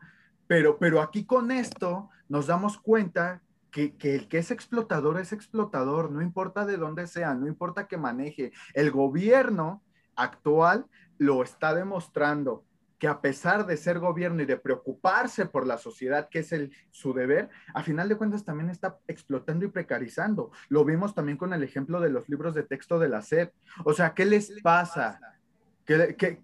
Pero, 0.49 0.77
pero 0.77 1.01
aquí 1.01 1.25
con 1.25 1.53
esto 1.53 2.11
nos 2.29 2.49
damos 2.49 2.79
cuenta 2.79 3.43
que, 3.71 3.95
el 4.03 4.29
que 4.29 4.39
es 4.39 4.51
explotador 4.51 5.21
es 5.21 5.33
explotador, 5.33 6.11
no 6.11 6.23
importa 6.23 6.67
de 6.67 6.77
dónde 6.77 7.07
sea, 7.07 7.35
no 7.35 7.47
importa 7.47 7.87
que 7.87 7.97
maneje. 7.97 8.53
El 8.75 8.91
gobierno 8.91 9.83
actual 10.17 10.87
lo 11.19 11.43
está 11.43 11.75
demostrando 11.75 12.65
que 12.99 13.07
a 13.07 13.21
pesar 13.21 13.65
de 13.67 13.77
ser 13.77 14.01
gobierno 14.01 14.43
y 14.43 14.47
de 14.47 14.57
preocuparse 14.57 15.47
por 15.47 15.67
la 15.67 15.79
sociedad, 15.79 16.29
que 16.29 16.41
es 16.41 16.53
el, 16.53 16.73
su 16.91 17.15
deber, 17.15 17.49
a 17.73 17.83
final 17.83 18.09
de 18.09 18.17
cuentas 18.17 18.45
también 18.45 18.71
está 18.71 18.99
explotando 19.07 19.65
y 19.65 19.69
precarizando. 19.69 20.51
Lo 20.69 20.85
vimos 20.85 21.15
también 21.15 21.39
con 21.39 21.53
el 21.53 21.63
ejemplo 21.63 22.01
de 22.01 22.11
los 22.11 22.29
libros 22.29 22.55
de 22.55 22.65
texto 22.65 22.99
de 22.99 23.09
la 23.09 23.23
SED. 23.23 23.51
O 23.85 23.93
sea, 23.93 24.15
¿qué 24.15 24.25
les 24.25 24.61
pasa? 24.63 25.21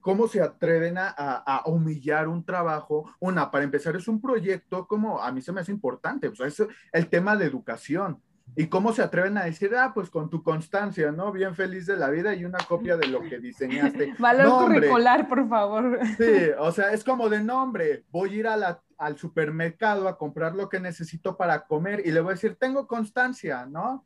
Cómo 0.01 0.29
se 0.29 0.41
atreven 0.41 0.97
a, 0.99 1.63
humillar 1.67 2.29
un 2.29 2.45
trabajo? 2.45 3.11
Una, 3.21 3.51
para 3.51 3.65
empezar, 3.65 3.97
es 3.97 4.09
un 4.09 4.21
proyecto 4.21 4.87
como 4.87 5.21
a 5.21 5.33
mí 5.33 5.41
se 5.43 5.53
me 5.53 5.61
hace 5.61 5.73
importante, 5.73 6.29
o 6.29 6.35
sea, 6.35 6.47
es 6.47 6.63
el 6.93 7.09
tema 7.09 7.37
de 7.37 7.47
educación. 7.47 8.21
¿Y 8.57 8.67
cómo 8.67 8.93
se 8.93 9.03
atreven 9.03 9.39
a 9.39 9.45
decir, 9.45 9.75
ah, 9.75 9.93
pues 9.95 10.11
con 10.11 10.31
tu 10.31 10.43
constancia, 10.43 11.11
¿no? 11.11 11.33
Bien 11.33 11.55
feliz 11.55 11.87
de 11.87 11.97
la 11.97 12.11
vida 12.11 12.35
y 12.35 12.45
una 12.45 12.59
copia 12.59 12.97
de 12.97 13.09
lo 13.09 13.23
que 13.23 13.39
diseñaste. 13.39 14.15
Valor 14.19 14.67
curricular, 14.67 15.29
por 15.29 15.49
favor. 15.49 15.99
Sí, 16.19 16.51
o 16.59 16.71
sea, 16.71 16.93
es 16.93 17.03
como 17.03 17.29
de 17.29 17.43
nombre, 17.43 18.05
voy 18.11 18.31
a 18.31 18.37
ir 18.37 18.47
al 18.47 19.19
supermercado 19.19 20.07
a 20.07 20.19
comprar 20.19 20.55
lo 20.55 20.69
que 20.69 20.79
necesito 20.79 21.37
para 21.37 21.65
comer 21.65 22.03
y 22.05 22.13
le 22.13 22.21
voy 22.21 22.33
a 22.33 22.35
decir, 22.35 22.57
tengo 22.57 22.87
constancia, 22.87 23.67
¿no? 23.67 24.05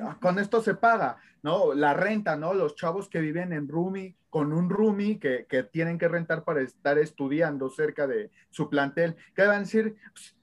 Ah, 0.00 0.16
con 0.20 0.38
esto 0.38 0.62
se 0.62 0.74
paga, 0.74 1.16
¿no? 1.42 1.74
La 1.74 1.94
renta, 1.94 2.36
¿no? 2.36 2.54
Los 2.54 2.76
chavos 2.76 3.08
que 3.08 3.20
viven 3.20 3.52
en 3.52 3.68
roomie, 3.68 4.16
con 4.30 4.52
un 4.52 4.70
roomie 4.70 5.18
que, 5.18 5.46
que 5.48 5.62
tienen 5.64 5.98
que 5.98 6.08
rentar 6.08 6.44
para 6.44 6.60
estar 6.60 6.98
estudiando 6.98 7.70
cerca 7.70 8.06
de 8.06 8.30
su 8.50 8.70
plantel, 8.70 9.16
que 9.34 9.42
van 9.42 9.56
a 9.56 9.60
decir, 9.60 9.96
pues, 10.12 10.36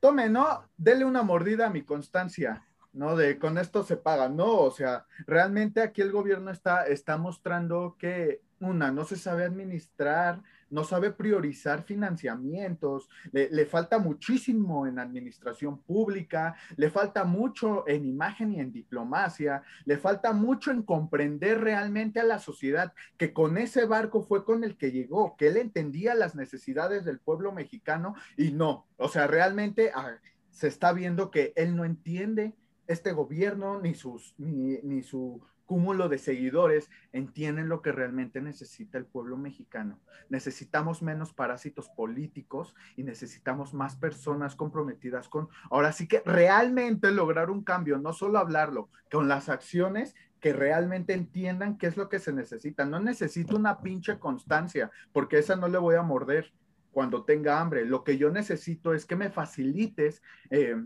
tome, 0.00 0.28
¿no? 0.28 0.68
Dele 0.76 1.04
una 1.04 1.22
mordida 1.22 1.66
a 1.66 1.70
mi 1.70 1.82
constancia, 1.82 2.66
¿no? 2.92 3.16
De 3.16 3.38
con 3.38 3.58
esto 3.58 3.82
se 3.82 3.96
paga, 3.96 4.28
¿no? 4.28 4.60
O 4.60 4.70
sea, 4.70 5.06
realmente 5.26 5.80
aquí 5.80 6.00
el 6.00 6.12
gobierno 6.12 6.50
está, 6.50 6.86
está 6.86 7.16
mostrando 7.16 7.96
que, 7.98 8.42
una, 8.60 8.92
no 8.92 9.04
se 9.04 9.16
sabe 9.16 9.44
administrar, 9.44 10.40
no 10.72 10.84
sabe 10.84 11.12
priorizar 11.12 11.84
financiamientos, 11.84 13.08
le, 13.30 13.66
falta 13.66 13.98
muchísimo 13.98 14.86
en 14.86 14.98
administración 14.98 15.82
pública, 15.82 16.56
le 16.76 16.90
falta 16.90 17.24
mucho 17.24 17.86
en 17.86 18.06
imagen 18.06 18.52
y 18.52 18.60
en 18.60 18.72
diplomacia, 18.72 19.62
le 19.84 19.98
falta 19.98 20.32
mucho 20.32 20.70
en 20.70 20.82
comprender 20.82 21.60
realmente 21.60 22.20
a 22.20 22.24
la 22.24 22.38
sociedad 22.38 22.94
que 23.18 23.34
con 23.34 23.58
ese 23.58 23.84
barco 23.84 24.22
fue 24.22 24.44
con 24.44 24.64
el 24.64 24.78
que 24.78 24.90
llegó, 24.90 25.36
que 25.36 25.48
él 25.48 25.58
entendía 25.58 26.14
las 26.14 26.34
necesidades 26.34 27.04
del 27.04 27.20
pueblo 27.20 27.52
mexicano 27.52 28.14
y 28.36 28.52
no, 28.52 28.86
o 28.96 29.08
sea, 29.08 29.26
realmente 29.26 29.92
ah, 29.94 30.16
se 30.50 30.68
está 30.68 30.92
viendo 30.94 31.30
que 31.30 31.52
él 31.54 31.76
no 31.76 31.84
entiende 31.84 32.54
este 32.86 33.12
gobierno 33.12 33.80
ni 33.80 33.94
sus 33.94 34.34
ni, 34.38 34.78
ni 34.82 35.02
su 35.02 35.42
cúmulo 35.72 36.10
de 36.10 36.18
seguidores 36.18 36.90
entienden 37.14 37.70
lo 37.70 37.80
que 37.80 37.92
realmente 37.92 38.42
necesita 38.42 38.98
el 38.98 39.06
pueblo 39.06 39.38
mexicano. 39.38 39.98
Necesitamos 40.28 41.00
menos 41.00 41.32
parásitos 41.32 41.88
políticos 41.88 42.74
y 42.94 43.04
necesitamos 43.04 43.72
más 43.72 43.96
personas 43.96 44.54
comprometidas 44.54 45.30
con, 45.30 45.48
ahora 45.70 45.92
sí 45.92 46.06
que 46.06 46.22
realmente 46.26 47.10
lograr 47.10 47.48
un 47.48 47.64
cambio, 47.64 47.96
no 47.96 48.12
solo 48.12 48.38
hablarlo, 48.38 48.90
con 49.10 49.28
las 49.28 49.48
acciones 49.48 50.14
que 50.40 50.52
realmente 50.52 51.14
entiendan 51.14 51.78
qué 51.78 51.86
es 51.86 51.96
lo 51.96 52.10
que 52.10 52.18
se 52.18 52.34
necesita. 52.34 52.84
No 52.84 53.00
necesito 53.00 53.56
una 53.56 53.80
pinche 53.80 54.18
constancia, 54.18 54.90
porque 55.10 55.38
esa 55.38 55.56
no 55.56 55.68
le 55.68 55.78
voy 55.78 55.94
a 55.94 56.02
morder 56.02 56.52
cuando 56.90 57.24
tenga 57.24 57.62
hambre. 57.62 57.86
Lo 57.86 58.04
que 58.04 58.18
yo 58.18 58.28
necesito 58.30 58.92
es 58.92 59.06
que 59.06 59.16
me 59.16 59.30
facilites 59.30 60.20
eh, 60.50 60.76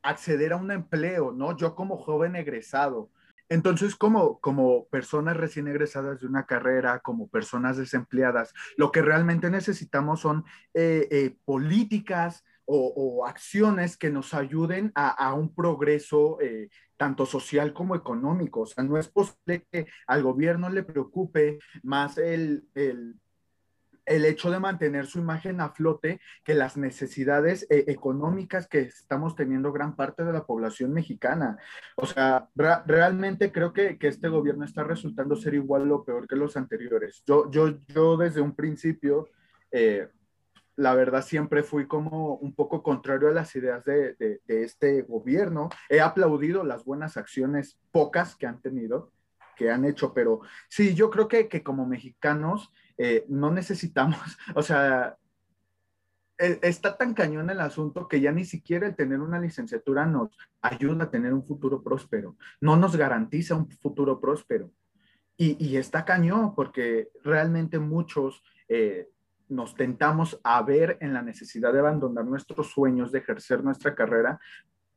acceder 0.00 0.54
a 0.54 0.56
un 0.56 0.70
empleo, 0.70 1.30
¿no? 1.30 1.54
Yo 1.58 1.74
como 1.74 1.98
joven 1.98 2.36
egresado, 2.36 3.10
entonces, 3.54 3.94
como, 3.94 4.40
como 4.40 4.88
personas 4.88 5.36
recién 5.36 5.68
egresadas 5.68 6.20
de 6.20 6.26
una 6.26 6.44
carrera, 6.44 6.98
como 6.98 7.28
personas 7.28 7.76
desempleadas, 7.76 8.52
lo 8.76 8.90
que 8.90 9.00
realmente 9.00 9.48
necesitamos 9.48 10.20
son 10.20 10.44
eh, 10.74 11.06
eh, 11.10 11.36
políticas 11.44 12.44
o, 12.66 13.26
acciones 13.26 13.96
que 13.96 14.10
nos 14.10 14.34
ayuden 14.34 14.90
a, 14.94 15.34
un 15.34 15.54
progreso 15.54 16.40
eh, 16.40 16.68
tanto 16.96 17.26
social 17.26 17.72
como 17.72 17.94
económico. 17.94 18.62
O 18.62 18.66
sea, 18.66 18.82
no 18.82 18.98
es 18.98 19.08
posible 19.08 19.66
que 19.70 19.86
al 20.06 20.22
gobierno 20.22 20.68
le 20.68 20.82
preocupe 20.82 21.58
más 21.82 22.18
el, 22.18 22.66
el 22.74 23.20
el 24.06 24.24
hecho 24.24 24.50
de 24.50 24.60
mantener 24.60 25.06
su 25.06 25.18
imagen 25.18 25.60
a 25.60 25.70
flote 25.70 26.20
que 26.42 26.54
las 26.54 26.76
necesidades 26.76 27.66
eh, 27.70 27.84
económicas 27.88 28.66
que 28.68 28.80
estamos 28.80 29.34
teniendo 29.34 29.72
gran 29.72 29.96
parte 29.96 30.24
de 30.24 30.32
la 30.32 30.44
población 30.44 30.92
mexicana. 30.92 31.58
O 31.96 32.06
sea, 32.06 32.48
realmente 32.54 33.52
creo 33.52 33.72
que, 33.72 33.98
este 34.00 34.28
gobierno 34.28 34.64
está 34.64 34.84
resultando 34.84 35.34
ser 35.34 35.54
igual 35.54 35.90
o 35.90 36.04
peor 36.04 36.28
que 36.28 36.36
los 36.36 36.56
anteriores. 36.56 37.22
Yo, 37.26 37.50
yo, 37.50 37.78
yo 37.88 38.16
desde 38.16 38.42
un 38.42 38.54
principio, 38.54 39.28
eh, 39.72 40.08
la 40.76 40.94
verdad 40.94 41.24
siempre 41.24 41.62
fui 41.62 41.86
como 41.86 42.34
un 42.36 42.54
poco 42.54 42.82
contrario 42.82 43.28
a 43.28 43.32
las 43.32 43.54
ideas 43.56 43.84
de, 43.84 44.14
de, 44.14 44.40
este 44.46 45.02
gobierno. 45.02 45.70
He 45.88 46.00
aplaudido 46.00 46.64
las 46.64 46.84
buenas 46.84 47.16
acciones, 47.16 47.78
pocas 47.92 48.36
que 48.36 48.46
han 48.46 48.60
tenido, 48.60 49.12
que 49.56 49.70
han 49.70 49.84
hecho, 49.84 50.12
pero 50.12 50.40
sí, 50.68 50.94
yo 50.94 51.10
creo 51.10 51.28
que, 51.28 51.48
que 51.48 51.62
como 51.62 51.86
mexicanos 51.86 52.72
eh, 52.96 53.24
no 53.28 53.50
necesitamos, 53.50 54.18
o 54.54 54.62
sea, 54.62 55.16
e, 56.38 56.58
está 56.62 56.96
tan 56.96 57.14
cañón 57.14 57.50
el 57.50 57.60
asunto 57.60 58.08
que 58.08 58.20
ya 58.20 58.32
ni 58.32 58.44
siquiera 58.44 58.86
el 58.86 58.96
tener 58.96 59.20
una 59.20 59.40
licenciatura 59.40 60.06
nos 60.06 60.36
ayuda 60.60 61.04
a 61.04 61.10
tener 61.10 61.32
un 61.32 61.44
futuro 61.44 61.82
próspero, 61.82 62.36
no 62.60 62.76
nos 62.76 62.96
garantiza 62.96 63.54
un 63.54 63.68
futuro 63.68 64.20
próspero. 64.20 64.70
Y, 65.36 65.76
está 65.76 66.04
cañón 66.04 66.54
porque 66.54 67.10
realmente 67.24 67.80
muchos 67.80 68.44
eh, 68.68 69.10
nos 69.48 69.74
tentamos 69.74 70.40
a 70.44 70.62
ver 70.62 70.96
en 71.00 71.12
la 71.12 71.22
necesidad 71.22 71.72
de 71.72 71.80
abandonar 71.80 72.24
nuestros 72.24 72.70
sueños, 72.70 73.10
de 73.10 73.18
ejercer 73.18 73.64
nuestra 73.64 73.96
carrera 73.96 74.38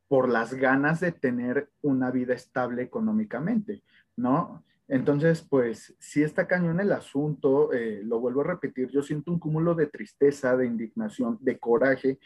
por 0.06 0.28
las 0.28 0.54
ganas 0.54 1.00
de 1.00 1.10
tener 1.10 1.70
una 1.82 2.12
vida 2.12 2.34
estable 2.34 2.82
económicamente, 2.82 3.82
¿no? 4.16 4.64
Entonces, 4.88 5.42
pues 5.42 5.94
sí 5.98 6.22
está 6.22 6.46
cañón 6.46 6.80
el 6.80 6.92
asunto, 6.92 7.72
eh, 7.74 8.00
lo 8.02 8.20
vuelvo 8.20 8.40
a 8.40 8.44
repetir, 8.44 8.88
yo 8.88 9.02
siento 9.02 9.30
un 9.30 9.38
cúmulo 9.38 9.74
de 9.74 9.86
tristeza, 9.86 10.56
de 10.56 10.66
indignación, 10.66 11.36
de 11.40 11.58
coraje, 11.58 12.18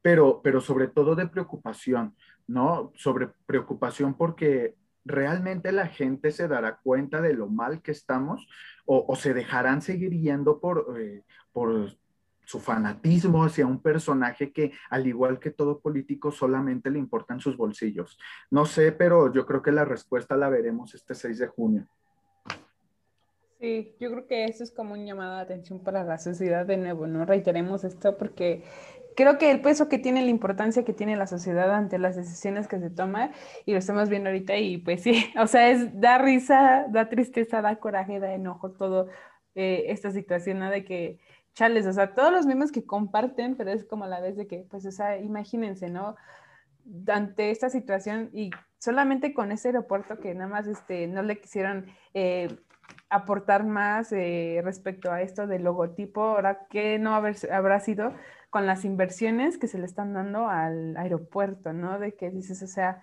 pero, 0.00 0.40
pero 0.42 0.60
sobre 0.60 0.88
todo 0.88 1.14
de 1.14 1.28
preocupación, 1.28 2.16
¿no? 2.46 2.90
Sobre 2.94 3.28
preocupación 3.46 4.14
porque 4.14 4.76
realmente 5.04 5.72
la 5.72 5.88
gente 5.88 6.30
se 6.30 6.48
dará 6.48 6.78
cuenta 6.82 7.20
de 7.20 7.34
lo 7.34 7.48
mal 7.48 7.82
que 7.82 7.92
estamos 7.92 8.48
o, 8.86 9.14
se 9.16 9.34
dejarán 9.34 9.82
seguir 9.82 10.12
yendo 10.12 10.58
por, 10.58 10.96
eh, 10.98 11.22
por 11.52 11.90
su 12.44 12.60
fanatismo 12.60 13.44
hacia 13.44 13.66
un 13.66 13.82
personaje 13.82 14.52
que, 14.52 14.72
al 14.88 15.06
igual 15.06 15.38
que 15.38 15.50
todo 15.50 15.80
político, 15.80 16.30
solamente 16.30 16.90
le 16.90 16.98
importan 16.98 17.40
sus 17.40 17.56
bolsillos. 17.56 18.18
No 18.50 18.64
sé, 18.64 18.92
pero 18.92 19.32
yo 19.32 19.44
creo 19.44 19.62
que 19.62 19.72
la 19.72 19.84
respuesta 19.84 20.36
la 20.36 20.48
veremos 20.48 20.94
este 20.94 21.14
6 21.14 21.38
de 21.40 21.48
junio. 21.48 21.88
Sí, 23.58 23.96
yo 23.98 24.10
creo 24.10 24.26
que 24.26 24.44
eso 24.44 24.62
es 24.64 24.70
como 24.70 24.92
un 24.92 25.06
llamado 25.06 25.36
de 25.36 25.42
atención 25.42 25.82
para 25.82 26.04
la 26.04 26.18
sociedad 26.18 26.66
de 26.66 26.76
nuevo, 26.76 27.06
¿no? 27.06 27.24
Reiteremos 27.24 27.84
esto 27.84 28.18
porque 28.18 28.64
creo 29.16 29.38
que 29.38 29.50
el 29.50 29.62
peso 29.62 29.88
que 29.88 29.98
tiene, 29.98 30.22
la 30.22 30.28
importancia 30.30 30.84
que 30.84 30.92
tiene 30.92 31.16
la 31.16 31.26
sociedad 31.26 31.74
ante 31.74 31.98
las 31.98 32.16
decisiones 32.16 32.68
que 32.68 32.78
se 32.78 32.90
toman, 32.90 33.32
y 33.64 33.72
lo 33.72 33.78
estamos 33.78 34.10
viendo 34.10 34.28
ahorita, 34.28 34.56
y 34.58 34.76
pues 34.78 35.02
sí, 35.02 35.24
o 35.40 35.46
sea, 35.46 35.70
es 35.70 35.98
da 36.00 36.18
risa, 36.18 36.86
da 36.90 37.08
tristeza, 37.08 37.62
da 37.62 37.76
coraje, 37.76 38.20
da 38.20 38.34
enojo, 38.34 38.72
todo 38.72 39.08
eh, 39.54 39.84
esta 39.88 40.10
situación, 40.10 40.58
¿no? 40.58 40.70
De 40.70 40.84
que, 40.84 41.18
chales, 41.54 41.86
o 41.86 41.92
sea, 41.94 42.14
todos 42.14 42.30
los 42.32 42.44
mismos 42.46 42.70
que 42.72 42.84
comparten, 42.84 43.56
pero 43.56 43.70
es 43.72 43.86
como 43.86 44.04
a 44.04 44.08
la 44.08 44.20
vez 44.20 44.36
de 44.36 44.46
que, 44.46 44.66
pues, 44.70 44.84
o 44.84 44.92
sea, 44.92 45.18
imagínense, 45.18 45.88
¿no? 45.88 46.16
Ante 47.08 47.50
esta 47.50 47.70
situación 47.70 48.30
y 48.32 48.50
solamente 48.78 49.34
con 49.34 49.50
ese 49.50 49.68
aeropuerto 49.68 50.20
que 50.20 50.34
nada 50.34 50.48
más 50.48 50.66
este, 50.66 51.06
no 51.08 51.22
le 51.22 51.40
quisieron 51.40 51.86
eh, 52.14 52.48
aportar 53.08 53.64
más 53.64 54.12
eh, 54.12 54.60
respecto 54.64 55.12
a 55.12 55.22
esto 55.22 55.46
del 55.46 55.64
logotipo, 55.64 56.22
ahora 56.22 56.66
que 56.68 56.98
no 56.98 57.14
habrá 57.14 57.80
sido 57.80 58.12
con 58.50 58.66
las 58.66 58.84
inversiones 58.84 59.58
que 59.58 59.68
se 59.68 59.78
le 59.78 59.86
están 59.86 60.14
dando 60.14 60.48
al 60.48 60.96
aeropuerto, 60.96 61.72
¿no? 61.72 61.98
De 61.98 62.14
que 62.14 62.30
dices, 62.30 62.62
o 62.62 62.66
sea, 62.66 63.02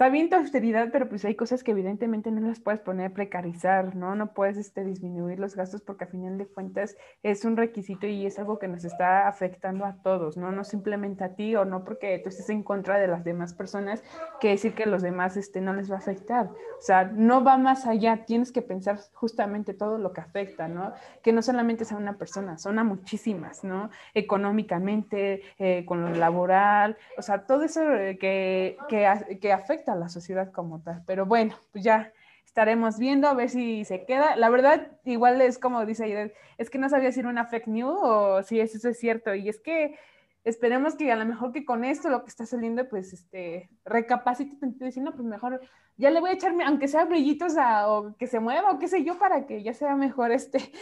está 0.00 0.08
bien 0.08 0.30
tu 0.30 0.36
austeridad, 0.36 0.88
pero 0.90 1.10
pues 1.10 1.26
hay 1.26 1.34
cosas 1.34 1.62
que 1.62 1.72
evidentemente 1.72 2.30
no 2.30 2.40
las 2.48 2.58
puedes 2.58 2.80
poner 2.80 3.12
precarizar, 3.12 3.94
¿no? 3.94 4.14
No 4.14 4.32
puedes 4.32 4.56
este, 4.56 4.82
disminuir 4.82 5.38
los 5.38 5.54
gastos 5.54 5.82
porque 5.82 6.04
a 6.04 6.06
final 6.06 6.38
de 6.38 6.46
cuentas 6.46 6.96
es 7.22 7.44
un 7.44 7.54
requisito 7.54 8.06
y 8.06 8.24
es 8.24 8.38
algo 8.38 8.58
que 8.58 8.66
nos 8.66 8.86
está 8.86 9.28
afectando 9.28 9.84
a 9.84 9.96
todos, 10.02 10.38
¿no? 10.38 10.52
No 10.52 10.64
simplemente 10.64 11.22
a 11.22 11.34
ti 11.34 11.54
o 11.54 11.66
no 11.66 11.84
porque 11.84 12.18
tú 12.20 12.30
estés 12.30 12.48
en 12.48 12.62
contra 12.62 12.98
de 12.98 13.08
las 13.08 13.24
demás 13.24 13.52
personas, 13.52 14.02
que 14.40 14.48
decir 14.48 14.74
que 14.74 14.86
los 14.86 15.02
demás 15.02 15.36
este, 15.36 15.60
no 15.60 15.74
les 15.74 15.90
va 15.90 15.96
a 15.96 15.98
afectar. 15.98 16.46
O 16.46 16.80
sea, 16.80 17.04
no 17.04 17.44
va 17.44 17.58
más 17.58 17.86
allá, 17.86 18.24
tienes 18.24 18.52
que 18.52 18.62
pensar 18.62 18.98
justamente 19.12 19.74
todo 19.74 19.98
lo 19.98 20.14
que 20.14 20.22
afecta, 20.22 20.66
¿no? 20.66 20.94
Que 21.22 21.34
no 21.34 21.42
solamente 21.42 21.84
sea 21.84 21.98
una 21.98 22.16
persona, 22.16 22.56
son 22.56 22.78
a 22.78 22.84
muchísimas, 22.84 23.64
¿no? 23.64 23.90
Económicamente, 24.14 25.42
eh, 25.58 25.84
con 25.84 26.00
lo 26.00 26.08
laboral, 26.14 26.96
o 27.18 27.22
sea, 27.22 27.44
todo 27.44 27.64
eso 27.64 27.82
eh, 27.92 28.16
que, 28.16 28.78
que, 28.88 29.38
que 29.42 29.52
afecta 29.52 29.89
a 29.90 29.96
la 29.96 30.08
sociedad 30.08 30.52
como 30.52 30.80
tal. 30.82 31.02
Pero 31.06 31.26
bueno, 31.26 31.54
pues 31.72 31.84
ya 31.84 32.12
estaremos 32.44 32.98
viendo 32.98 33.28
a 33.28 33.34
ver 33.34 33.48
si 33.48 33.84
se 33.84 34.04
queda. 34.04 34.36
La 34.36 34.50
verdad, 34.50 34.92
igual 35.04 35.40
es 35.40 35.58
como 35.58 35.86
dice 35.86 36.04
Ayer, 36.04 36.34
es 36.58 36.70
que 36.70 36.78
no 36.78 36.88
sabía 36.88 37.12
si 37.12 37.20
era 37.20 37.28
una 37.28 37.46
fake 37.46 37.68
news 37.68 37.98
o 38.02 38.42
si 38.42 38.60
eso 38.60 38.88
es 38.88 38.98
cierto. 38.98 39.34
Y 39.34 39.48
es 39.48 39.60
que 39.60 39.98
esperemos 40.44 40.96
que 40.96 41.12
a 41.12 41.16
lo 41.16 41.26
mejor 41.26 41.52
que 41.52 41.64
con 41.64 41.84
esto 41.84 42.08
lo 42.08 42.22
que 42.22 42.30
está 42.30 42.46
saliendo, 42.46 42.88
pues 42.88 43.12
este, 43.12 43.70
recapacite 43.84 44.56
diciendo, 44.80 45.12
pues 45.12 45.24
mejor 45.24 45.60
ya 45.96 46.10
le 46.10 46.20
voy 46.20 46.30
a 46.30 46.32
echarme, 46.34 46.64
aunque 46.64 46.88
sea 46.88 47.04
brillitos 47.04 47.54
o 47.86 48.16
que 48.18 48.26
se 48.26 48.40
mueva 48.40 48.70
o 48.70 48.78
qué 48.78 48.88
sé 48.88 49.04
yo, 49.04 49.18
para 49.18 49.46
que 49.46 49.62
ya 49.62 49.74
sea 49.74 49.94
mejor 49.96 50.32
este 50.32 50.72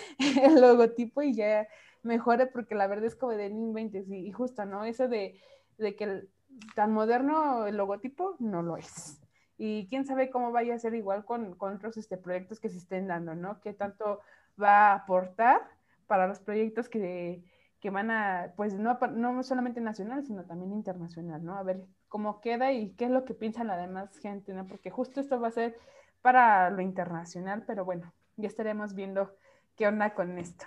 logotipo 0.54 1.22
y 1.22 1.34
ya 1.34 1.66
mejore, 2.02 2.46
porque 2.46 2.74
la 2.74 2.86
verdad 2.86 3.06
es 3.06 3.16
como 3.16 3.32
de 3.32 3.50
20 3.52 4.04
y, 4.08 4.28
y 4.28 4.32
justo, 4.32 4.64
¿no? 4.64 4.84
Eso 4.84 5.08
de, 5.08 5.38
de 5.76 5.96
que 5.96 6.28
tan 6.74 6.92
moderno 6.92 7.66
el 7.66 7.76
logotipo 7.76 8.36
no 8.38 8.62
lo 8.62 8.76
es. 8.76 9.20
Y 9.56 9.88
quién 9.88 10.06
sabe 10.06 10.30
cómo 10.30 10.52
vaya 10.52 10.74
a 10.74 10.78
ser 10.78 10.94
igual 10.94 11.24
con, 11.24 11.54
con 11.56 11.74
otros 11.74 11.96
este, 11.96 12.16
proyectos 12.16 12.60
que 12.60 12.68
se 12.68 12.78
estén 12.78 13.08
dando, 13.08 13.34
¿no? 13.34 13.60
¿Qué 13.60 13.72
tanto 13.72 14.20
va 14.60 14.90
a 14.90 14.94
aportar 14.94 15.62
para 16.06 16.26
los 16.26 16.38
proyectos 16.38 16.88
que, 16.88 17.42
que 17.80 17.90
van 17.90 18.10
a, 18.10 18.52
pues 18.56 18.74
no, 18.74 18.98
no 19.12 19.42
solamente 19.42 19.80
nacional, 19.80 20.24
sino 20.24 20.44
también 20.44 20.72
internacional, 20.72 21.44
¿no? 21.44 21.56
A 21.56 21.62
ver 21.62 21.84
cómo 22.08 22.40
queda 22.40 22.72
y 22.72 22.90
qué 22.90 23.06
es 23.06 23.10
lo 23.10 23.24
que 23.24 23.34
piensa 23.34 23.64
la 23.64 23.76
demás 23.76 24.16
gente, 24.18 24.52
¿no? 24.52 24.66
Porque 24.66 24.90
justo 24.90 25.20
esto 25.20 25.40
va 25.40 25.48
a 25.48 25.52
ser 25.52 25.76
para 26.22 26.70
lo 26.70 26.80
internacional, 26.80 27.64
pero 27.66 27.84
bueno, 27.84 28.12
ya 28.36 28.48
estaremos 28.48 28.94
viendo 28.94 29.34
qué 29.76 29.86
onda 29.86 30.14
con 30.14 30.38
esto. 30.38 30.66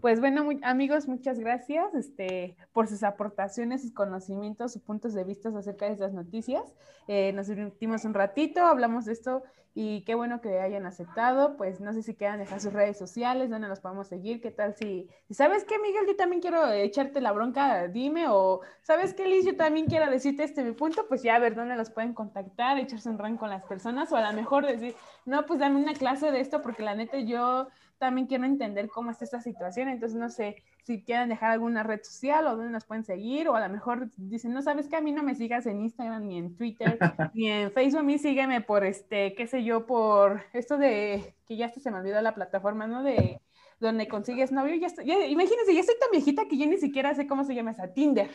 Pues 0.00 0.20
bueno, 0.20 0.46
amigos, 0.62 1.08
muchas 1.08 1.38
gracias 1.38 1.94
este, 1.94 2.54
por 2.74 2.86
sus 2.86 3.02
aportaciones, 3.02 3.80
sus 3.80 3.92
conocimientos, 3.92 4.74
sus 4.74 4.82
puntos 4.82 5.14
de 5.14 5.24
vista 5.24 5.48
acerca 5.48 5.86
de 5.86 5.92
estas 5.92 6.12
noticias. 6.12 6.62
Eh, 7.08 7.32
nos 7.32 7.46
divertimos 7.46 8.04
un 8.04 8.12
ratito, 8.12 8.60
hablamos 8.60 9.06
de 9.06 9.14
esto 9.14 9.42
y 9.74 10.04
qué 10.04 10.14
bueno 10.14 10.42
que 10.42 10.60
hayan 10.60 10.84
aceptado. 10.84 11.56
Pues 11.56 11.80
no 11.80 11.94
sé 11.94 12.02
si 12.02 12.14
quieran 12.14 12.38
dejar 12.38 12.60
sus 12.60 12.74
redes 12.74 12.98
sociales, 12.98 13.48
dónde 13.48 13.68
nos 13.68 13.80
podemos 13.80 14.06
seguir, 14.06 14.42
qué 14.42 14.50
tal 14.50 14.74
si, 14.74 15.08
¿sabes 15.30 15.64
qué, 15.64 15.78
Miguel? 15.78 16.06
Yo 16.06 16.14
también 16.14 16.42
quiero 16.42 16.70
echarte 16.70 17.22
la 17.22 17.32
bronca, 17.32 17.88
dime, 17.88 18.26
o 18.28 18.60
¿sabes 18.82 19.14
qué, 19.14 19.26
Liz? 19.26 19.46
Yo 19.46 19.56
también 19.56 19.86
quiero 19.86 20.10
decirte 20.10 20.44
este 20.44 20.62
mi 20.62 20.72
punto, 20.72 21.06
pues 21.08 21.22
ya 21.22 21.36
a 21.36 21.38
ver 21.38 21.54
dónde 21.54 21.74
los 21.74 21.88
pueden 21.88 22.12
contactar, 22.12 22.78
echarse 22.78 23.08
un 23.08 23.18
rank 23.18 23.40
con 23.40 23.48
las 23.48 23.64
personas, 23.64 24.12
o 24.12 24.16
a 24.16 24.30
lo 24.30 24.36
mejor 24.36 24.66
decir, 24.66 24.94
no, 25.24 25.46
pues 25.46 25.58
dame 25.58 25.80
una 25.80 25.94
clase 25.94 26.30
de 26.30 26.40
esto, 26.40 26.60
porque 26.60 26.82
la 26.82 26.94
neta 26.94 27.18
yo 27.18 27.68
también 27.98 28.26
quiero 28.26 28.44
entender 28.44 28.88
cómo 28.88 29.10
está 29.10 29.24
esta 29.24 29.40
situación, 29.40 29.88
entonces 29.88 30.18
no 30.18 30.28
sé 30.28 30.62
si 30.84 31.02
quieren 31.02 31.28
dejar 31.28 31.52
alguna 31.52 31.82
red 31.82 32.02
social 32.02 32.46
o 32.46 32.56
dónde 32.56 32.70
nos 32.70 32.84
pueden 32.84 33.04
seguir, 33.04 33.48
o 33.48 33.56
a 33.56 33.66
lo 33.66 33.72
mejor 33.72 34.10
dicen, 34.16 34.52
no 34.52 34.62
sabes 34.62 34.88
que 34.88 34.96
a 34.96 35.00
mí 35.00 35.12
no 35.12 35.22
me 35.22 35.34
sigas 35.34 35.66
en 35.66 35.80
Instagram, 35.80 36.26
ni 36.26 36.38
en 36.38 36.56
Twitter, 36.56 36.98
ni 37.34 37.50
en 37.50 37.72
Facebook, 37.72 38.00
a 38.00 38.04
mí 38.04 38.18
sígueme 38.18 38.60
por 38.60 38.84
este, 38.84 39.34
qué 39.34 39.46
sé 39.46 39.64
yo, 39.64 39.86
por 39.86 40.42
esto 40.52 40.78
de, 40.78 41.34
que 41.46 41.56
ya 41.56 41.66
hasta 41.66 41.80
se 41.80 41.90
me 41.90 41.98
olvidó 41.98 42.20
la 42.20 42.34
plataforma, 42.34 42.86
¿no? 42.86 43.02
De 43.02 43.40
donde 43.80 44.08
consigues 44.08 44.52
novio, 44.52 44.74
ya, 44.74 44.88
ya 45.04 45.26
imagínense, 45.26 45.74
ya 45.74 45.80
estoy 45.80 45.96
tan 46.00 46.10
viejita 46.10 46.48
que 46.48 46.56
yo 46.56 46.66
ni 46.66 46.78
siquiera 46.78 47.14
sé 47.14 47.26
cómo 47.26 47.44
se 47.44 47.54
llama 47.54 47.72
esa, 47.72 47.92
Tinder 47.92 48.30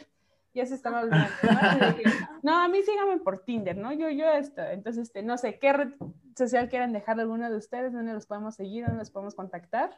ya 0.54 0.66
se 0.66 0.76
estaba 0.76 1.02
olvidando. 1.02 1.32
¿no? 2.44 2.58
a 2.58 2.68
mí 2.68 2.82
síganme 2.84 3.18
por 3.20 3.44
Tinder, 3.44 3.78
¿no? 3.78 3.94
Yo, 3.94 4.10
yo, 4.10 4.30
esto, 4.32 4.62
entonces, 4.62 5.04
este, 5.04 5.24
no 5.24 5.38
sé, 5.38 5.60
¿qué 5.60 5.74
red 5.74 5.94
social 6.36 6.70
quieren 6.70 6.94
dejar 6.94 7.20
alguno 7.20 7.50
de 7.50 7.58
ustedes? 7.58 7.94
¿Dónde 7.94 8.14
los 8.14 8.26
podemos 8.26 8.56
seguir? 8.56 8.86
¿Dónde 8.86 9.00
los 9.00 9.12
podemos 9.12 9.36
contactar? 9.36 9.92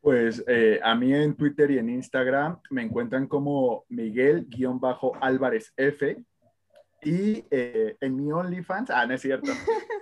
Pues 0.00 0.44
eh, 0.46 0.80
a 0.82 0.94
mí 0.94 1.12
en 1.12 1.34
Twitter 1.34 1.70
y 1.70 1.78
en 1.78 1.90
Instagram 1.90 2.60
me 2.70 2.82
encuentran 2.82 3.26
como 3.26 3.84
Miguel-Álvarez 3.88 5.72
F. 5.76 6.24
Y 7.02 7.44
eh, 7.50 7.96
en 8.00 8.16
mi 8.16 8.32
OnlyFans, 8.32 8.90
ah, 8.90 9.06
no 9.06 9.14
es 9.14 9.22
cierto. 9.22 9.52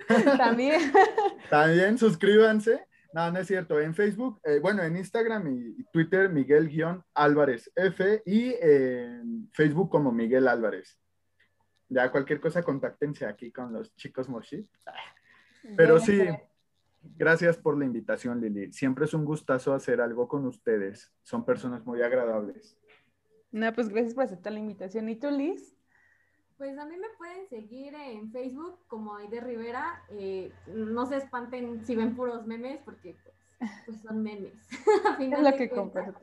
También. 0.37 0.91
También 1.49 1.97
suscríbanse. 1.97 2.85
No, 3.17 3.31
no 3.31 3.39
es 3.39 3.47
cierto. 3.47 3.79
En 3.79 3.95
Facebook, 3.95 4.39
eh, 4.43 4.59
bueno, 4.59 4.83
en 4.83 4.95
Instagram 4.95 5.47
y 5.47 5.83
Twitter, 5.85 6.29
Miguel-Álvarez 6.29 7.71
F 7.75 8.21
y 8.27 8.53
en 8.61 9.49
Facebook 9.53 9.89
como 9.89 10.11
Miguel 10.11 10.47
Álvarez. 10.47 10.99
Ya 11.89 12.11
cualquier 12.11 12.39
cosa, 12.39 12.61
contáctense 12.61 13.25
aquí 13.25 13.51
con 13.51 13.73
los 13.73 13.95
chicos 13.95 14.29
Moshi. 14.29 14.69
Pero 15.75 15.99
sí, 15.99 16.27
gracias 17.01 17.57
por 17.57 17.75
la 17.75 17.85
invitación, 17.85 18.39
Lili. 18.39 18.71
Siempre 18.71 19.05
es 19.05 19.15
un 19.15 19.25
gustazo 19.25 19.73
hacer 19.73 19.99
algo 19.99 20.27
con 20.27 20.45
ustedes. 20.45 21.11
Son 21.23 21.43
personas 21.43 21.83
muy 21.87 22.03
agradables. 22.03 22.77
No, 23.49 23.73
pues 23.73 23.89
gracias 23.89 24.13
por 24.13 24.25
aceptar 24.25 24.53
la 24.53 24.59
invitación. 24.59 25.09
¿Y 25.09 25.15
tú, 25.15 25.31
Liz? 25.31 25.75
Pues 26.57 26.77
a 26.79 26.85
mí 26.85 26.97
me 26.97 27.09
pueden 27.17 27.47
seguir 27.49 27.93
en 27.93 28.31
Facebook 28.31 28.79
como 28.87 29.15
Aide 29.15 29.41
Rivera. 29.41 30.03
Eh, 30.09 30.51
no 30.67 31.05
se 31.05 31.17
espanten 31.17 31.85
si 31.85 31.95
ven 31.95 32.15
puros 32.15 32.47
memes, 32.47 32.79
porque 32.83 33.15
pues, 33.23 33.71
pues 33.85 34.01
son 34.01 34.23
memes. 34.23 34.53
es 35.19 35.39
lo 35.39 35.55
que 35.55 35.69
comparto. 35.69 36.19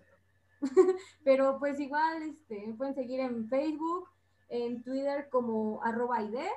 Pero 1.24 1.58
pues 1.58 1.78
igual 1.78 2.22
este, 2.22 2.66
me 2.66 2.74
pueden 2.74 2.94
seguir 2.94 3.20
en 3.20 3.48
Facebook, 3.48 4.08
en 4.48 4.82
Twitter 4.82 5.28
como 5.30 5.82
arroba 5.84 6.18
Aide. 6.18 6.48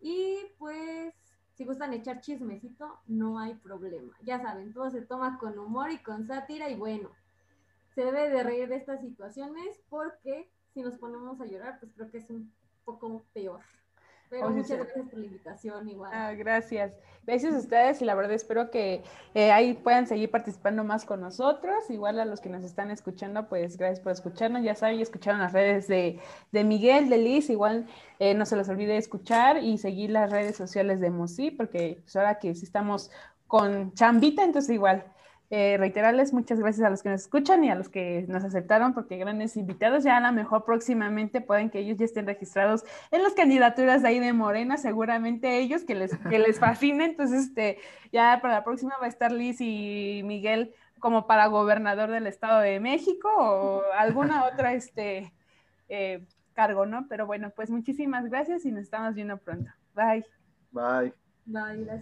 Y 0.00 0.38
pues 0.58 1.12
si 1.54 1.64
gustan 1.64 1.92
echar 1.92 2.20
chismecito, 2.20 3.00
no 3.06 3.38
hay 3.40 3.54
problema. 3.54 4.16
Ya 4.22 4.40
saben, 4.40 4.72
todo 4.72 4.88
se 4.90 5.02
toma 5.02 5.36
con 5.38 5.58
humor 5.58 5.90
y 5.90 5.98
con 5.98 6.26
sátira 6.26 6.70
y 6.70 6.76
bueno, 6.76 7.10
se 7.94 8.04
debe 8.04 8.30
de 8.30 8.42
reír 8.44 8.68
de 8.68 8.76
estas 8.76 9.00
situaciones 9.00 9.80
porque 9.88 10.48
si 10.72 10.80
nos 10.80 10.96
ponemos 10.96 11.40
a 11.40 11.46
llorar, 11.46 11.78
pues 11.80 11.92
creo 11.92 12.10
que 12.10 12.18
es 12.18 12.30
un 12.30 12.50
poco 12.84 13.24
peor. 13.32 13.60
Pero 14.30 14.48
muchas 14.48 14.78
gracias 14.78 15.08
por 15.08 15.18
la 15.18 15.26
invitación, 15.26 15.88
igual. 15.88 16.12
Ah, 16.14 16.32
gracias. 16.34 16.96
Gracias 17.26 17.52
a 17.52 17.58
ustedes 17.58 18.00
y 18.00 18.04
la 18.04 18.14
verdad 18.14 18.32
espero 18.32 18.70
que 18.70 19.02
eh, 19.34 19.50
ahí 19.50 19.74
puedan 19.74 20.06
seguir 20.06 20.30
participando 20.30 20.84
más 20.84 21.04
con 21.04 21.20
nosotros. 21.20 21.90
Igual 21.90 22.20
a 22.20 22.24
los 22.24 22.40
que 22.40 22.48
nos 22.48 22.62
están 22.62 22.92
escuchando, 22.92 23.48
pues 23.48 23.76
gracias 23.76 23.98
por 23.98 24.12
escucharnos. 24.12 24.62
Ya 24.62 24.76
saben, 24.76 25.00
escucharon 25.00 25.40
las 25.40 25.52
redes 25.52 25.88
de, 25.88 26.20
de 26.52 26.64
Miguel, 26.64 27.08
de 27.08 27.18
Liz. 27.18 27.50
Igual 27.50 27.86
eh, 28.20 28.34
no 28.34 28.46
se 28.46 28.56
les 28.56 28.68
olvide 28.68 28.96
escuchar 28.96 29.58
y 29.58 29.78
seguir 29.78 30.10
las 30.10 30.30
redes 30.30 30.56
sociales 30.56 31.00
de 31.00 31.10
Mosi, 31.10 31.50
porque 31.50 31.98
pues, 32.02 32.14
ahora 32.14 32.38
que 32.38 32.54
sí 32.54 32.64
estamos 32.64 33.10
con 33.48 33.92
chambita, 33.94 34.44
entonces 34.44 34.72
igual 34.72 35.04
eh, 35.52 35.76
reiterarles 35.78 36.32
muchas 36.32 36.60
gracias 36.60 36.86
a 36.86 36.90
los 36.90 37.02
que 37.02 37.08
nos 37.08 37.22
escuchan 37.22 37.64
y 37.64 37.70
a 37.70 37.74
los 37.74 37.88
que 37.88 38.24
nos 38.28 38.44
aceptaron, 38.44 38.94
porque 38.94 39.16
grandes 39.16 39.56
invitados 39.56 40.04
ya 40.04 40.16
a 40.16 40.20
lo 40.20 40.32
mejor 40.32 40.64
próximamente 40.64 41.40
pueden 41.40 41.70
que 41.70 41.80
ellos 41.80 41.98
ya 41.98 42.04
estén 42.04 42.26
registrados 42.26 42.84
en 43.10 43.24
las 43.24 43.32
candidaturas 43.32 44.02
de 44.02 44.08
ahí 44.08 44.20
de 44.20 44.32
Morena, 44.32 44.76
seguramente 44.76 45.58
ellos 45.58 45.82
que 45.82 45.96
les, 45.96 46.16
que 46.16 46.38
les 46.38 46.58
fascine. 46.60 47.04
Entonces, 47.04 47.46
este, 47.46 47.78
ya 48.12 48.38
para 48.40 48.54
la 48.54 48.64
próxima 48.64 48.94
va 49.00 49.06
a 49.06 49.08
estar 49.08 49.32
Liz 49.32 49.60
y 49.60 50.22
Miguel 50.24 50.72
como 51.00 51.26
para 51.26 51.46
gobernador 51.46 52.10
del 52.10 52.28
Estado 52.28 52.60
de 52.60 52.78
México 52.78 53.28
o 53.36 53.82
alguna 53.98 54.44
otra 54.44 54.74
este, 54.74 55.32
eh, 55.88 56.24
cargo, 56.52 56.86
¿no? 56.86 57.06
Pero 57.08 57.26
bueno, 57.26 57.50
pues 57.56 57.70
muchísimas 57.70 58.30
gracias 58.30 58.64
y 58.64 58.70
nos 58.70 58.82
estamos 58.82 59.14
viendo 59.16 59.36
pronto. 59.38 59.68
Bye. 59.94 60.24
Bye. 60.70 61.12
Bye, 61.44 61.84
gracias. 61.84 61.98